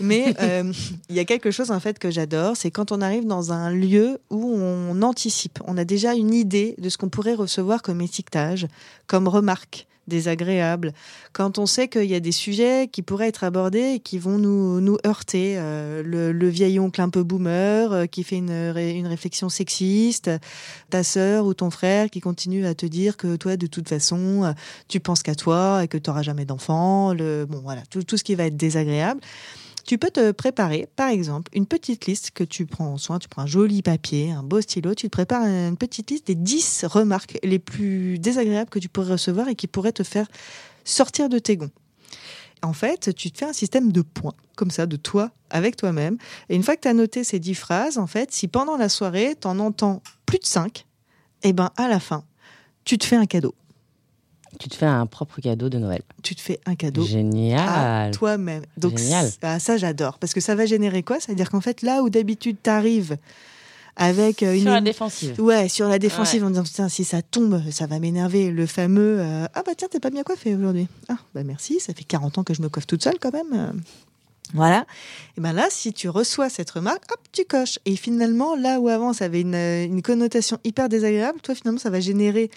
Mais 0.00 0.34
euh, 0.40 0.72
il 1.08 1.16
y 1.16 1.18
a 1.18 1.24
quelque 1.24 1.50
chose 1.50 1.72
en 1.72 1.80
fait 1.80 1.98
que 1.98 2.10
j'adore, 2.10 2.56
c'est 2.56 2.70
quand 2.70 2.92
on 2.92 3.00
arrive 3.00 3.26
dans 3.26 3.52
un 3.52 3.70
lieu 3.70 4.20
où 4.30 4.56
on 4.56 5.02
anticipe. 5.02 5.58
On 5.66 5.76
a 5.76 5.84
déjà 5.84 6.14
une 6.14 6.32
idée 6.32 6.76
de 6.78 6.88
ce 6.88 6.96
qu'on 6.98 7.08
pourrait 7.08 7.34
recevoir 7.34 7.82
comme 7.82 8.00
étiquetage, 8.00 8.68
comme 9.08 9.26
remarque 9.26 9.88
désagréable, 10.08 10.92
quand 11.32 11.58
on 11.58 11.66
sait 11.66 11.88
qu'il 11.88 12.04
y 12.04 12.14
a 12.14 12.20
des 12.20 12.32
sujets 12.32 12.88
qui 12.90 13.02
pourraient 13.02 13.28
être 13.28 13.44
abordés 13.44 13.94
et 13.94 14.00
qui 14.00 14.18
vont 14.18 14.38
nous, 14.38 14.80
nous 14.80 14.98
heurter. 15.06 15.56
Euh, 15.58 16.02
le, 16.04 16.48
vieil 16.48 16.78
oncle 16.78 17.00
un 17.00 17.10
peu 17.10 17.22
boomer 17.22 17.92
euh, 17.92 18.06
qui 18.06 18.22
fait 18.22 18.36
une, 18.36 18.50
une 18.50 19.06
réflexion 19.06 19.48
sexiste, 19.48 20.30
ta 20.90 21.02
sœur 21.02 21.44
ou 21.46 21.54
ton 21.54 21.70
frère 21.70 22.08
qui 22.08 22.20
continue 22.20 22.66
à 22.66 22.74
te 22.74 22.86
dire 22.86 23.16
que 23.16 23.36
toi, 23.36 23.56
de 23.56 23.66
toute 23.66 23.88
façon, 23.88 24.44
euh, 24.44 24.52
tu 24.88 25.00
penses 25.00 25.22
qu'à 25.22 25.34
toi 25.34 25.84
et 25.84 25.88
que 25.88 25.98
tu 25.98 26.08
n'auras 26.08 26.22
jamais 26.22 26.44
d'enfant. 26.44 27.14
Bon, 27.14 27.60
voilà, 27.62 27.82
tout, 27.90 28.02
tout 28.02 28.16
ce 28.16 28.24
qui 28.24 28.34
va 28.34 28.44
être 28.44 28.56
désagréable. 28.56 29.20
Tu 29.86 29.98
peux 29.98 30.10
te 30.10 30.32
préparer, 30.32 30.88
par 30.96 31.10
exemple, 31.10 31.48
une 31.54 31.66
petite 31.66 32.06
liste 32.06 32.32
que 32.32 32.42
tu 32.42 32.66
prends 32.66 32.88
en 32.88 32.98
soin. 32.98 33.20
Tu 33.20 33.28
prends 33.28 33.42
un 33.42 33.46
joli 33.46 33.82
papier, 33.82 34.32
un 34.32 34.42
beau 34.42 34.60
stylo, 34.60 34.94
tu 34.94 35.06
te 35.06 35.12
prépares 35.12 35.44
une 35.44 35.76
petite 35.76 36.10
liste 36.10 36.26
des 36.26 36.34
10 36.34 36.86
remarques 36.88 37.38
les 37.44 37.60
plus 37.60 38.18
désagréables 38.18 38.68
que 38.68 38.80
tu 38.80 38.88
pourrais 38.88 39.12
recevoir 39.12 39.48
et 39.48 39.54
qui 39.54 39.68
pourraient 39.68 39.92
te 39.92 40.02
faire 40.02 40.26
sortir 40.84 41.28
de 41.28 41.38
tes 41.38 41.56
gonds. 41.56 41.70
En 42.62 42.72
fait, 42.72 43.14
tu 43.14 43.30
te 43.30 43.38
fais 43.38 43.44
un 43.44 43.52
système 43.52 43.92
de 43.92 44.02
points, 44.02 44.34
comme 44.56 44.72
ça, 44.72 44.86
de 44.86 44.96
toi, 44.96 45.30
avec 45.50 45.76
toi-même. 45.76 46.18
Et 46.48 46.56
une 46.56 46.64
fois 46.64 46.74
que 46.74 46.80
tu 46.80 46.88
as 46.88 46.94
noté 46.94 47.22
ces 47.22 47.38
10 47.38 47.54
phrases, 47.54 47.98
en 47.98 48.08
fait, 48.08 48.32
si 48.32 48.48
pendant 48.48 48.76
la 48.76 48.88
soirée, 48.88 49.36
tu 49.40 49.46
en 49.46 49.60
entends 49.60 50.02
plus 50.24 50.38
de 50.38 50.46
5, 50.46 50.84
eh 51.44 51.52
ben, 51.52 51.70
à 51.76 51.86
la 51.86 52.00
fin, 52.00 52.24
tu 52.84 52.98
te 52.98 53.04
fais 53.04 53.16
un 53.16 53.26
cadeau. 53.26 53.54
Tu 54.58 54.68
te 54.68 54.74
fais 54.76 54.86
un 54.86 55.06
propre 55.06 55.40
cadeau 55.40 55.68
de 55.68 55.78
Noël. 55.78 56.02
Tu 56.22 56.34
te 56.34 56.40
fais 56.40 56.60
un 56.66 56.74
cadeau 56.74 57.04
Génial. 57.04 57.68
à 57.68 58.10
toi-même. 58.10 58.62
Donc 58.76 58.98
Génial. 58.98 59.30
Ah, 59.42 59.58
ça, 59.58 59.76
j'adore. 59.76 60.18
Parce 60.18 60.34
que 60.34 60.40
ça 60.40 60.54
va 60.54 60.66
générer 60.66 61.02
quoi? 61.02 61.20
Ça 61.20 61.32
veut 61.32 61.36
dire 61.36 61.50
qu'en 61.50 61.60
fait, 61.60 61.82
là 61.82 62.02
où 62.02 62.10
d'habitude 62.10 62.56
tu 62.62 62.70
arrives 62.70 63.16
avec 63.96 64.42
euh, 64.42 64.54
une 64.54 64.62
sur 64.62 64.70
la 64.72 64.80
défensive. 64.80 65.40
Ouais, 65.40 65.68
sur 65.68 65.88
la 65.88 65.98
défensive 65.98 66.44
en 66.44 66.50
disant 66.50 66.88
si 66.88 67.04
ça 67.04 67.22
tombe, 67.22 67.62
ça 67.70 67.86
va 67.86 67.98
m'énerver. 67.98 68.50
Le 68.50 68.66
fameux 68.66 69.18
euh, 69.20 69.46
ah 69.54 69.62
bah 69.64 69.72
tiens 69.76 69.88
t'es 69.90 70.00
pas 70.00 70.10
bien 70.10 70.22
coiffé 70.22 70.54
aujourd'hui. 70.54 70.86
Ah 71.08 71.16
bah 71.34 71.42
merci, 71.44 71.80
ça 71.80 71.94
fait 71.94 72.04
40 72.04 72.38
ans 72.38 72.44
que 72.44 72.52
je 72.54 72.60
me 72.62 72.68
coiffe 72.68 72.86
toute 72.86 73.02
seule 73.02 73.18
quand 73.18 73.32
même. 73.32 73.72
Voilà. 74.54 74.86
Et 75.36 75.40
ben 75.40 75.52
là, 75.52 75.66
si 75.70 75.92
tu 75.92 76.08
reçois 76.08 76.48
cette 76.48 76.70
remarque, 76.70 77.02
hop, 77.10 77.18
tu 77.32 77.44
coches. 77.44 77.78
Et 77.84 77.96
finalement, 77.96 78.54
là 78.54 78.78
où 78.80 78.88
avant 78.88 79.12
ça 79.12 79.24
avait 79.24 79.40
une, 79.40 79.54
une 79.54 80.02
connotation 80.02 80.58
hyper 80.62 80.88
désagréable, 80.88 81.40
toi 81.40 81.54
finalement 81.54 81.80
ça 81.80 81.90
va 81.90 81.98
générer 82.00 82.50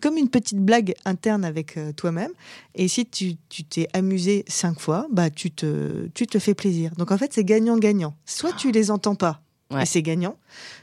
comme 0.00 0.16
une 0.16 0.28
petite 0.28 0.58
blague 0.58 0.94
interne 1.04 1.44
avec 1.44 1.76
euh, 1.76 1.92
toi-même. 1.92 2.32
Et 2.74 2.88
si 2.88 3.06
tu 3.06 3.36
t'es 3.36 3.88
amusé 3.92 4.44
cinq 4.48 4.78
fois, 4.80 5.06
bah, 5.10 5.30
tu, 5.30 5.50
te, 5.50 6.08
tu 6.14 6.26
te 6.26 6.38
fais 6.38 6.54
plaisir. 6.54 6.92
Donc 6.96 7.10
en 7.10 7.18
fait, 7.18 7.32
c'est 7.32 7.44
gagnant-gagnant. 7.44 8.14
Soit 8.26 8.52
tu 8.52 8.72
les 8.72 8.90
entends 8.90 9.14
pas, 9.14 9.42
et 9.80 9.86
c'est 9.86 10.02
gagnant. 10.02 10.36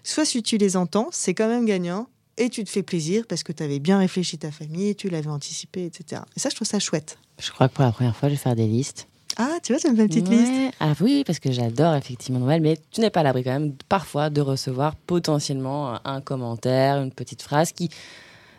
Soit 0.04 0.26
si 0.26 0.42
tu 0.42 0.58
les 0.58 0.78
entends, 0.78 1.10
c'est 1.12 1.34
quand 1.34 1.48
même 1.48 1.66
gagnant. 1.66 2.08
et 2.38 2.50
tu 2.50 2.64
te 2.64 2.70
fais 2.70 2.84
plaisir 2.84 3.26
parce 3.28 3.44
que 3.44 3.52
tu 3.52 3.62
avais 3.64 3.80
bien 3.80 4.00
réfléchi 4.00 4.38
ta 4.38 4.50
famille, 4.50 4.96
tu 4.96 5.10
l'avais 5.10 5.30
anticipé, 5.30 5.86
etc. 5.86 6.22
Et 6.38 6.40
ça, 6.40 6.50
je 6.50 6.56
trouve 6.56 6.68
ça 6.68 6.80
chouette. 6.80 7.18
Je 7.38 7.52
crois 7.52 7.68
que 7.68 7.74
pour 7.74 7.84
la 7.84 7.92
première 7.92 8.16
fois, 8.16 8.30
je 8.30 8.36
vais 8.36 8.40
faire 8.40 8.56
des 8.56 8.68
listes. 8.68 9.08
Ah, 9.38 9.58
tu 9.64 9.72
vois, 9.72 9.80
ça 9.80 9.90
me 9.90 9.96
fait 9.96 10.02
une 10.04 10.08
petite 10.10 10.30
liste. 10.30 10.74
Ah 10.80 10.94
oui, 11.02 11.24
parce 11.26 11.40
que 11.40 11.52
j'adore 11.52 11.96
effectivement 11.96 12.40
Noël, 12.40 12.62
mais 12.62 12.78
tu 12.92 13.00
n'es 13.02 13.10
pas 13.10 13.22
à 13.22 13.24
l'abri 13.24 13.44
quand 13.44 13.52
même 13.52 13.74
parfois 13.88 14.30
de 14.30 14.42
recevoir 14.42 14.96
potentiellement 14.96 16.06
un 16.06 16.22
commentaire, 16.22 17.02
une 17.02 17.12
petite 17.12 17.42
phrase 17.42 17.72
qui 17.72 17.90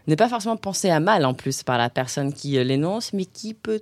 n'est 0.06 0.16
pas 0.16 0.28
forcément 0.28 0.56
pensée 0.56 0.90
à 0.90 1.00
mal 1.00 1.24
en 1.24 1.34
plus 1.34 1.62
par 1.62 1.78
la 1.78 1.90
personne 1.90 2.32
qui 2.32 2.58
euh, 2.58 2.64
l'énonce, 2.64 3.12
mais 3.12 3.24
qui 3.24 3.54
peut 3.54 3.80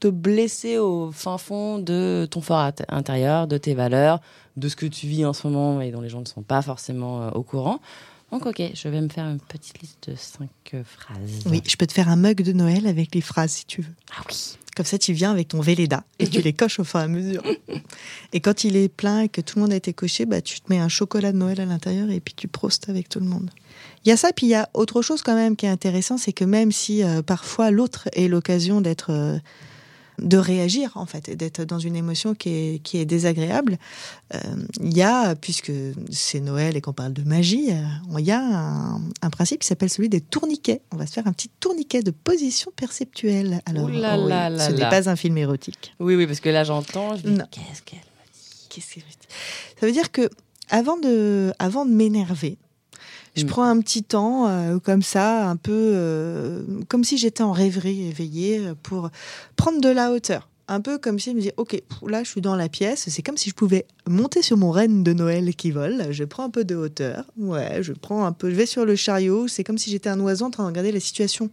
te 0.00 0.08
blesser 0.08 0.78
au 0.78 1.12
fin 1.12 1.38
fond 1.38 1.78
de 1.78 2.26
ton 2.30 2.40
fort 2.40 2.70
intérieur, 2.88 3.46
de 3.46 3.58
tes 3.58 3.74
valeurs, 3.74 4.20
de 4.56 4.68
ce 4.68 4.76
que 4.76 4.86
tu 4.86 5.06
vis 5.06 5.26
en 5.26 5.32
ce 5.32 5.46
moment 5.46 5.80
et 5.80 5.90
dont 5.90 6.00
les 6.00 6.08
gens 6.08 6.20
ne 6.20 6.26
sont 6.26 6.42
pas 6.42 6.62
forcément 6.62 7.22
euh, 7.22 7.30
au 7.30 7.42
courant. 7.42 7.80
Donc, 8.32 8.46
ok, 8.46 8.62
je 8.74 8.88
vais 8.88 9.00
me 9.00 9.08
faire 9.08 9.26
une 9.26 9.40
petite 9.40 9.80
liste 9.80 10.08
de 10.08 10.14
cinq 10.14 10.48
euh, 10.74 10.84
phrases. 10.84 11.42
Oui, 11.46 11.62
je 11.66 11.76
peux 11.76 11.86
te 11.86 11.92
faire 11.92 12.08
un 12.08 12.16
mug 12.16 12.42
de 12.42 12.52
Noël 12.52 12.86
avec 12.86 13.14
les 13.14 13.20
phrases 13.20 13.50
si 13.50 13.66
tu 13.66 13.82
veux. 13.82 13.92
Ah 14.16 14.22
oui. 14.28 14.56
Comme 14.76 14.86
ça, 14.86 14.98
tu 14.98 15.12
viens 15.12 15.32
avec 15.32 15.48
ton 15.48 15.60
Véleda 15.60 16.04
et 16.20 16.28
tu 16.28 16.40
les 16.40 16.52
coches 16.52 16.78
au 16.78 16.84
fur 16.84 17.00
et 17.00 17.02
à 17.02 17.08
mesure. 17.08 17.42
Et 18.32 18.40
quand 18.40 18.62
il 18.62 18.76
est 18.76 18.88
plein 18.88 19.22
et 19.22 19.28
que 19.28 19.40
tout 19.40 19.58
le 19.58 19.62
monde 19.62 19.72
a 19.72 19.76
été 19.76 19.92
coché, 19.92 20.26
bah, 20.26 20.40
tu 20.40 20.60
te 20.60 20.72
mets 20.72 20.78
un 20.78 20.88
chocolat 20.88 21.32
de 21.32 21.36
Noël 21.36 21.60
à 21.60 21.64
l'intérieur 21.64 22.08
et 22.10 22.20
puis 22.20 22.34
tu 22.34 22.46
prostes 22.46 22.88
avec 22.88 23.08
tout 23.08 23.18
le 23.18 23.26
monde. 23.26 23.50
Il 24.04 24.08
y 24.08 24.12
a 24.12 24.16
ça, 24.16 24.32
puis 24.32 24.46
il 24.46 24.50
y 24.50 24.54
a 24.54 24.68
autre 24.74 25.02
chose 25.02 25.22
quand 25.22 25.34
même 25.34 25.56
qui 25.56 25.66
est 25.66 25.70
intéressant, 25.70 26.16
c'est 26.16 26.32
que 26.32 26.44
même 26.44 26.72
si 26.72 27.02
euh, 27.02 27.22
parfois 27.22 27.70
l'autre 27.70 28.08
est 28.14 28.28
l'occasion 28.28 28.80
d'être 28.80 29.40
de 30.20 30.36
réagir 30.36 30.92
en 30.96 31.06
fait 31.06 31.28
et 31.28 31.36
d'être 31.36 31.64
dans 31.64 31.78
une 31.78 31.96
émotion 31.96 32.34
qui 32.34 32.50
est, 32.50 32.82
qui 32.82 32.98
est 32.98 33.04
désagréable. 33.04 33.78
Euh, 34.34 34.38
il 34.80 34.96
y 34.96 35.02
a, 35.02 35.34
puisque 35.34 35.72
c'est 36.10 36.40
Noël 36.40 36.76
et 36.76 36.80
qu'on 36.80 36.92
parle 36.92 37.12
de 37.12 37.22
magie, 37.22 37.70
euh, 37.70 38.18
il 38.18 38.24
y 38.24 38.32
a 38.32 38.40
un, 38.40 39.30
principe 39.30 39.60
qui 39.60 39.66
s'appelle 39.66 39.90
celui 39.90 40.08
des 40.08 40.20
tourniquets. 40.20 40.82
On 40.92 40.96
va 40.96 41.06
se 41.06 41.12
faire 41.12 41.26
un 41.26 41.32
petit 41.32 41.50
tourniquet 41.60 42.02
de 42.02 42.10
position 42.10 42.70
perceptuelle. 42.74 43.60
Alors, 43.66 43.88
ce 43.88 44.72
n'est 44.72 44.88
pas 44.88 45.08
un 45.08 45.16
film 45.16 45.38
érotique. 45.38 45.94
Oui, 45.98 46.14
oui, 46.16 46.26
parce 46.26 46.40
que 46.40 46.48
là 46.48 46.64
j'entends, 46.64 47.16
je 47.16 47.22
qu'est-ce 47.22 47.82
qu'elle 47.82 47.98
me 47.98 48.26
dit? 48.32 48.66
Qu'est-ce 48.68 48.94
qu'elle 48.94 49.04
me 49.04 49.10
dit 49.10 49.28
Ça 49.78 49.86
veut 49.86 49.92
dire 49.92 50.12
que 50.12 50.28
avant 50.68 50.98
de, 50.98 51.52
avant 51.58 51.84
de 51.84 51.90
m'énerver, 51.90 52.58
je 53.36 53.44
mm. 53.44 53.46
prends 53.46 53.64
un 53.64 53.80
petit 53.80 54.02
temps 54.02 54.48
euh, 54.48 54.78
comme 54.78 55.02
ça, 55.02 55.48
un 55.48 55.56
peu 55.56 55.72
euh, 55.72 56.62
comme 56.88 57.04
si 57.04 57.18
j'étais 57.18 57.42
en 57.42 57.52
rêverie 57.52 58.08
éveillée 58.08 58.58
euh, 58.60 58.74
pour 58.82 59.10
prendre 59.56 59.80
de 59.80 59.88
la 59.88 60.10
hauteur. 60.10 60.48
Un 60.68 60.80
peu 60.80 60.98
comme 60.98 61.18
si 61.18 61.30
je 61.30 61.34
me 61.34 61.40
disais, 61.40 61.54
ok, 61.56 61.82
là 62.06 62.22
je 62.22 62.30
suis 62.30 62.40
dans 62.40 62.54
la 62.54 62.68
pièce, 62.68 63.08
c'est 63.08 63.22
comme 63.22 63.36
si 63.36 63.50
je 63.50 63.54
pouvais 63.54 63.86
monter 64.06 64.40
sur 64.40 64.56
mon 64.56 64.70
renne 64.70 65.02
de 65.02 65.12
Noël 65.12 65.54
qui 65.56 65.72
vole. 65.72 66.12
Je 66.12 66.22
prends 66.22 66.44
un 66.44 66.50
peu 66.50 66.64
de 66.64 66.76
hauteur, 66.76 67.24
ouais, 67.38 67.82
je 67.82 67.92
prends 67.92 68.24
un 68.24 68.32
peu, 68.32 68.50
je 68.50 68.54
vais 68.54 68.66
sur 68.66 68.84
le 68.84 68.94
chariot. 68.94 69.48
C'est 69.48 69.64
comme 69.64 69.78
si 69.78 69.90
j'étais 69.90 70.08
un 70.08 70.20
oiseau 70.20 70.44
en 70.44 70.50
train 70.50 70.62
de 70.62 70.68
regarder 70.68 70.92
la 70.92 71.00
situation 71.00 71.50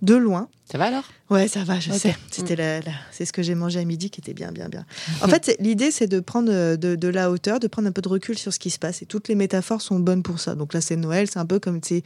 de 0.00 0.14
loin. 0.14 0.48
Ça 0.70 0.78
va 0.78 0.86
alors? 0.86 1.04
Ouais, 1.28 1.48
ça 1.48 1.64
va, 1.64 1.78
je 1.78 1.92
sais. 1.92 2.16
C'était 2.30 2.54
mm. 2.54 2.84
la, 2.86 2.92
c'est 3.10 3.24
ce 3.24 3.32
que 3.32 3.42
j'ai 3.42 3.54
mangé 3.54 3.78
à 3.78 3.84
midi 3.84 4.10
qui 4.10 4.20
était 4.20 4.32
bien, 4.32 4.52
bien, 4.52 4.68
bien. 4.68 4.86
En 5.20 5.28
fait, 5.28 5.54
l'idée, 5.60 5.90
c'est 5.90 6.06
de 6.06 6.18
prendre 6.20 6.76
de, 6.76 7.08
la 7.08 7.30
hauteur, 7.30 7.60
de 7.60 7.66
prendre 7.66 7.88
un 7.88 7.92
peu 7.92 8.00
de 8.00 8.08
recul 8.08 8.38
sur 8.38 8.52
ce 8.52 8.58
qui 8.58 8.70
se 8.70 8.78
passe. 8.78 9.02
Et 9.02 9.06
toutes 9.06 9.28
les 9.28 9.34
métaphores 9.34 9.82
sont 9.82 9.98
bonnes 9.98 10.22
pour 10.22 10.40
ça. 10.40 10.54
Donc 10.54 10.72
là, 10.72 10.80
c'est 10.80 10.96
Noël, 10.96 11.28
c'est 11.30 11.38
un 11.38 11.46
peu 11.46 11.60
comme 11.60 11.80
tu 11.80 12.02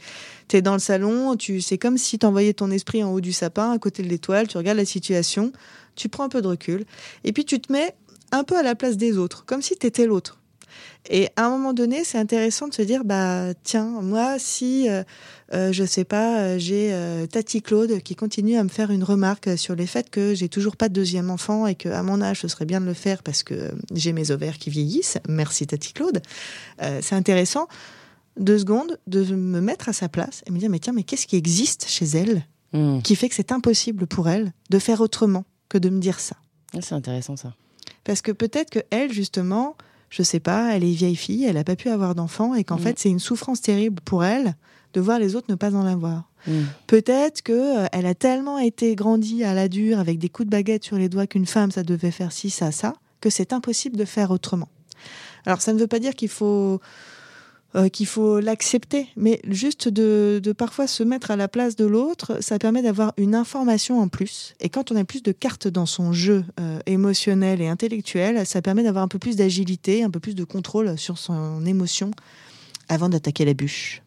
es 0.51 0.61
dans 0.61 0.73
le 0.73 0.79
salon, 0.79 1.35
tu, 1.37 1.61
c'est 1.61 1.77
comme 1.77 1.97
si 1.97 2.19
tu 2.19 2.25
envoyais 2.25 2.53
ton 2.53 2.69
esprit 2.71 3.03
en 3.03 3.11
haut 3.11 3.21
du 3.21 3.33
sapin, 3.33 3.71
à 3.71 3.79
côté 3.79 4.03
de 4.03 4.09
l'étoile, 4.09 4.47
tu 4.47 4.57
regardes 4.57 4.77
la 4.77 4.85
situation, 4.85 5.51
tu 5.95 6.09
prends 6.09 6.25
un 6.25 6.29
peu 6.29 6.41
de 6.41 6.47
recul, 6.47 6.85
et 7.23 7.33
puis 7.33 7.45
tu 7.45 7.59
te 7.59 7.71
mets 7.71 7.95
un 8.31 8.43
peu 8.43 8.57
à 8.57 8.63
la 8.63 8.75
place 8.75 8.97
des 8.97 9.17
autres, 9.17 9.45
comme 9.45 9.61
si 9.61 9.77
tu 9.77 9.87
étais 9.87 10.05
l'autre. 10.05 10.39
Et 11.09 11.29
à 11.35 11.45
un 11.45 11.49
moment 11.49 11.73
donné, 11.73 12.03
c'est 12.03 12.17
intéressant 12.17 12.67
de 12.67 12.73
se 12.73 12.81
dire, 12.81 13.03
bah 13.05 13.53
tiens, 13.63 13.85
moi, 14.01 14.37
si, 14.39 14.89
euh, 14.89 15.03
euh, 15.53 15.71
je 15.71 15.83
sais 15.83 16.03
pas, 16.03 16.39
euh, 16.39 16.59
j'ai 16.59 16.93
Tati 17.31 17.61
Claude 17.61 18.01
qui 18.01 18.15
continue 18.15 18.57
à 18.57 18.63
me 18.63 18.69
faire 18.69 18.91
une 18.91 19.03
remarque 19.03 19.57
sur 19.57 19.75
les 19.75 19.87
faits 19.87 20.09
que 20.09 20.35
j'ai 20.35 20.49
toujours 20.49 20.75
pas 20.75 20.89
de 20.89 20.93
deuxième 20.93 21.29
enfant 21.29 21.67
et 21.67 21.75
que 21.75 21.89
à 21.89 22.03
mon 22.03 22.21
âge, 22.21 22.41
ce 22.41 22.47
serait 22.47 22.65
bien 22.65 22.81
de 22.81 22.85
le 22.85 22.93
faire 22.93 23.23
parce 23.23 23.43
que 23.43 23.71
j'ai 23.93 24.13
mes 24.13 24.31
ovaires 24.31 24.57
qui 24.57 24.69
vieillissent. 24.69 25.17
Merci 25.27 25.67
Tati 25.67 25.93
Claude. 25.93 26.21
c'est 26.79 27.15
intéressant, 27.15 27.67
deux 28.37 28.59
secondes, 28.59 28.99
de 29.07 29.23
me 29.35 29.61
mettre 29.61 29.89
à 29.89 29.93
sa 29.93 30.09
place 30.09 30.43
et 30.45 30.51
me 30.51 30.59
dire, 30.59 30.69
mais 30.69 30.79
tiens, 30.79 30.93
mais 30.93 31.03
qu'est-ce 31.03 31.27
qui 31.27 31.35
existe 31.35 31.87
chez 31.87 32.05
elle 32.05 32.45
hmm. 32.73 33.01
qui 33.01 33.15
fait 33.15 33.29
que 33.29 33.35
c'est 33.35 33.51
impossible 33.51 34.07
pour 34.07 34.29
elle 34.29 34.53
de 34.69 34.79
faire 34.79 35.01
autrement 35.01 35.45
que 35.69 35.77
de 35.77 35.89
me 35.89 35.99
dire 35.99 36.19
ça? 36.19 36.35
C'est 36.81 36.93
intéressant 36.93 37.37
ça. 37.37 37.55
Parce 38.03 38.21
que 38.21 38.31
peut-être 38.31 38.69
que 38.69 38.79
elle, 38.89 39.11
justement, 39.11 39.75
je 40.09 40.23
sais 40.23 40.39
pas, 40.39 40.75
elle 40.75 40.83
est 40.83 40.91
vieille 40.91 41.15
fille, 41.15 41.45
elle 41.45 41.55
n'a 41.55 41.63
pas 41.63 41.75
pu 41.75 41.89
avoir 41.89 42.15
d'enfant 42.15 42.55
et 42.55 42.63
qu'en 42.63 42.77
mm. 42.77 42.81
fait 42.81 42.99
c'est 42.99 43.09
une 43.09 43.19
souffrance 43.19 43.61
terrible 43.61 44.01
pour 44.01 44.23
elle 44.23 44.55
de 44.93 45.01
voir 45.01 45.19
les 45.19 45.35
autres 45.35 45.47
ne 45.49 45.55
pas 45.55 45.75
en 45.75 45.85
avoir. 45.85 46.29
Mm. 46.47 46.61
Peut-être 46.87 47.41
que 47.41 47.83
euh, 47.83 47.87
elle 47.91 48.05
a 48.05 48.15
tellement 48.15 48.57
été 48.57 48.95
grandie 48.95 49.43
à 49.43 49.53
la 49.53 49.67
dure 49.67 49.99
avec 49.99 50.17
des 50.17 50.29
coups 50.29 50.47
de 50.47 50.51
baguette 50.51 50.83
sur 50.83 50.97
les 50.97 51.09
doigts 51.09 51.27
qu'une 51.27 51.45
femme 51.45 51.71
ça 51.71 51.83
devait 51.83 52.11
faire 52.11 52.31
ci 52.31 52.49
ça 52.49 52.71
ça 52.71 52.93
que 53.19 53.29
c'est 53.29 53.51
impossible 53.51 53.97
de 53.97 54.05
faire 54.05 54.31
autrement. 54.31 54.69
Alors 55.45 55.61
ça 55.61 55.73
ne 55.73 55.79
veut 55.79 55.87
pas 55.87 55.99
dire 55.99 56.13
qu'il 56.13 56.29
faut 56.29 56.79
euh, 57.75 57.89
qu'il 57.89 58.05
faut 58.05 58.39
l'accepter, 58.39 59.07
mais 59.17 59.41
juste 59.47 59.89
de, 59.89 60.41
parfois 60.57 60.87
se 60.87 61.03
mettre 61.03 61.31
à 61.31 61.35
la 61.35 61.47
place 61.47 61.75
de 61.75 61.85
l'autre, 61.85 62.37
ça 62.41 62.57
permet 62.59 62.81
d'avoir 62.81 63.13
une 63.17 63.35
information 63.35 63.99
en 63.99 64.07
plus. 64.07 64.55
Et 64.61 64.69
quand 64.69 64.91
on 64.91 64.95
a 64.95 65.03
plus 65.03 65.21
de 65.21 65.33
cartes 65.33 65.67
dans 65.67 65.85
son 65.85 66.13
jeu 66.13 66.45
euh, 66.59 66.79
émotionnel 66.85 67.61
et 67.61 67.67
intellectuel, 67.67 68.45
ça 68.45 68.61
permet 68.61 68.83
d'avoir 68.83 69.03
un 69.03 69.09
peu 69.09 69.19
plus 69.19 69.35
d'agilité, 69.35 70.03
un 70.03 70.09
peu 70.09 70.21
plus 70.21 70.35
de 70.35 70.45
contrôle 70.45 70.97
sur 70.97 71.17
son 71.17 71.65
émotion 71.65 72.11
avant 72.89 73.09
d'attaquer 73.09 73.43
la 73.43 73.53
bûche. 73.53 74.01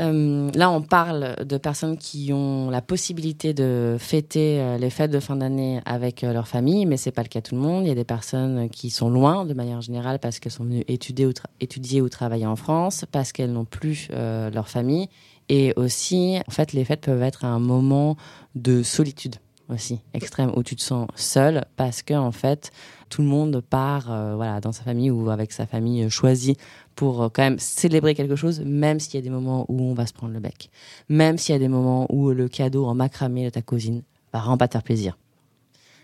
Euh, 0.00 0.50
là, 0.54 0.70
on 0.70 0.82
parle 0.82 1.36
de 1.44 1.56
personnes 1.56 1.96
qui 1.96 2.32
ont 2.32 2.70
la 2.70 2.82
possibilité 2.82 3.54
de 3.54 3.96
fêter 3.98 4.60
euh, 4.60 4.76
les 4.76 4.90
fêtes 4.90 5.10
de 5.10 5.20
fin 5.20 5.36
d'année 5.36 5.80
avec 5.86 6.24
euh, 6.24 6.32
leur 6.32 6.48
famille, 6.48 6.84
mais 6.86 6.96
c'est 6.96 7.12
pas 7.12 7.22
le 7.22 7.28
cas 7.28 7.40
tout 7.40 7.54
le 7.54 7.60
monde. 7.60 7.84
Il 7.84 7.88
y 7.88 7.92
a 7.92 7.94
des 7.94 8.04
personnes 8.04 8.68
qui 8.68 8.90
sont 8.90 9.08
loin, 9.08 9.44
de 9.44 9.54
manière 9.54 9.80
générale, 9.80 10.18
parce 10.18 10.40
qu'elles 10.40 10.52
sont 10.52 10.64
venues 10.64 10.84
étudier 10.88 11.26
ou, 11.26 11.32
étudier 11.60 12.00
ou 12.00 12.08
travailler 12.08 12.46
en 12.46 12.56
France, 12.56 13.04
parce 13.12 13.32
qu'elles 13.32 13.52
n'ont 13.52 13.64
plus 13.64 14.08
leur 14.10 14.68
famille, 14.68 15.08
et 15.48 15.72
aussi, 15.76 16.38
en 16.46 16.50
fait, 16.50 16.72
les 16.72 16.84
fêtes 16.84 17.02
peuvent 17.02 17.22
être 17.22 17.44
un 17.44 17.58
moment 17.58 18.16
de 18.54 18.82
solitude 18.82 19.36
aussi 19.68 20.00
extrême 20.12 20.52
où 20.56 20.62
tu 20.62 20.76
te 20.76 20.82
sens 20.82 21.08
seul 21.14 21.64
parce 21.76 22.02
que 22.02 22.12
en 22.14 22.32
fait 22.32 22.70
tout 23.08 23.22
le 23.22 23.28
monde 23.28 23.62
part 23.62 24.06
voilà 24.36 24.60
dans 24.60 24.72
sa 24.72 24.82
famille 24.82 25.10
ou 25.10 25.30
avec 25.30 25.52
sa 25.52 25.66
famille 25.66 26.10
choisie 26.10 26.56
pour 26.94 27.22
euh, 27.22 27.28
quand 27.28 27.42
même 27.42 27.58
célébrer 27.58 28.14
quelque 28.14 28.36
chose, 28.36 28.60
même 28.60 29.00
s'il 29.00 29.14
y 29.14 29.18
a 29.18 29.22
des 29.22 29.30
moments 29.30 29.66
où 29.68 29.82
on 29.82 29.94
va 29.94 30.06
se 30.06 30.12
prendre 30.12 30.32
le 30.32 30.40
bec, 30.40 30.70
même 31.08 31.38
s'il 31.38 31.54
y 31.54 31.56
a 31.56 31.58
des 31.58 31.68
moments 31.68 32.06
où 32.10 32.30
le 32.30 32.48
cadeau 32.48 32.86
en 32.86 32.94
macramé 32.94 33.44
de 33.44 33.50
ta 33.50 33.62
cousine 33.62 34.02
va 34.32 34.40
vraiment 34.40 34.56
pas 34.56 34.68
te 34.68 34.72
faire 34.72 34.82
plaisir. 34.82 35.18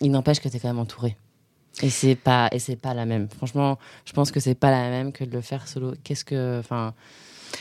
Il 0.01 0.11
n'empêche 0.11 0.41
que 0.41 0.49
tu 0.49 0.57
es 0.57 0.61
quand 0.61 0.69
même 0.69 0.79
entouré. 0.79 1.17
Et 1.83 1.91
c'est 1.91 2.17
pas 2.17 2.49
et 2.53 2.59
c'est 2.59 2.77
pas 2.77 2.95
la 2.95 3.07
même. 3.07 3.29
Franchement, 3.29 3.79
je 4.05 4.13
pense 4.13 4.33
que 4.33 4.41
c'est 4.41 4.55
pas 4.55 4.71
la 4.71 4.91
même 4.91 5.13
que 5.13 5.25
de 5.25 5.31
le 5.31 5.41
faire 5.41 5.69
solo. 5.69 5.95
Qu'est-ce 6.03 6.25
que 6.25 6.59
enfin 6.59 6.95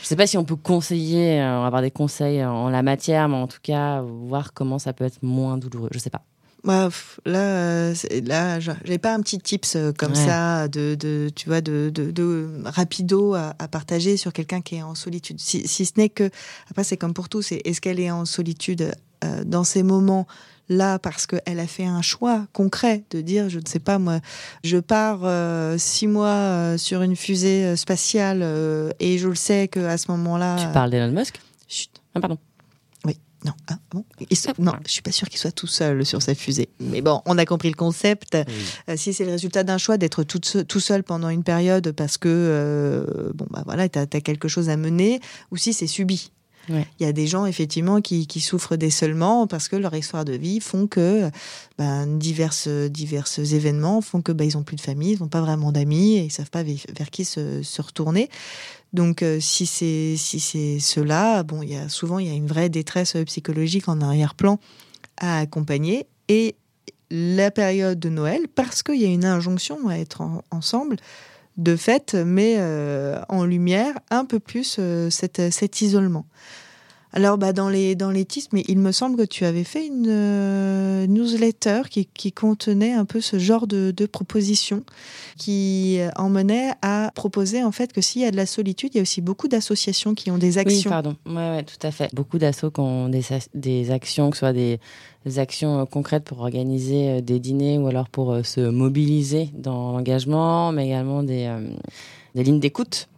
je 0.00 0.06
sais 0.06 0.16
pas 0.16 0.26
si 0.26 0.38
on 0.38 0.44
peut 0.44 0.56
conseiller, 0.56 1.40
euh, 1.40 1.66
avoir 1.66 1.82
des 1.82 1.90
conseils 1.90 2.44
en 2.44 2.68
la 2.68 2.82
matière, 2.82 3.28
mais 3.28 3.36
en 3.36 3.46
tout 3.46 3.60
cas, 3.62 4.02
voir 4.02 4.52
comment 4.52 4.78
ça 4.78 4.92
peut 4.92 5.04
être 5.04 5.22
moins 5.22 5.58
douloureux. 5.58 5.88
Je 5.92 5.98
sais 5.98 6.10
pas. 6.10 6.22
Bah, 6.62 6.90
là, 7.24 7.40
euh, 7.40 7.94
là, 8.24 8.58
j'ai 8.60 8.98
pas 8.98 9.14
un 9.14 9.20
petit 9.20 9.38
tips 9.38 9.76
euh, 9.76 9.92
comme 9.96 10.14
ça 10.14 10.68
de, 10.68 10.94
de, 10.94 11.30
tu 11.34 11.48
vois, 11.48 11.62
de, 11.62 11.90
de, 11.92 12.10
de 12.10 12.48
rapido 12.64 13.34
à, 13.34 13.54
à, 13.58 13.68
partager 13.68 14.18
sur 14.18 14.32
quelqu'un 14.32 14.60
qui 14.60 14.76
est 14.76 14.82
en 14.82 14.94
solitude. 14.94 15.40
Si, 15.40 15.66
si 15.66 15.86
ce 15.86 15.92
n'est 15.96 16.10
que, 16.10 16.28
après, 16.70 16.84
c'est 16.84 16.98
comme 16.98 17.14
pour 17.14 17.30
tout, 17.30 17.40
c'est 17.40 17.62
est-ce 17.64 17.80
qu'elle 17.80 17.98
est 17.98 18.10
en 18.10 18.26
solitude 18.26 18.92
euh, 19.24 19.44
dans 19.44 19.64
ces 19.64 19.82
moments 19.82 20.26
là 20.70 20.98
parce 20.98 21.26
qu'elle 21.26 21.60
a 21.60 21.66
fait 21.66 21.84
un 21.84 22.00
choix 22.00 22.46
concret 22.54 23.04
de 23.10 23.20
dire, 23.20 23.50
je 23.50 23.58
ne 23.58 23.66
sais 23.66 23.78
pas 23.78 23.98
moi, 23.98 24.20
je 24.64 24.78
pars 24.78 25.20
six 25.78 26.06
mois 26.06 26.78
sur 26.78 27.02
une 27.02 27.16
fusée 27.16 27.76
spatiale 27.76 28.42
et 28.98 29.18
je 29.18 29.28
le 29.28 29.34
sais 29.34 29.68
que 29.68 29.80
à 29.80 29.98
ce 29.98 30.10
moment-là. 30.12 30.56
Tu 30.56 30.72
parles 30.72 30.90
d'Elon 30.90 31.12
Musk? 31.12 31.38
Chut. 31.68 31.90
Ah, 32.14 32.20
pardon. 32.20 32.38
Non, 33.44 33.52
ah, 33.68 33.78
bon 33.90 34.04
non, 34.58 34.72
je 34.84 34.90
suis 34.90 35.02
pas 35.02 35.12
sûre 35.12 35.28
qu'il 35.28 35.38
soit 35.38 35.52
tout 35.52 35.66
seul 35.66 36.04
sur 36.04 36.20
sa 36.20 36.34
fusée. 36.34 36.68
Mais 36.78 37.00
bon, 37.00 37.22
on 37.24 37.38
a 37.38 37.46
compris 37.46 37.70
le 37.70 37.74
concept. 37.74 38.34
Euh, 38.34 38.96
si 38.96 39.14
c'est 39.14 39.24
le 39.24 39.30
résultat 39.30 39.64
d'un 39.64 39.78
choix 39.78 39.96
d'être 39.96 40.24
tout, 40.24 40.40
tout, 40.40 40.80
seul 40.80 41.02
pendant 41.02 41.30
une 41.30 41.42
période 41.42 41.92
parce 41.92 42.18
que 42.18 42.28
euh, 42.28 43.30
bon 43.34 43.46
bah 43.50 43.62
voilà, 43.64 43.88
tu 43.88 43.98
as, 43.98 44.06
quelque 44.06 44.48
chose 44.48 44.68
à 44.68 44.76
mener, 44.76 45.20
ou 45.50 45.56
si 45.56 45.72
c'est 45.72 45.86
subi. 45.86 46.32
Il 46.68 46.84
y 47.00 47.04
a 47.04 47.12
des 47.12 47.26
gens 47.26 47.46
effectivement 47.46 48.00
qui, 48.00 48.26
qui 48.26 48.40
souffrent 48.40 48.76
déseulement 48.76 49.46
parce 49.46 49.68
que 49.68 49.76
leur 49.76 49.94
histoire 49.94 50.24
de 50.24 50.34
vie 50.34 50.60
font 50.60 50.86
que 50.86 51.30
ben, 51.78 52.06
diverses, 52.06 52.68
diverses 52.68 53.38
événements 53.38 54.00
font 54.00 54.22
que 54.22 54.30
ben, 54.30 54.44
ils 54.44 54.56
ont 54.56 54.62
plus 54.62 54.76
de 54.76 54.80
famille, 54.80 55.14
ils 55.14 55.20
n'ont 55.20 55.28
pas 55.28 55.40
vraiment 55.40 55.72
d'amis 55.72 56.16
et 56.16 56.24
ils 56.24 56.30
savent 56.30 56.50
pas 56.50 56.62
vers 56.62 57.10
qui 57.10 57.24
se, 57.24 57.62
se 57.62 57.82
retourner. 57.82 58.28
Donc 58.92 59.22
euh, 59.22 59.38
si 59.40 59.66
c'est 59.66 60.14
si 60.16 60.40
c'est 60.40 60.80
cela, 60.80 61.42
bon, 61.42 61.62
il 61.62 61.72
y 61.72 61.76
a 61.76 61.88
souvent 61.88 62.18
il 62.18 62.26
y 62.26 62.30
a 62.30 62.34
une 62.34 62.46
vraie 62.46 62.68
détresse 62.68 63.16
psychologique 63.26 63.88
en 63.88 64.00
arrière-plan 64.00 64.58
à 65.16 65.38
accompagner 65.38 66.06
et 66.28 66.56
la 67.10 67.50
période 67.50 67.98
de 67.98 68.08
Noël 68.08 68.46
parce 68.54 68.82
qu'il 68.82 69.00
y 69.00 69.04
a 69.04 69.08
une 69.08 69.24
injonction 69.24 69.88
à 69.88 69.96
être 69.96 70.22
ensemble 70.50 70.96
de 71.60 71.76
fait, 71.76 72.14
mais 72.14 72.56
euh, 72.58 73.20
en 73.28 73.44
lumière 73.44 73.94
un 74.10 74.24
peu 74.24 74.40
plus 74.40 74.76
euh, 74.78 75.10
cet, 75.10 75.50
cet, 75.50 75.82
isolement. 75.82 76.24
Alors, 77.12 77.38
bah, 77.38 77.52
dans 77.52 77.68
les 77.68 77.96
dans 77.96 78.10
les 78.10 78.24
titres, 78.24 78.48
mais 78.52 78.62
il 78.68 78.78
me 78.78 78.92
semble 78.92 79.16
que 79.16 79.24
tu 79.24 79.44
avais 79.44 79.64
fait 79.64 79.86
une 79.86 80.06
euh, 80.08 81.06
newsletter 81.08 81.82
qui, 81.90 82.06
qui, 82.06 82.30
contenait 82.30 82.92
un 82.92 83.04
peu 83.04 83.20
ce 83.20 83.38
genre 83.38 83.66
de, 83.66 83.90
de 83.90 84.06
propositions, 84.06 84.84
qui 85.36 85.98
emmenait 86.16 86.70
à 86.82 87.10
proposer 87.14 87.64
en 87.64 87.72
fait 87.72 87.92
que 87.92 88.00
s'il 88.00 88.22
y 88.22 88.24
a 88.24 88.30
de 88.30 88.36
la 88.36 88.46
solitude, 88.46 88.90
il 88.94 88.98
y 88.98 89.00
a 89.00 89.02
aussi 89.02 89.20
beaucoup 89.20 89.48
d'associations 89.48 90.14
qui 90.14 90.30
ont 90.30 90.38
des 90.38 90.58
actions. 90.58 90.90
Oui, 90.90 90.94
pardon. 90.94 91.16
Ouais, 91.26 91.34
ouais, 91.34 91.64
tout 91.64 91.84
à 91.84 91.90
fait. 91.90 92.14
Beaucoup 92.14 92.38
d'assauts 92.38 92.70
qui 92.70 92.80
ont 92.80 93.08
des, 93.08 93.22
des 93.54 93.90
actions, 93.90 94.30
que 94.30 94.36
ce 94.36 94.40
soit 94.40 94.52
des, 94.52 94.78
des 95.26 95.38
actions 95.40 95.80
euh, 95.80 95.84
concrètes 95.86 96.24
pour 96.24 96.40
organiser 96.40 97.10
euh, 97.10 97.20
des 97.20 97.40
dîners 97.40 97.78
ou 97.78 97.88
alors 97.88 98.08
pour 98.08 98.38
se 98.44 98.60
mobiliser 98.60 99.50
dans 99.54 99.92
l'engagement, 99.92 100.70
mais 100.70 100.86
également 100.86 101.24
des, 101.24 101.52
des 102.36 102.44
lignes 102.44 102.60
d'écoute 102.60 103.09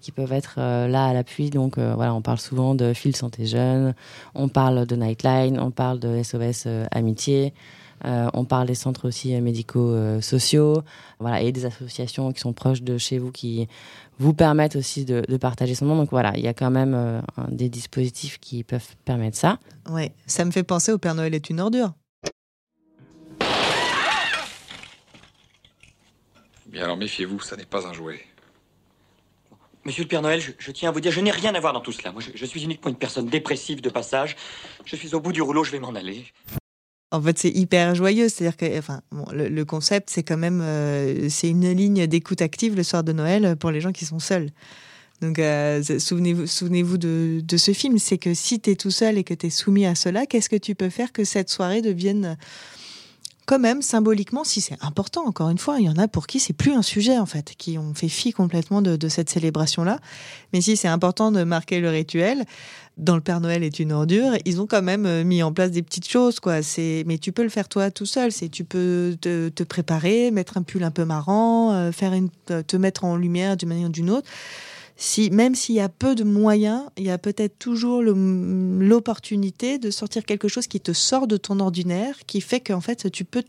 qui 0.00 0.12
peuvent 0.12 0.32
être 0.32 0.56
euh, 0.58 0.88
là 0.88 1.06
à 1.06 1.12
l'appui. 1.12 1.50
Donc 1.50 1.78
euh, 1.78 1.94
voilà, 1.94 2.14
on 2.14 2.22
parle 2.22 2.38
souvent 2.38 2.74
de 2.74 2.92
Fil 2.92 3.14
Santé 3.14 3.46
Jeune, 3.46 3.94
on 4.34 4.48
parle 4.48 4.86
de 4.86 4.96
Nightline, 4.96 5.58
on 5.60 5.70
parle 5.70 6.00
de 6.00 6.22
SOS 6.22 6.64
euh, 6.66 6.86
Amitié. 6.90 7.52
on 8.04 8.44
parle 8.44 8.66
des 8.66 8.74
centres 8.74 9.06
aussi 9.06 9.38
médicaux 9.40 9.94
sociaux, 10.22 10.82
voilà, 11.18 11.42
et 11.42 11.52
des 11.52 11.66
associations 11.66 12.32
qui 12.32 12.40
sont 12.40 12.54
proches 12.54 12.80
de 12.82 12.96
chez 12.96 13.18
vous 13.18 13.30
qui 13.30 13.68
vous 14.18 14.32
permettent 14.32 14.76
aussi 14.76 15.04
de, 15.04 15.36
partager 15.36 15.74
son 15.74 15.84
nom. 15.84 15.96
Donc 15.96 16.10
voilà, 16.10 16.32
il 16.36 16.42
y 16.42 16.48
a 16.48 16.54
quand 16.54 16.70
même 16.70 17.22
des 17.48 17.68
dispositifs 17.68 18.38
qui 18.40 18.64
peuvent 18.64 18.96
permettre 19.04 19.36
ça. 19.36 19.58
Ouais, 19.90 20.12
ça 20.26 20.46
me 20.46 20.50
fait 20.50 20.62
penser 20.62 20.92
au 20.92 20.98
Père 20.98 21.14
Noël 21.14 21.34
est 21.34 21.50
une 21.50 21.60
ordure. 21.60 21.92
Bien 26.70 26.84
alors 26.84 26.96
méfiez-vous, 26.96 27.40
ça 27.40 27.56
n'est 27.56 27.66
pas 27.66 27.86
un 27.86 27.92
jouet. 27.92 28.20
Monsieur 29.90 30.04
le 30.04 30.08
Père 30.08 30.22
Noël, 30.22 30.40
je, 30.40 30.70
tiens 30.70 30.90
à 30.90 30.92
vous 30.92 31.00
dire, 31.00 31.10
je 31.10 31.20
n'ai 31.20 31.32
rien 31.32 31.52
à 31.52 31.58
voir 31.58 31.72
dans 31.72 31.80
tout 31.80 31.90
cela. 31.90 32.14
Je, 32.32 32.46
suis 32.46 32.62
uniquement 32.62 32.90
une 32.90 32.96
personne 32.96 33.26
dépressive 33.26 33.80
de 33.80 33.90
passage. 33.90 34.36
Je 34.84 34.94
suis 34.94 35.16
au 35.16 35.20
bout 35.20 35.32
du 35.32 35.42
rouleau, 35.42 35.64
je 35.64 35.72
vais 35.72 35.80
m'en 35.80 35.96
aller. 35.96 36.26
En 37.10 37.20
fait, 37.20 37.36
c'est 37.40 37.50
hyper 37.50 37.96
joyeux. 37.96 38.28
C'est-à-dire 38.28 38.56
que, 38.56 38.78
enfin, 38.78 39.00
le, 39.32 39.64
concept, 39.64 40.08
c'est 40.08 40.22
quand 40.22 40.36
même, 40.36 40.60
euh, 40.62 41.28
une 41.42 41.72
ligne 41.72 42.06
d'écoute 42.06 42.40
active 42.40 42.76
le 42.76 42.84
soir 42.84 43.02
de 43.02 43.12
Noël 43.12 43.56
pour 43.56 43.72
les 43.72 43.80
gens 43.80 43.90
qui 43.90 44.04
sont 44.04 44.20
seuls. 44.20 44.50
Donc, 45.22 45.40
euh, 45.40 45.82
souvenez-vous, 45.82 46.46
souvenez-vous 46.46 46.96
de, 46.96 47.40
de, 47.42 47.56
ce 47.56 47.72
film. 47.72 47.98
C'est 47.98 48.18
que 48.18 48.32
si 48.32 48.60
tu 48.60 48.70
es 48.70 48.76
tout 48.76 48.92
seul 48.92 49.18
et 49.18 49.24
que 49.24 49.34
tu 49.34 49.48
es 49.48 49.50
soumis 49.50 49.86
à 49.86 49.96
cela, 49.96 50.24
qu'est-ce 50.24 50.48
que 50.48 50.54
tu 50.54 50.76
peux 50.76 50.88
faire 50.88 51.10
que 51.10 51.24
cette 51.24 51.50
soirée 51.50 51.82
devienne 51.82 52.38
quand 53.50 53.58
même, 53.58 53.82
symboliquement, 53.82 54.44
si 54.44 54.60
c'est 54.60 54.76
important, 54.80 55.26
encore 55.26 55.50
une 55.50 55.58
fois, 55.58 55.80
il 55.80 55.86
y 55.86 55.88
en 55.88 55.96
a 55.96 56.06
pour 56.06 56.28
qui 56.28 56.38
c'est 56.38 56.52
plus 56.52 56.72
un 56.72 56.82
sujet, 56.82 57.18
en 57.18 57.26
fait, 57.26 57.54
qui 57.58 57.78
ont 57.78 57.94
fait 57.94 58.08
fi 58.08 58.32
complètement 58.32 58.80
de, 58.80 59.08
cette 59.08 59.28
célébration-là. 59.28 59.98
Mais 60.52 60.60
si 60.60 60.76
c'est 60.76 60.86
important 60.86 61.32
de 61.32 61.42
marquer 61.42 61.80
le 61.80 61.90
rituel, 61.90 62.44
dans 62.96 63.16
le 63.16 63.20
Père 63.20 63.40
Noël 63.40 63.64
est 63.64 63.80
une 63.80 63.90
ordure, 63.90 64.34
ils 64.44 64.60
ont 64.60 64.68
quand 64.68 64.82
même 64.82 65.04
euh, 65.04 65.24
mis 65.24 65.42
en 65.42 65.52
place 65.52 65.72
des 65.72 65.82
petites 65.82 66.06
choses, 66.06 66.38
quoi. 66.38 66.62
C'est, 66.62 67.02
mais 67.08 67.18
tu 67.18 67.32
peux 67.32 67.42
le 67.42 67.48
faire 67.48 67.68
toi 67.68 67.90
tout 67.90 68.06
seul. 68.06 68.30
C'est, 68.30 68.50
tu 68.50 68.62
peux 68.62 69.16
te, 69.20 69.62
préparer, 69.64 70.30
mettre 70.30 70.56
un 70.56 70.62
pull 70.62 70.84
un 70.84 70.92
peu 70.92 71.04
marrant, 71.04 71.72
euh, 71.72 71.90
faire 71.90 72.12
une, 72.12 72.28
te 72.46 72.76
mettre 72.76 73.02
en 73.02 73.16
lumière 73.16 73.56
d'une 73.56 73.70
manière 73.70 73.88
ou 73.88 73.92
d'une 73.92 74.10
autre 74.10 74.30
si, 75.00 75.30
même 75.30 75.54
s'il 75.54 75.76
y 75.76 75.80
a 75.80 75.88
peu 75.88 76.14
de 76.14 76.24
moyens, 76.24 76.82
il 76.98 77.04
y 77.04 77.10
a 77.10 77.16
peut-être 77.16 77.58
toujours 77.58 78.02
l'opportunité 78.02 79.78
de 79.78 79.90
sortir 79.90 80.26
quelque 80.26 80.46
chose 80.46 80.66
qui 80.66 80.78
te 80.78 80.92
sort 80.92 81.26
de 81.26 81.38
ton 81.38 81.58
ordinaire, 81.58 82.14
qui 82.26 82.42
fait 82.42 82.60
qu'en 82.60 82.82
fait, 82.82 83.10
tu 83.10 83.24
peux 83.24 83.42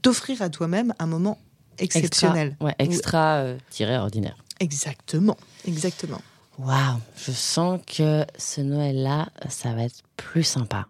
t'offrir 0.00 0.40
à 0.40 0.48
toi-même 0.48 0.94
un 0.98 1.04
moment 1.04 1.38
exceptionnel. 1.78 2.48
Extra, 2.48 2.64
ouais, 2.64 2.74
extra 2.78 3.36
euh, 3.36 3.98
ordinaire. 3.98 4.42
Exactement, 4.60 5.36
exactement. 5.68 6.22
Waouh, 6.58 7.00
je 7.16 7.32
sens 7.32 7.78
que 7.86 8.24
ce 8.38 8.62
Noël-là, 8.62 9.28
ça 9.50 9.74
va 9.74 9.84
être 9.84 10.02
plus 10.16 10.44
sympa. 10.44 10.86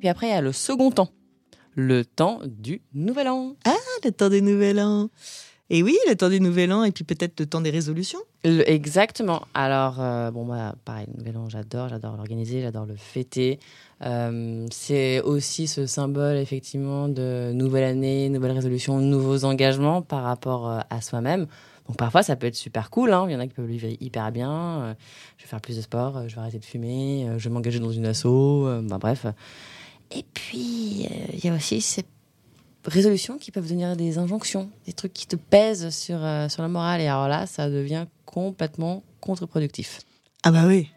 Puis 0.00 0.08
après, 0.10 0.26
il 0.26 0.32
y 0.32 0.34
a 0.34 0.42
le 0.42 0.52
second 0.52 0.90
temps, 0.90 1.08
le 1.74 2.04
temps 2.04 2.40
du 2.44 2.82
Nouvel 2.92 3.28
An. 3.28 3.56
Ah, 3.64 3.72
le 4.04 4.10
temps 4.10 4.28
du 4.28 4.42
Nouvel 4.42 4.80
An. 4.80 5.08
Et 5.70 5.82
oui, 5.82 5.96
le 6.06 6.14
temps 6.14 6.28
du 6.28 6.40
Nouvel 6.40 6.72
An 6.72 6.84
et 6.84 6.92
puis 6.92 7.04
peut-être 7.04 7.40
le 7.40 7.46
temps 7.46 7.62
des 7.62 7.70
résolutions. 7.70 8.18
exactement. 8.44 9.42
Alors, 9.54 9.98
euh, 9.98 10.30
bon, 10.30 10.44
bah, 10.44 10.74
pareil, 10.84 11.06
le 11.10 11.18
Nouvel 11.18 11.38
An, 11.38 11.48
j'adore, 11.48 11.88
j'adore 11.88 12.16
l'organiser, 12.16 12.60
j'adore 12.60 12.84
le 12.84 12.96
fêter. 12.96 13.58
Euh, 14.04 14.66
c'est 14.70 15.22
aussi 15.22 15.66
ce 15.66 15.86
symbole, 15.86 16.36
effectivement, 16.36 17.08
de 17.08 17.52
nouvelle 17.54 17.84
année, 17.84 18.28
nouvelle 18.28 18.52
résolution, 18.52 18.98
nouveaux 18.98 19.44
engagements 19.44 20.02
par 20.02 20.22
rapport 20.22 20.68
euh, 20.68 20.80
à 20.90 21.00
soi-même. 21.00 21.46
Donc 21.88 21.96
parfois, 21.96 22.22
ça 22.22 22.36
peut 22.36 22.46
être 22.46 22.56
super 22.56 22.90
cool. 22.90 23.14
Hein. 23.14 23.24
Il 23.28 23.32
y 23.32 23.36
en 23.36 23.40
a 23.40 23.46
qui 23.46 23.54
peuvent 23.54 23.64
vivre 23.64 23.88
hyper 24.00 24.32
bien. 24.32 24.94
je 25.38 25.44
vais 25.44 25.48
faire 25.48 25.60
plus 25.60 25.76
de 25.76 25.82
sport, 25.82 26.28
je 26.28 26.34
vais 26.34 26.40
arrêter 26.40 26.58
de 26.58 26.64
fumer, 26.64 27.26
je 27.36 27.48
vais 27.48 27.52
m'engager 27.52 27.78
dans 27.78 27.90
une 27.90 28.06
asso. 28.06 28.64
ben, 28.82 28.98
bref. 28.98 29.26
Et 30.10 30.24
puis, 30.32 31.06
il 31.32 31.44
y 31.44 31.48
a 31.48 31.54
aussi 31.54 31.82
ces 31.82 32.04
résolutions 32.86 33.38
qui 33.38 33.50
peuvent 33.50 33.64
devenir 33.64 33.96
des 33.96 34.18
injonctions, 34.18 34.70
des 34.86 34.92
trucs 34.92 35.12
qui 35.12 35.26
te 35.26 35.36
pèsent 35.36 35.90
sur, 35.90 36.22
euh, 36.22 36.48
sur 36.48 36.62
la 36.62 36.68
morale. 36.68 37.00
Et 37.00 37.06
alors 37.06 37.28
là, 37.28 37.46
ça 37.46 37.70
devient 37.70 38.06
complètement 38.24 39.02
contre-productif. 39.20 40.00
Ah 40.42 40.50
bah 40.50 40.64
oui. 40.66 40.90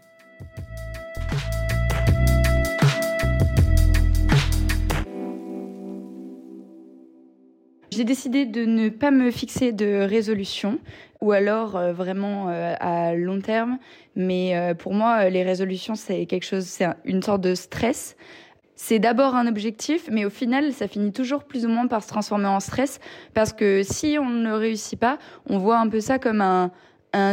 J'ai 7.92 8.04
décidé 8.04 8.46
de 8.46 8.66
ne 8.66 8.90
pas 8.90 9.10
me 9.10 9.32
fixer 9.32 9.72
de 9.72 10.06
résolution 10.08 10.80
ou 11.20 11.32
alors 11.32 11.76
euh, 11.76 11.94
vraiment 11.94 12.50
euh, 12.50 12.76
à 12.80 13.16
long 13.16 13.42
terme. 13.42 13.80
Mais 14.16 14.74
pour 14.80 14.94
moi, 14.96 15.30
les 15.30 15.44
résolutions, 15.44 15.94
c'est 15.94 16.26
quelque 16.26 16.46
chose, 16.46 16.66
c'est 16.66 16.88
une 17.06 17.22
sorte 17.22 17.42
de 17.42 17.54
stress 17.54 18.16
c'est 18.80 19.00
d'abord 19.00 19.36
un 19.36 19.48
objectif, 19.48 20.08
mais 20.12 20.24
au 20.24 20.30
final, 20.30 20.72
ça 20.72 20.88
finit 20.88 21.12
toujours 21.12 21.44
plus 21.44 21.66
ou 21.66 21.68
moins 21.68 21.88
par 21.88 22.04
se 22.04 22.08
transformer 22.08 22.46
en 22.46 22.60
stress, 22.60 23.00
parce 23.34 23.52
que 23.52 23.82
si 23.84 24.18
on 24.22 24.30
ne 24.30 24.52
réussit 24.52 25.00
pas, 25.00 25.18
on 25.50 25.58
voit 25.58 25.80
un 25.80 25.90
peu 25.90 26.00
ça 26.00 26.20
comme 26.20 26.42
un, 26.42 26.72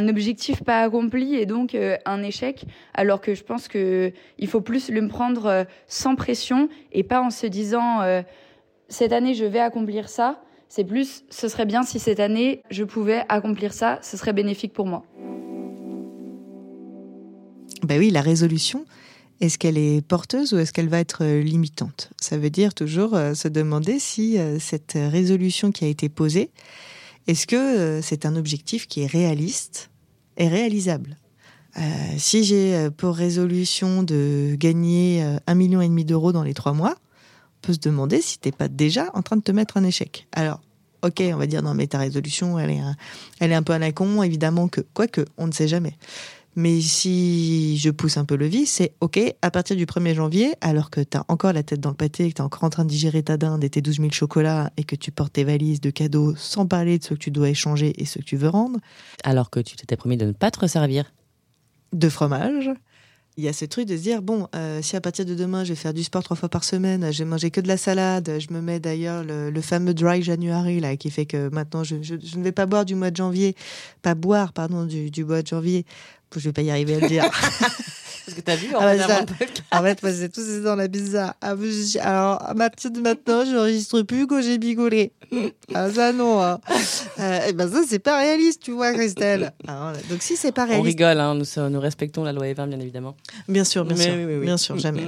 objectif 0.08 0.64
pas 0.64 0.80
accompli 0.80 1.34
et 1.34 1.44
donc 1.44 1.74
euh, 1.74 1.98
un 2.06 2.22
échec, 2.22 2.64
alors 2.94 3.20
que 3.20 3.34
je 3.34 3.44
pense 3.44 3.68
que 3.68 4.12
il 4.38 4.48
faut 4.48 4.62
plus 4.62 4.88
le 4.88 5.06
prendre 5.08 5.44
euh, 5.44 5.64
sans 5.86 6.14
pression 6.16 6.70
et 6.92 7.02
pas 7.02 7.20
en 7.20 7.28
se 7.28 7.46
disant 7.46 8.00
euh, 8.00 8.22
cette 8.88 9.12
année 9.12 9.34
je 9.34 9.44
vais 9.44 9.60
accomplir 9.60 10.08
ça. 10.08 10.40
C'est 10.70 10.84
plus 10.84 11.24
ce 11.28 11.48
serait 11.48 11.66
bien 11.66 11.82
si 11.82 11.98
cette 11.98 12.18
année 12.18 12.62
je 12.70 12.82
pouvais 12.82 13.24
accomplir 13.28 13.74
ça, 13.74 13.98
ce 14.00 14.16
serait 14.16 14.32
bénéfique 14.32 14.72
pour 14.72 14.86
moi. 14.86 15.04
Ben 17.82 17.98
oui, 17.98 18.08
la 18.08 18.22
résolution, 18.22 18.86
est-ce 19.44 19.58
qu'elle 19.58 19.76
est 19.76 20.00
porteuse 20.00 20.54
ou 20.54 20.58
est-ce 20.58 20.72
qu'elle 20.72 20.88
va 20.88 21.00
être 21.00 21.22
euh, 21.22 21.42
limitante? 21.42 22.10
Ça 22.18 22.38
veut 22.38 22.50
dire 22.50 22.72
toujours 22.72 23.14
euh, 23.14 23.34
se 23.34 23.48
demander 23.48 23.98
si 23.98 24.38
euh, 24.38 24.58
cette 24.58 24.94
résolution 24.94 25.70
qui 25.70 25.84
a 25.84 25.88
été 25.88 26.08
posée, 26.08 26.50
est-ce 27.26 27.46
que 27.46 28.00
c'est 28.02 28.26
un 28.26 28.36
objectif 28.36 28.86
qui 28.86 29.02
est 29.02 29.06
réaliste 29.06 29.90
et 30.36 30.48
réalisable? 30.48 31.16
Si 32.18 32.44
j'ai 32.44 32.90
pour 32.98 33.16
résolution 33.16 34.02
de 34.02 34.54
gagner 34.56 35.24
un 35.46 35.54
million 35.54 35.80
et 35.80 35.88
demi 35.88 36.04
d'euros 36.04 36.32
dans 36.32 36.42
les 36.42 36.52
trois 36.52 36.74
mois, 36.74 36.94
on 36.94 37.66
peut 37.66 37.72
se 37.72 37.78
demander 37.78 38.20
si 38.20 38.38
t'es 38.38 38.52
pas 38.52 38.68
déjà 38.68 39.10
en 39.14 39.22
train 39.22 39.36
de 39.36 39.42
te 39.42 39.50
mettre 39.50 39.78
un 39.78 39.84
échec. 39.84 40.28
Alors, 40.32 40.60
ok, 41.02 41.22
on 41.32 41.36
va 41.36 41.46
dire 41.46 41.62
non 41.62 41.72
mais 41.72 41.86
ta 41.86 41.98
résolution, 41.98 42.58
elle 42.58 42.70
est 42.70 42.78
un, 42.78 42.94
elle 43.40 43.52
est 43.52 43.56
un 43.56 43.62
peu 43.62 43.72
à 43.72 43.78
la 43.78 43.90
con, 43.90 44.22
évidemment 44.22 44.68
que 44.68 44.82
quoique 44.92 45.24
on 45.38 45.46
ne 45.46 45.52
sait 45.52 45.66
jamais. 45.66 45.96
Mais 46.56 46.80
si 46.80 47.76
je 47.78 47.90
pousse 47.90 48.16
un 48.16 48.24
peu 48.24 48.36
le 48.36 48.46
vis, 48.46 48.66
c'est 48.66 48.94
OK, 49.00 49.18
à 49.42 49.50
partir 49.50 49.76
du 49.76 49.86
1er 49.86 50.14
janvier, 50.14 50.54
alors 50.60 50.90
que 50.90 51.00
tu 51.00 51.16
as 51.16 51.24
encore 51.28 51.52
la 51.52 51.64
tête 51.64 51.80
dans 51.80 51.90
le 51.90 51.96
pâté, 51.96 52.28
que 52.28 52.34
tu 52.34 52.42
es 52.42 52.44
encore 52.44 52.64
en 52.64 52.70
train 52.70 52.84
de 52.84 52.90
digérer 52.90 53.22
ta 53.24 53.36
dinde 53.36 53.64
et 53.64 53.70
tes 53.70 53.82
12 53.82 53.96
000 53.96 54.10
chocolats 54.12 54.70
et 54.76 54.84
que 54.84 54.94
tu 54.94 55.10
portes 55.10 55.32
tes 55.32 55.44
valises 55.44 55.80
de 55.80 55.90
cadeaux 55.90 56.34
sans 56.36 56.66
parler 56.66 56.98
de 56.98 57.04
ce 57.04 57.10
que 57.10 57.18
tu 57.18 57.30
dois 57.32 57.48
échanger 57.48 57.92
et 58.00 58.04
ce 58.04 58.20
que 58.20 58.24
tu 58.24 58.36
veux 58.36 58.48
rendre. 58.48 58.78
Alors 59.24 59.50
que 59.50 59.58
tu 59.58 59.74
t'étais 59.74 59.96
promis 59.96 60.16
de 60.16 60.26
ne 60.26 60.32
pas 60.32 60.50
te 60.52 60.60
resservir. 60.60 61.12
De 61.92 62.08
fromage. 62.08 62.70
Il 63.36 63.42
y 63.42 63.48
a 63.48 63.52
ce 63.52 63.64
truc 63.64 63.88
de 63.88 63.96
se 63.96 64.02
dire 64.02 64.22
bon, 64.22 64.46
euh, 64.54 64.80
si 64.80 64.94
à 64.94 65.00
partir 65.00 65.24
de 65.24 65.34
demain 65.34 65.64
je 65.64 65.70
vais 65.70 65.74
faire 65.74 65.92
du 65.92 66.04
sport 66.04 66.22
trois 66.22 66.36
fois 66.36 66.48
par 66.48 66.62
semaine, 66.62 67.10
je 67.10 67.18
vais 67.18 67.28
manger 67.28 67.50
que 67.50 67.60
de 67.60 67.66
la 67.66 67.76
salade, 67.76 68.30
je 68.38 68.54
me 68.54 68.60
mets 68.60 68.78
d'ailleurs 68.78 69.24
le, 69.24 69.60
fameux 69.60 69.92
dry 69.92 70.22
January 70.22 70.78
là 70.78 70.96
qui 70.96 71.10
fait 71.10 71.26
que 71.26 71.48
maintenant 71.48 71.82
je, 71.82 71.96
ne 71.96 72.44
vais 72.44 72.52
pas 72.52 72.66
boire 72.66 72.84
du 72.84 72.94
mois 72.94 73.10
de 73.10 73.16
janvier, 73.16 73.56
pas 74.02 74.14
boire 74.14 74.52
pardon 74.52 74.84
du, 74.84 75.10
du 75.10 75.24
mois 75.24 75.42
de 75.42 75.48
janvier 75.48 75.84
je 76.36 76.40
vais 76.40 76.52
pas 76.52 76.62
y 76.62 76.70
arriver 76.70 76.96
à 76.96 77.00
le 77.00 77.08
dire. 77.08 77.24
Parce 78.24 78.36
que 78.38 78.40
t'as 78.40 78.56
vu, 78.56 78.74
en 78.74 78.78
ah, 78.80 78.94
fait, 78.94 79.62
En 79.70 79.82
fait, 79.82 80.02
moi, 80.02 80.12
c'est 80.12 80.30
tout, 80.30 80.40
c'est 80.40 80.62
dans 80.62 80.76
la 80.76 80.88
bizarre. 80.88 81.34
Ah, 81.42 81.54
alors, 82.00 82.42
à 82.42 82.54
partir 82.54 82.90
de 82.90 83.00
maintenant, 83.00 83.44
je 83.44 83.50
n'enregistre 83.50 84.00
plus 84.00 84.26
quand 84.26 84.40
j'ai 84.40 84.56
bigolé. 84.56 85.12
Ah, 85.74 85.90
ça, 85.90 86.12
non. 86.12 86.42
Hein. 86.42 86.58
Euh, 87.20 87.40
eh 87.48 87.52
ben, 87.52 87.70
ça, 87.70 87.82
c'est 87.86 87.98
pas 87.98 88.18
réaliste, 88.18 88.62
tu 88.62 88.72
vois, 88.72 88.92
Christelle. 88.94 89.52
Ah, 89.68 89.92
donc, 90.08 90.22
si 90.22 90.36
c'est 90.36 90.52
pas 90.52 90.64
réaliste. 90.64 90.80
On 90.80 90.84
rigole, 90.84 91.20
hein, 91.20 91.34
nous, 91.34 91.70
nous 91.70 91.80
respectons 91.80 92.24
la 92.24 92.32
loi 92.32 92.48
Evin, 92.48 92.66
bien 92.66 92.80
évidemment. 92.80 93.14
Bien 93.48 93.64
sûr, 93.64 93.84
bien 93.84 93.96
sûr. 93.96 94.40
Bien 94.40 94.56
sûr, 94.56 94.78
jamais. 94.78 95.06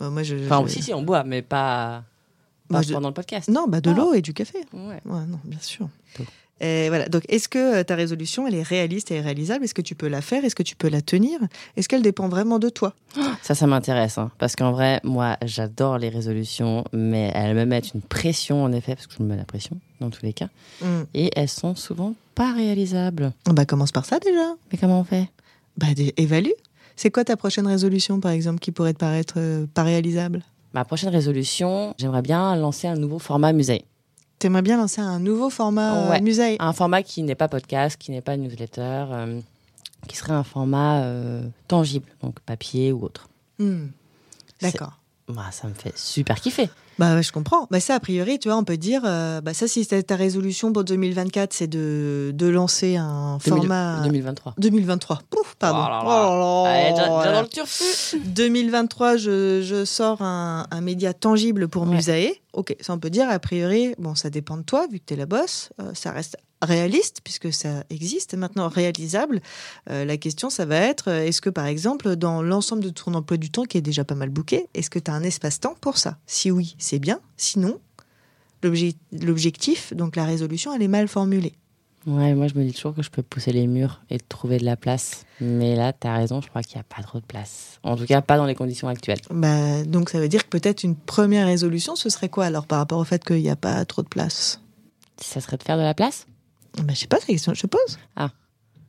moi, 0.00 0.22
je, 0.22 0.36
enfin, 0.44 0.68
si, 0.68 0.82
si, 0.82 0.92
on 0.92 1.02
boit, 1.02 1.24
mais 1.24 1.40
pas, 1.40 2.04
pas 2.68 2.82
pendant 2.92 3.08
le 3.08 3.14
podcast. 3.14 3.48
Non, 3.48 3.66
bah, 3.68 3.80
de 3.80 3.90
l'eau 3.90 4.12
et 4.12 4.20
du 4.20 4.34
café. 4.34 4.58
Ouais. 4.72 5.00
ouais. 5.04 5.26
non, 5.26 5.40
bien 5.44 5.60
sûr. 5.60 5.88
Et 6.60 6.88
voilà. 6.88 7.08
Donc, 7.08 7.24
est-ce 7.28 7.48
que 7.48 7.80
euh, 7.80 7.82
ta 7.84 7.94
résolution, 7.94 8.46
elle 8.46 8.54
est 8.54 8.62
réaliste 8.62 9.10
et 9.10 9.20
réalisable? 9.20 9.64
Est-ce 9.64 9.74
que 9.74 9.82
tu 9.82 9.94
peux 9.94 10.08
la 10.08 10.20
faire? 10.20 10.44
Est-ce 10.44 10.54
que 10.54 10.62
tu 10.62 10.76
peux 10.76 10.88
la 10.88 11.02
tenir? 11.02 11.38
Est-ce 11.76 11.88
qu'elle 11.88 12.02
dépend 12.02 12.28
vraiment 12.28 12.58
de 12.58 12.68
toi? 12.68 12.94
Ça, 13.42 13.54
ça 13.54 13.66
m'intéresse. 13.66 14.18
hein, 14.18 14.30
parce 14.38 14.56
qu'en 14.56 14.72
vrai, 14.72 15.00
moi, 15.04 15.36
j'adore 15.44 15.98
les 15.98 16.08
résolutions, 16.08 16.84
mais 16.92 17.30
elles 17.34 17.56
me 17.56 17.64
mettent 17.64 17.94
une 17.94 18.02
pression, 18.02 18.62
en 18.62 18.72
effet, 18.72 18.94
parce 18.94 19.06
que 19.06 19.14
je 19.18 19.22
me 19.22 19.28
mets 19.28 19.36
la 19.36 19.44
pression, 19.44 19.78
dans 20.00 20.10
tous 20.10 20.24
les 20.24 20.32
cas. 20.32 20.48
Hmm. 20.80 21.02
Et 21.12 21.30
elles 21.36 21.48
sont 21.48 21.74
souvent 21.74 22.14
pas 22.34 22.52
réalisables. 22.52 23.32
Bah, 23.46 23.64
commence 23.64 23.92
par 23.92 24.04
ça 24.04 24.18
déjà. 24.18 24.54
Mais 24.72 24.78
comment 24.78 25.00
on 25.00 25.04
fait? 25.04 25.28
Bah, 25.76 25.88
évalue. 26.16 26.50
C'est 26.96 27.10
quoi 27.10 27.24
ta 27.24 27.36
prochaine 27.36 27.66
résolution, 27.66 28.20
par 28.20 28.30
exemple, 28.30 28.60
qui 28.60 28.70
pourrait 28.70 28.94
te 28.94 28.98
paraître 28.98 29.34
euh, 29.38 29.66
pas 29.74 29.82
réalisable? 29.82 30.42
Ma 30.72 30.84
prochaine 30.84 31.10
résolution, 31.10 31.94
j'aimerais 31.98 32.22
bien 32.22 32.56
lancer 32.56 32.86
un 32.86 32.96
nouveau 32.96 33.18
format 33.18 33.52
musée. 33.52 33.84
T'aimerais 34.44 34.60
bien 34.60 34.76
lancer 34.76 35.00
un 35.00 35.20
nouveau 35.20 35.48
format 35.48 36.10
Ouais. 36.10 36.18
euh, 36.18 36.22
musée 36.22 36.56
Un 36.60 36.74
format 36.74 37.02
qui 37.02 37.22
n'est 37.22 37.34
pas 37.34 37.48
podcast, 37.48 37.96
qui 37.98 38.10
n'est 38.10 38.20
pas 38.20 38.36
newsletter, 38.36 39.06
euh, 39.10 39.40
qui 40.06 40.18
serait 40.18 40.34
un 40.34 40.44
format 40.44 41.00
euh, 41.00 41.48
tangible, 41.66 42.04
donc 42.20 42.40
papier 42.40 42.92
ou 42.92 43.04
autre. 43.04 43.30
Hmm. 43.58 43.86
D'accord. 44.60 45.00
Bah, 45.28 45.46
ça 45.50 45.66
me 45.66 45.72
fait 45.72 45.96
super 45.96 46.38
kiffer. 46.38 46.68
Bah 46.98 47.20
je 47.22 47.32
comprends. 47.32 47.66
Bah 47.70 47.80
ça, 47.80 47.94
a 47.94 48.00
priori, 48.00 48.38
tu 48.38 48.48
vois, 48.48 48.56
on 48.56 48.64
peut 48.64 48.76
dire, 48.76 49.02
euh, 49.04 49.40
bah 49.40 49.54
ça, 49.54 49.66
si 49.68 49.86
ta 49.86 50.02
ta 50.02 50.16
résolution 50.16 50.72
pour 50.72 50.84
2024, 50.84 51.52
c'est 51.52 51.66
de, 51.66 52.30
de 52.34 52.46
lancer 52.46 52.96
un 52.96 53.38
2000 53.44 53.60
format 53.60 54.00
2023. 54.04 54.54
2023. 54.58 55.22
Pouf, 55.30 55.54
pardon. 55.58 55.78
Oh 55.78 55.88
là 55.90 56.02
là. 56.04 56.28
Oh 56.30 56.64
là 56.64 56.70
Allez, 56.70 57.08
Voilà. 57.10 57.32
dans 57.32 57.42
le 57.42 57.48
turfu. 57.48 57.84
2023, 58.24 59.16
je, 59.16 59.62
je 59.62 59.84
sors 59.84 60.22
un, 60.22 60.66
un 60.70 60.80
média 60.80 61.12
tangible 61.14 61.68
pour 61.68 61.82
Ouais. 61.84 61.96
Musae. 61.96 62.32
Ok, 62.52 62.76
ça 62.80 62.92
on 62.92 62.98
peut 62.98 63.10
dire, 63.10 63.28
a 63.28 63.38
priori, 63.40 63.94
bon, 63.98 64.14
ça 64.14 64.30
dépend 64.30 64.56
de 64.56 64.62
toi, 64.62 64.86
vu 64.90 65.00
que 65.00 65.04
tu 65.06 65.14
es 65.14 65.16
la 65.16 65.26
boss. 65.26 65.70
Euh, 65.80 65.90
ça 65.94 66.12
reste 66.12 66.36
réaliste, 66.62 67.18
puisque 67.24 67.52
ça 67.52 67.82
existe. 67.90 68.34
Maintenant, 68.34 68.68
réalisable, 68.68 69.42
euh, 69.90 70.04
la 70.06 70.16
question, 70.16 70.48
ça 70.50 70.64
va 70.64 70.76
être, 70.76 71.08
est-ce 71.08 71.40
que, 71.42 71.50
par 71.50 71.66
exemple, 71.66 72.14
dans 72.16 72.42
l'ensemble 72.42 72.82
de 72.84 72.88
ton 72.90 73.12
emploi 73.14 73.36
du 73.36 73.50
temps, 73.50 73.64
qui 73.64 73.76
est 73.76 73.82
déjà 73.82 74.04
pas 74.04 74.14
mal 74.14 74.30
bouqué, 74.30 74.68
est-ce 74.72 74.88
que 74.88 74.98
tu 75.00 75.10
as 75.10 75.14
un 75.14 75.22
espace-temps 75.24 75.74
pour 75.80 75.98
ça? 75.98 76.16
Si 76.26 76.50
oui, 76.50 76.76
c'est 76.84 76.98
bien. 76.98 77.20
Sinon, 77.36 77.80
l'obje- 78.62 78.96
l'objectif, 79.12 79.92
donc 79.94 80.16
la 80.16 80.24
résolution, 80.24 80.72
elle 80.74 80.82
est 80.82 80.88
mal 80.88 81.08
formulée. 81.08 81.54
Ouais, 82.06 82.34
moi 82.34 82.48
je 82.48 82.54
me 82.54 82.64
dis 82.64 82.74
toujours 82.74 82.94
que 82.94 83.02
je 83.02 83.08
peux 83.10 83.22
pousser 83.22 83.50
les 83.50 83.66
murs 83.66 84.02
et 84.10 84.18
trouver 84.18 84.58
de 84.58 84.64
la 84.66 84.76
place. 84.76 85.24
Mais 85.40 85.74
là, 85.74 85.94
t'as 85.94 86.14
raison, 86.14 86.42
je 86.42 86.48
crois 86.48 86.62
qu'il 86.62 86.76
n'y 86.76 86.80
a 86.82 86.84
pas 86.84 87.02
trop 87.02 87.18
de 87.18 87.24
place. 87.24 87.78
En 87.82 87.96
tout 87.96 88.04
cas, 88.04 88.20
pas 88.20 88.36
dans 88.36 88.44
les 88.44 88.54
conditions 88.54 88.88
actuelles. 88.88 89.20
Bah, 89.30 89.82
donc, 89.84 90.10
ça 90.10 90.20
veut 90.20 90.28
dire 90.28 90.44
que 90.44 90.50
peut-être 90.50 90.82
une 90.84 90.96
première 90.96 91.46
résolution, 91.46 91.96
ce 91.96 92.10
serait 92.10 92.28
quoi 92.28 92.44
alors 92.44 92.66
par 92.66 92.78
rapport 92.78 92.98
au 92.98 93.04
fait 93.04 93.24
qu'il 93.24 93.40
n'y 93.40 93.48
a 93.48 93.56
pas 93.56 93.82
trop 93.86 94.02
de 94.02 94.08
place? 94.08 94.60
Ça 95.16 95.40
serait 95.40 95.56
de 95.56 95.62
faire 95.62 95.78
de 95.78 95.82
la 95.82 95.94
place? 95.94 96.26
Bah, 96.76 96.92
Je 96.92 96.98
sais 96.98 97.06
pas, 97.06 97.16
c'est 97.20 97.28
la 97.28 97.34
question 97.34 97.52
que 97.52 97.58
je 97.58 97.66
pose. 97.66 97.98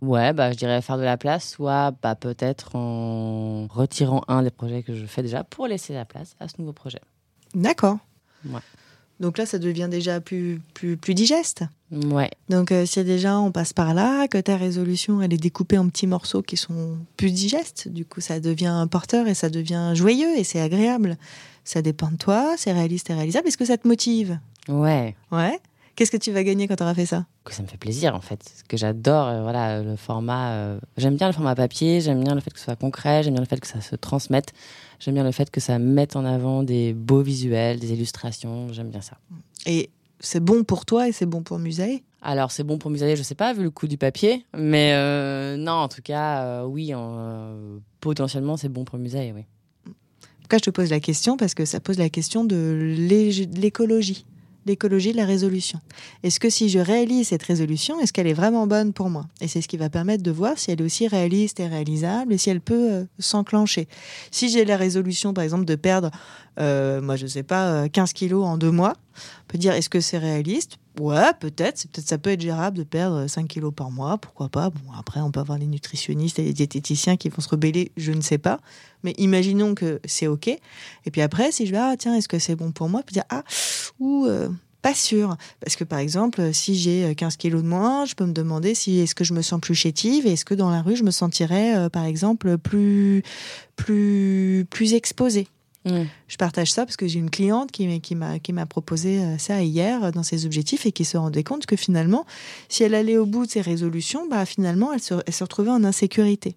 Ouais, 0.01 0.33
bah 0.33 0.51
je 0.51 0.57
dirais 0.57 0.81
faire 0.81 0.97
de 0.97 1.03
la 1.03 1.15
place, 1.17 1.49
soit 1.51 1.91
bah, 2.03 2.15
peut-être 2.15 2.75
en 2.75 3.65
retirant 3.67 4.23
un 4.27 4.43
des 4.43 4.51
projets 4.51 4.83
que 4.83 4.93
je 4.93 5.05
fais 5.05 5.23
déjà 5.23 5.43
pour 5.45 5.67
laisser 5.67 5.93
la 5.93 6.03
place 6.05 6.35
à 6.39 6.47
ce 6.49 6.55
nouveau 6.59 6.73
projet. 6.73 6.99
D'accord. 7.55 7.97
Ouais. 8.47 8.59
Donc 9.19 9.37
là, 9.37 9.45
ça 9.45 9.57
devient 9.59 9.87
déjà 9.89 10.19
plus, 10.19 10.61
plus, 10.73 10.97
plus 10.97 11.13
digeste. 11.13 11.63
Ouais, 11.91 12.31
Donc 12.49 12.71
euh, 12.71 12.85
si 12.85 13.01
déjà 13.03 13.39
on 13.39 13.51
passe 13.51 13.71
par 13.71 13.93
là, 13.93 14.27
que 14.27 14.37
ta 14.39 14.57
résolution, 14.57 15.21
elle 15.21 15.33
est 15.33 15.37
découpée 15.37 15.77
en 15.77 15.87
petits 15.87 16.07
morceaux 16.07 16.41
qui 16.41 16.57
sont 16.57 16.97
plus 17.15 17.31
digestes, 17.31 17.87
du 17.87 18.05
coup 18.05 18.21
ça 18.21 18.39
devient 18.39 18.85
porteur 18.89 19.27
et 19.27 19.35
ça 19.35 19.49
devient 19.49 19.91
joyeux 19.93 20.35
et 20.37 20.43
c'est 20.43 20.59
agréable. 20.59 21.15
Ça 21.63 21.81
dépend 21.81 22.11
de 22.11 22.17
toi, 22.17 22.55
c'est 22.57 22.73
réaliste 22.73 23.09
et 23.11 23.13
réalisable. 23.13 23.47
Est-ce 23.47 23.57
que 23.57 23.65
ça 23.65 23.77
te 23.77 23.87
motive? 23.87 24.39
Ouais. 24.67 25.15
Ouais. 25.31 25.59
Qu'est-ce 25.95 26.11
que 26.11 26.17
tu 26.17 26.31
vas 26.31 26.43
gagner 26.43 26.67
quand 26.67 26.75
tu 26.75 26.83
auras 26.83 26.95
fait 26.95 27.05
ça? 27.05 27.25
Que 27.45 27.53
ça 27.53 27.61
me 27.63 27.67
fait 27.67 27.77
plaisir 27.77 28.15
en 28.15 28.21
fait. 28.21 28.43
Ce 28.43 28.63
que 28.63 28.75
j'adore, 28.75 29.27
euh, 29.27 29.41
voilà, 29.43 29.81
le 29.81 29.95
format. 29.95 30.49
euh, 30.53 30.79
j'aime 30.97 31.15
bien 31.15 31.27
le 31.27 31.33
format 31.33 31.55
papier, 31.55 32.01
j'aime 32.01 32.21
bien 32.23 32.35
le 32.35 32.41
fait 32.41 32.51
que 32.51 32.57
ce 32.59 32.65
soit 32.65 32.75
concret, 32.75 33.23
j'aime 33.23 33.33
bien 33.35 33.41
le 33.43 33.47
fait 33.47 33.59
que 33.61 33.67
ça 33.67 33.79
se 33.79 33.95
transmette, 33.95 34.53
j'aime 34.99 35.15
bien 35.15 35.23
le 35.23 35.31
fait 35.31 35.49
que 35.49 35.59
ça 35.59 35.79
mette 35.79 36.15
en 36.15 36.25
avant 36.25 36.63
des 36.63 36.93
beaux 36.93 37.21
visuels, 37.21 37.79
des 37.79 37.93
illustrations, 37.93 38.71
j'aime 38.71 38.89
bien 38.89 39.01
ça. 39.01 39.17
Et 39.65 39.89
c'est 40.19 40.39
bon 40.39 40.63
pour 40.63 40.85
toi 40.85 41.07
et 41.07 41.11
c'est 41.11 41.25
bon 41.25 41.43
pour 41.43 41.59
Musée 41.59 42.03
Alors 42.21 42.51
c'est 42.51 42.63
bon 42.63 42.77
pour 42.77 42.91
Musaïe, 42.91 43.15
je 43.15 43.23
sais 43.23 43.35
pas, 43.35 43.53
vu 43.53 43.63
le 43.63 43.69
coût 43.69 43.87
du 43.87 43.97
papier, 43.97 44.45
mais 44.57 44.93
euh, 44.93 45.57
non, 45.57 45.73
en 45.73 45.87
tout 45.87 46.01
cas, 46.01 46.43
euh, 46.43 46.63
oui, 46.65 46.91
euh, 46.93 47.77
potentiellement 47.99 48.57
c'est 48.57 48.69
bon 48.69 48.85
pour 48.85 48.97
Musaïe, 48.97 49.33
oui. 49.35 49.45
Pourquoi 50.41 50.59
je 50.59 50.63
te 50.63 50.69
pose 50.69 50.91
la 50.91 50.99
question 50.99 51.37
Parce 51.37 51.55
que 51.55 51.65
ça 51.65 51.79
pose 51.79 51.97
la 51.97 52.09
question 52.09 52.43
de 52.43 52.95
l'écologie, 53.55 54.25
l'écologie 54.65 55.11
de 55.11 55.17
la 55.17 55.25
résolution. 55.25 55.79
Est-ce 56.23 56.39
que 56.39 56.49
si 56.49 56.69
je 56.69 56.79
réalise 56.79 57.29
cette 57.29 57.43
résolution, 57.43 57.99
est-ce 57.99 58.11
qu'elle 58.11 58.27
est 58.27 58.33
vraiment 58.33 58.67
bonne 58.67 58.93
pour 58.93 59.09
moi? 59.09 59.25
Et 59.41 59.47
c'est 59.47 59.61
ce 59.61 59.67
qui 59.67 59.77
va 59.77 59.89
permettre 59.89 60.23
de 60.23 60.31
voir 60.31 60.57
si 60.57 60.71
elle 60.71 60.81
est 60.81 60.85
aussi 60.85 61.07
réaliste 61.07 61.59
et 61.59 61.67
réalisable 61.67 62.33
et 62.33 62.37
si 62.37 62.49
elle 62.49 62.61
peut 62.61 62.91
euh, 62.91 63.03
s'enclencher. 63.19 63.87
Si 64.31 64.49
j'ai 64.49 64.65
la 64.65 64.77
résolution, 64.77 65.33
par 65.33 65.43
exemple, 65.43 65.65
de 65.65 65.75
perdre, 65.75 66.11
euh, 66.59 67.01
moi 67.01 67.15
je 67.15 67.27
sais 67.27 67.43
pas, 67.43 67.83
euh, 67.83 67.87
15 67.87 68.13
kilos 68.13 68.45
en 68.45 68.57
deux 68.57 68.71
mois, 68.71 68.93
on 69.17 69.47
peut 69.47 69.57
dire 69.57 69.73
est-ce 69.73 69.89
que 69.89 69.99
c'est 69.99 70.17
réaliste? 70.17 70.77
Ouais, 70.99 71.33
peut-être. 71.39 71.77
C'est 71.77 71.91
peut-être 71.91 72.07
ça 72.07 72.17
peut 72.17 72.31
être 72.31 72.41
gérable 72.41 72.77
de 72.77 72.83
perdre 72.83 73.27
5 73.27 73.47
kilos 73.47 73.73
par 73.75 73.91
mois, 73.91 74.17
pourquoi 74.17 74.47
pas? 74.47 74.69
Bon, 74.69 74.93
après, 74.97 75.19
on 75.19 75.29
peut 75.29 75.41
avoir 75.41 75.57
les 75.57 75.67
nutritionnistes 75.67 76.39
et 76.39 76.43
les 76.43 76.53
diététiciens 76.53 77.17
qui 77.17 77.27
vont 77.29 77.41
se 77.41 77.49
rebeller, 77.49 77.91
je 77.97 78.11
ne 78.13 78.21
sais 78.21 78.37
pas. 78.37 78.59
Mais 79.03 79.13
imaginons 79.17 79.75
que 79.75 79.99
c'est 80.05 80.27
OK. 80.27 80.47
Et 80.47 81.11
puis 81.11 81.21
après, 81.21 81.51
si 81.51 81.65
je 81.65 81.71
vais, 81.71 81.77
ah 81.77 81.95
tiens, 81.97 82.15
est-ce 82.15 82.29
que 82.29 82.39
c'est 82.39 82.55
bon 82.55 82.71
pour 82.71 82.87
moi? 82.87 83.03
Puis 83.05 83.13
dire, 83.13 83.25
ah, 83.29 83.43
ou 83.99 84.25
euh, 84.25 84.47
pas 84.81 84.93
sûr. 84.93 85.35
Parce 85.59 85.75
que 85.75 85.83
par 85.83 85.99
exemple, 85.99 86.53
si 86.53 86.75
j'ai 86.75 87.13
15 87.13 87.35
kilos 87.35 87.61
de 87.61 87.67
moins, 87.67 88.05
je 88.05 88.15
peux 88.15 88.25
me 88.25 88.33
demander 88.33 88.73
si 88.73 88.99
est-ce 88.99 89.15
que 89.15 89.25
je 89.25 89.33
me 89.33 89.41
sens 89.41 89.59
plus 89.59 89.75
chétive? 89.75 90.25
Et 90.27 90.33
est-ce 90.33 90.45
que 90.45 90.53
dans 90.53 90.69
la 90.69 90.81
rue, 90.81 90.95
je 90.95 91.03
me 91.03 91.11
sentirais, 91.11 91.75
euh, 91.75 91.89
par 91.89 92.05
exemple, 92.05 92.57
plus, 92.57 93.21
plus, 93.75 94.65
plus 94.69 94.93
exposée? 94.93 95.47
Mm. 95.85 96.05
Je 96.27 96.37
partage 96.37 96.71
ça 96.71 96.85
parce 96.85 96.97
que 96.97 97.07
j'ai 97.07 97.19
une 97.19 97.29
cliente 97.29 97.71
qui, 97.71 97.87
m'a- 98.15 98.39
qui 98.39 98.53
proposé 98.67 99.19
euh, 99.19 99.37
ça 99.37 99.61
hier 99.61 100.03
euh, 100.03 100.11
dans 100.11 100.23
ses 100.23 100.45
objectifs 100.45 100.85
et 100.85 100.91
qui 100.91 101.05
se 101.05 101.17
rendait 101.17 101.43
compte 101.43 101.65
que 101.65 101.75
finalement, 101.75 102.25
si 102.69 102.83
elle 102.83 102.95
allait 102.95 103.17
au 103.17 103.25
bout 103.25 103.45
de 103.45 103.51
ses 103.51 103.61
résolutions, 103.61 104.27
bah 104.27 104.45
finalement, 104.45 104.91
elle 104.93 105.01
se, 105.01 105.13
elle 105.25 105.33
se 105.33 105.43
retrouvait 105.43 105.69
en 105.71 105.83
insécurité. 105.83 106.55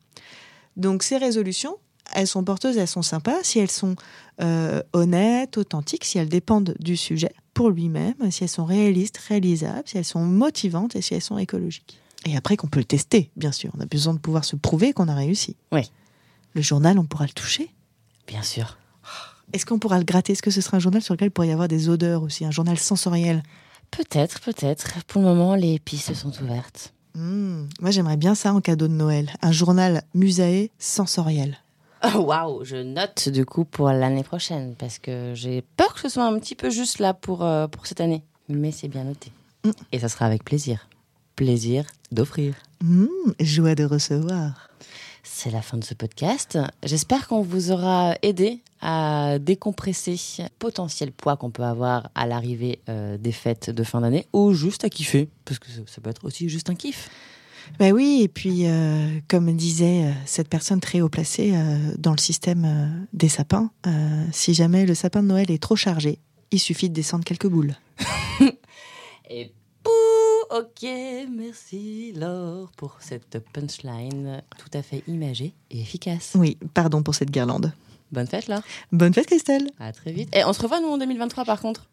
Donc 0.77 1.03
ces 1.03 1.19
résolutions, 1.19 1.77
elles 2.15 2.27
sont 2.27 2.43
porteuses, 2.43 2.79
elles 2.79 2.89
sont 2.89 3.03
sympas 3.03 3.37
si 3.43 3.59
elles 3.59 3.71
sont 3.71 3.97
euh, 4.41 4.83
honnêtes, 4.95 5.59
authentiques, 5.59 6.05
si 6.05 6.19
elles 6.19 6.29
dépendent 6.29 6.75
du 6.79 6.97
sujet 6.97 7.33
pour 7.53 7.71
lui-même, 7.71 8.15
si 8.31 8.45
elles 8.45 8.49
sont 8.49 8.65
réalistes, 8.65 9.19
réalisables, 9.29 9.83
si 9.87 9.99
elles 9.99 10.05
sont 10.05 10.25
motivantes 10.25 10.97
et 10.97 11.03
si 11.03 11.15
elles 11.15 11.23
sont 11.23 11.39
écologiques. 11.39 12.01
Et 12.25 12.37
après 12.37 12.57
qu'on 12.57 12.69
peut 12.69 12.81
le 12.81 12.85
tester, 12.85 13.31
bien 13.37 13.53
sûr. 13.53 13.71
On 13.77 13.81
a 13.81 13.87
besoin 13.87 14.15
de 14.15 14.19
pouvoir 14.19 14.45
se 14.45 14.57
prouver 14.57 14.93
qu'on 14.93 15.09
a 15.09 15.15
réussi. 15.15 15.57
Oui. 15.73 15.91
Le 16.55 16.63
journal, 16.63 16.99
on 16.99 17.05
pourra 17.05 17.27
le 17.27 17.33
toucher. 17.33 17.69
Bien 18.27 18.43
sûr. 18.43 18.79
Est-ce 19.53 19.65
qu'on 19.67 19.79
pourra 19.79 19.99
le 19.99 20.05
gratter? 20.05 20.33
Est-ce 20.33 20.43
que 20.43 20.51
ce 20.51 20.61
sera 20.61 20.77
un 20.77 20.81
journal 20.81 21.03
sur 21.03 21.15
lequel 21.15 21.29
il 21.29 21.31
pourrait 21.31 21.49
y 21.49 21.53
avoir 21.53 21.69
des 21.69 21.89
odeurs 21.89 22.23
aussi 22.23 22.45
Un 22.45 22.51
journal 22.51 22.79
sensoriel? 22.79 23.43
Peut-être, 23.91 24.41
peut-être. 24.41 25.03
Pour 25.07 25.23
le 25.23 25.29
moment, 25.29 25.55
les 25.55 25.79
pistes 25.79 26.15
sont 26.15 26.33
ouvertes. 26.43 26.93
Hmm, 27.15 27.65
Moi, 27.81 27.91
j'aimerais 27.91 28.17
bien 28.19 28.35
ça 28.35 28.53
en 28.53 28.61
cadeau 28.61 28.87
de 28.89 28.93
Noël. 28.93 29.31
Un 29.43 29.51
journal 29.53 30.03
musae 30.15 30.69
sensoriel. 30.79 31.57
Oh, 32.15 32.19
Waouh, 32.19 32.65
je 32.65 32.77
note 32.77 33.29
du 33.29 33.45
coup 33.45 33.65
pour 33.65 33.89
l'année 33.91 34.23
prochaine 34.23 34.75
parce 34.79 34.99
que 35.01 35.33
j'ai 35.35 35.63
peur 35.77 35.95
que 35.95 36.01
ce 36.01 36.09
soit 36.09 36.25
un 36.27 36.39
petit 36.39 36.55
peu 36.55 36.71
juste 36.71 37.01
là 37.01 37.13
pour, 37.15 37.43
euh, 37.45 37.67
pour 37.67 37.87
cette 37.87 38.01
année. 38.01 38.23
Mais 38.49 38.71
c'est 38.71 38.87
bien 38.89 39.05
noté. 39.05 39.33
Mm. 39.65 39.71
Et 39.93 39.99
ça 39.99 40.09
sera 40.09 40.27
avec 40.27 40.45
plaisir. 40.45 40.87
Plaisir 41.35 41.85
d'offrir. 42.13 42.55
Hmm, 42.85 43.07
joie 43.41 43.75
de 43.75 43.85
recevoir. 43.85 44.69
C'est 45.31 45.51
la 45.51 45.63
fin 45.63 45.77
de 45.77 45.85
ce 45.85 45.95
podcast. 45.95 46.59
J'espère 46.83 47.29
qu'on 47.29 47.43
vous 47.43 47.71
aura 47.71 48.17
aidé 48.23 48.61
à 48.81 49.39
décompresser 49.39 50.17
le 50.39 50.47
potentiel 50.59 51.13
poids 51.13 51.37
qu'on 51.37 51.51
peut 51.51 51.63
avoir 51.63 52.11
à 52.17 52.27
l'arrivée 52.27 52.81
euh, 52.89 53.19
des 53.19 53.31
fêtes 53.31 53.71
de 53.71 53.85
fin 53.85 54.01
d'année 54.01 54.27
ou 54.33 54.53
juste 54.53 54.85
à 54.85 54.89
kiffer, 54.89 55.29
parce 55.45 55.61
que 55.61 55.69
ça, 55.87 56.01
peut 56.01 56.11
être 56.11 56.25
aussi 56.25 56.49
juste 56.49 56.71
un 56.71 56.75
kiff. 56.75 57.09
Ben 57.79 57.93
oui, 57.93 58.23
et 58.23 58.29
puis, 58.29 58.67
euh, 58.67 59.21
comme 59.29 59.55
disait 59.55 60.07
euh, 60.07 60.13
cette 60.25 60.49
personne 60.49 60.81
très 60.81 61.03
haut 61.03 61.09
placée 61.09 61.55
dans 61.99 62.13
le 62.13 62.19
système 62.19 63.07
des 63.13 63.29
sapins, 63.29 63.71
si 64.33 64.55
jamais 64.55 64.87
le 64.87 64.95
sapin 64.95 65.23
de 65.23 65.29
Noël 65.29 65.51
est 65.53 65.63
trop 65.63 65.77
chargé, 65.77 66.19
il 66.51 66.59
suffit 66.59 66.89
de 66.89 66.95
descendre 66.95 67.25
quelques 67.25 67.49
boules. 67.49 67.77
Et 69.31 69.53
ok, 70.51 70.89
merci 71.31 72.13
Laure 72.15 72.71
pour 72.77 72.97
cette 73.01 73.39
punchline 73.53 74.43
tout 74.59 74.71
à 74.73 74.83
fait 74.83 75.03
imagée 75.07 75.53
et 75.71 75.81
efficace. 75.81 76.33
Oui, 76.35 76.57
pardon 76.75 77.03
pour 77.03 77.15
cette 77.15 77.31
guirlande. 77.31 77.73
Bonne 78.13 78.27
fête 78.27 78.49
Laure. 78.49 78.63
Bonne 78.93 79.13
fête, 79.13 79.27
Christelle. 79.27 79.71
À 79.79 79.93
très 79.93 80.13
vite. 80.13 80.35
Et 80.35 80.45
on 80.45 80.53
se 80.53 80.63
revoit 80.63 80.81
nous 80.81 80.89
en 80.89 80.99
2023 80.99 81.45
par 81.45 81.61
contre? 81.61 81.87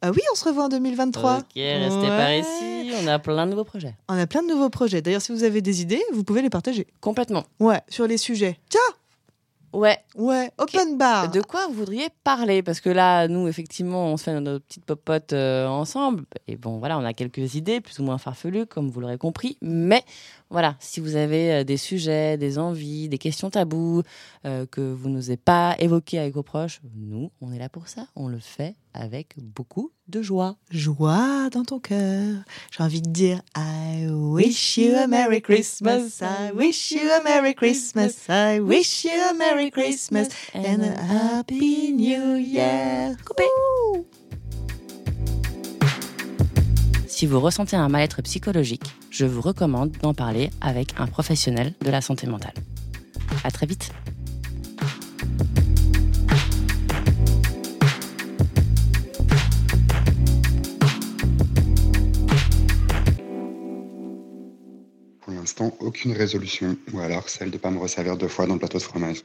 Ah 0.00 0.12
oui, 0.12 0.20
on 0.32 0.36
se 0.36 0.44
revoit 0.44 0.66
en 0.66 0.68
2023. 0.68 1.38
Ok, 1.38 1.44
restez 1.56 2.06
par 2.06 2.32
ici. 2.32 2.92
On 3.02 3.06
a 3.08 3.18
plein 3.18 3.46
de 3.46 3.50
nouveaux 3.50 3.64
projets. 3.64 3.96
On 4.08 4.16
a 4.16 4.28
plein 4.28 4.42
de 4.42 4.48
nouveaux 4.48 4.70
projets. 4.70 5.02
D'ailleurs, 5.02 5.20
si 5.20 5.32
vous 5.32 5.42
avez 5.42 5.60
des 5.60 5.82
idées, 5.82 6.02
vous 6.12 6.22
pouvez 6.22 6.40
les 6.40 6.50
partager. 6.50 6.86
Complètement. 7.00 7.44
Ouais, 7.58 7.80
sur 7.88 8.06
les 8.06 8.16
sujets. 8.16 8.60
Tiens 8.68 8.80
Ouais. 9.72 9.98
Ouais, 10.14 10.50
open 10.58 10.96
bar. 10.96 11.30
De 11.30 11.40
quoi 11.40 11.66
vous 11.66 11.74
voudriez 11.74 12.08
parler? 12.24 12.62
Parce 12.62 12.80
que 12.80 12.90
là, 12.90 13.28
nous, 13.28 13.48
effectivement, 13.48 14.06
on 14.06 14.16
se 14.16 14.24
fait 14.24 14.40
notre 14.40 14.64
petite 14.64 14.84
popote 14.84 15.32
euh, 15.32 15.66
ensemble. 15.66 16.24
Et 16.46 16.56
bon, 16.56 16.78
voilà, 16.78 16.98
on 16.98 17.04
a 17.04 17.12
quelques 17.12 17.54
idées, 17.54 17.80
plus 17.80 17.98
ou 17.98 18.02
moins 18.02 18.18
farfelues, 18.18 18.66
comme 18.66 18.90
vous 18.90 19.00
l'aurez 19.00 19.18
compris. 19.18 19.58
Mais 19.60 20.02
voilà, 20.50 20.76
si 20.80 21.00
vous 21.00 21.16
avez 21.16 21.52
euh, 21.52 21.64
des 21.64 21.76
sujets, 21.76 22.38
des 22.38 22.58
envies, 22.58 23.08
des 23.08 23.18
questions 23.18 23.50
tabous 23.50 24.02
euh, 24.46 24.64
que 24.66 24.80
vous 24.80 25.10
n'osez 25.10 25.36
pas 25.36 25.76
évoquer 25.78 26.18
avec 26.18 26.34
vos 26.34 26.42
proches, 26.42 26.80
nous, 26.94 27.30
on 27.40 27.52
est 27.52 27.58
là 27.58 27.68
pour 27.68 27.88
ça. 27.88 28.06
On 28.16 28.28
le 28.28 28.38
fait 28.38 28.74
avec 28.94 29.34
beaucoup 29.36 29.92
de 30.08 30.22
joie. 30.22 30.56
Joie 30.70 31.50
dans 31.50 31.64
ton 31.64 31.78
cœur. 31.78 32.42
J'ai 32.70 32.82
envie 32.82 33.02
de 33.02 33.10
dire 33.10 33.42
I 33.56 34.06
wish 34.10 34.78
you 34.78 34.94
a 34.96 35.06
Merry 35.06 35.42
Christmas. 35.42 36.20
I 36.22 36.52
wish 36.54 36.92
you 36.92 37.10
a 37.10 37.22
Merry 37.22 37.54
Christmas. 37.54 38.28
I 38.28 38.60
wish 38.60 39.04
you 39.04 39.10
a 39.30 39.34
Merry 39.34 39.70
Christmas 39.70 40.28
and 40.54 40.82
a 40.82 41.00
Happy 41.02 41.92
New 41.92 42.36
Year. 42.36 43.16
Coupé. 43.24 43.44
Si 47.18 47.26
vous 47.26 47.40
ressentez 47.40 47.74
un 47.74 47.88
mal-être 47.88 48.22
psychologique, 48.22 48.94
je 49.10 49.26
vous 49.26 49.40
recommande 49.40 49.90
d'en 50.02 50.14
parler 50.14 50.50
avec 50.60 50.94
un 50.98 51.08
professionnel 51.08 51.74
de 51.84 51.90
la 51.90 52.00
santé 52.00 52.28
mentale. 52.28 52.54
À 53.42 53.50
très 53.50 53.66
vite. 53.66 53.92
Pour 65.22 65.32
l'instant, 65.32 65.72
aucune 65.80 66.12
résolution, 66.12 66.76
ou 66.92 67.00
alors 67.00 67.28
celle 67.28 67.50
de 67.50 67.56
ne 67.56 67.60
pas 67.60 67.72
me 67.72 67.80
resservir 67.80 68.16
deux 68.16 68.28
fois 68.28 68.46
dans 68.46 68.54
le 68.54 68.60
plateau 68.60 68.78
de 68.78 68.84
fromage. 68.84 69.24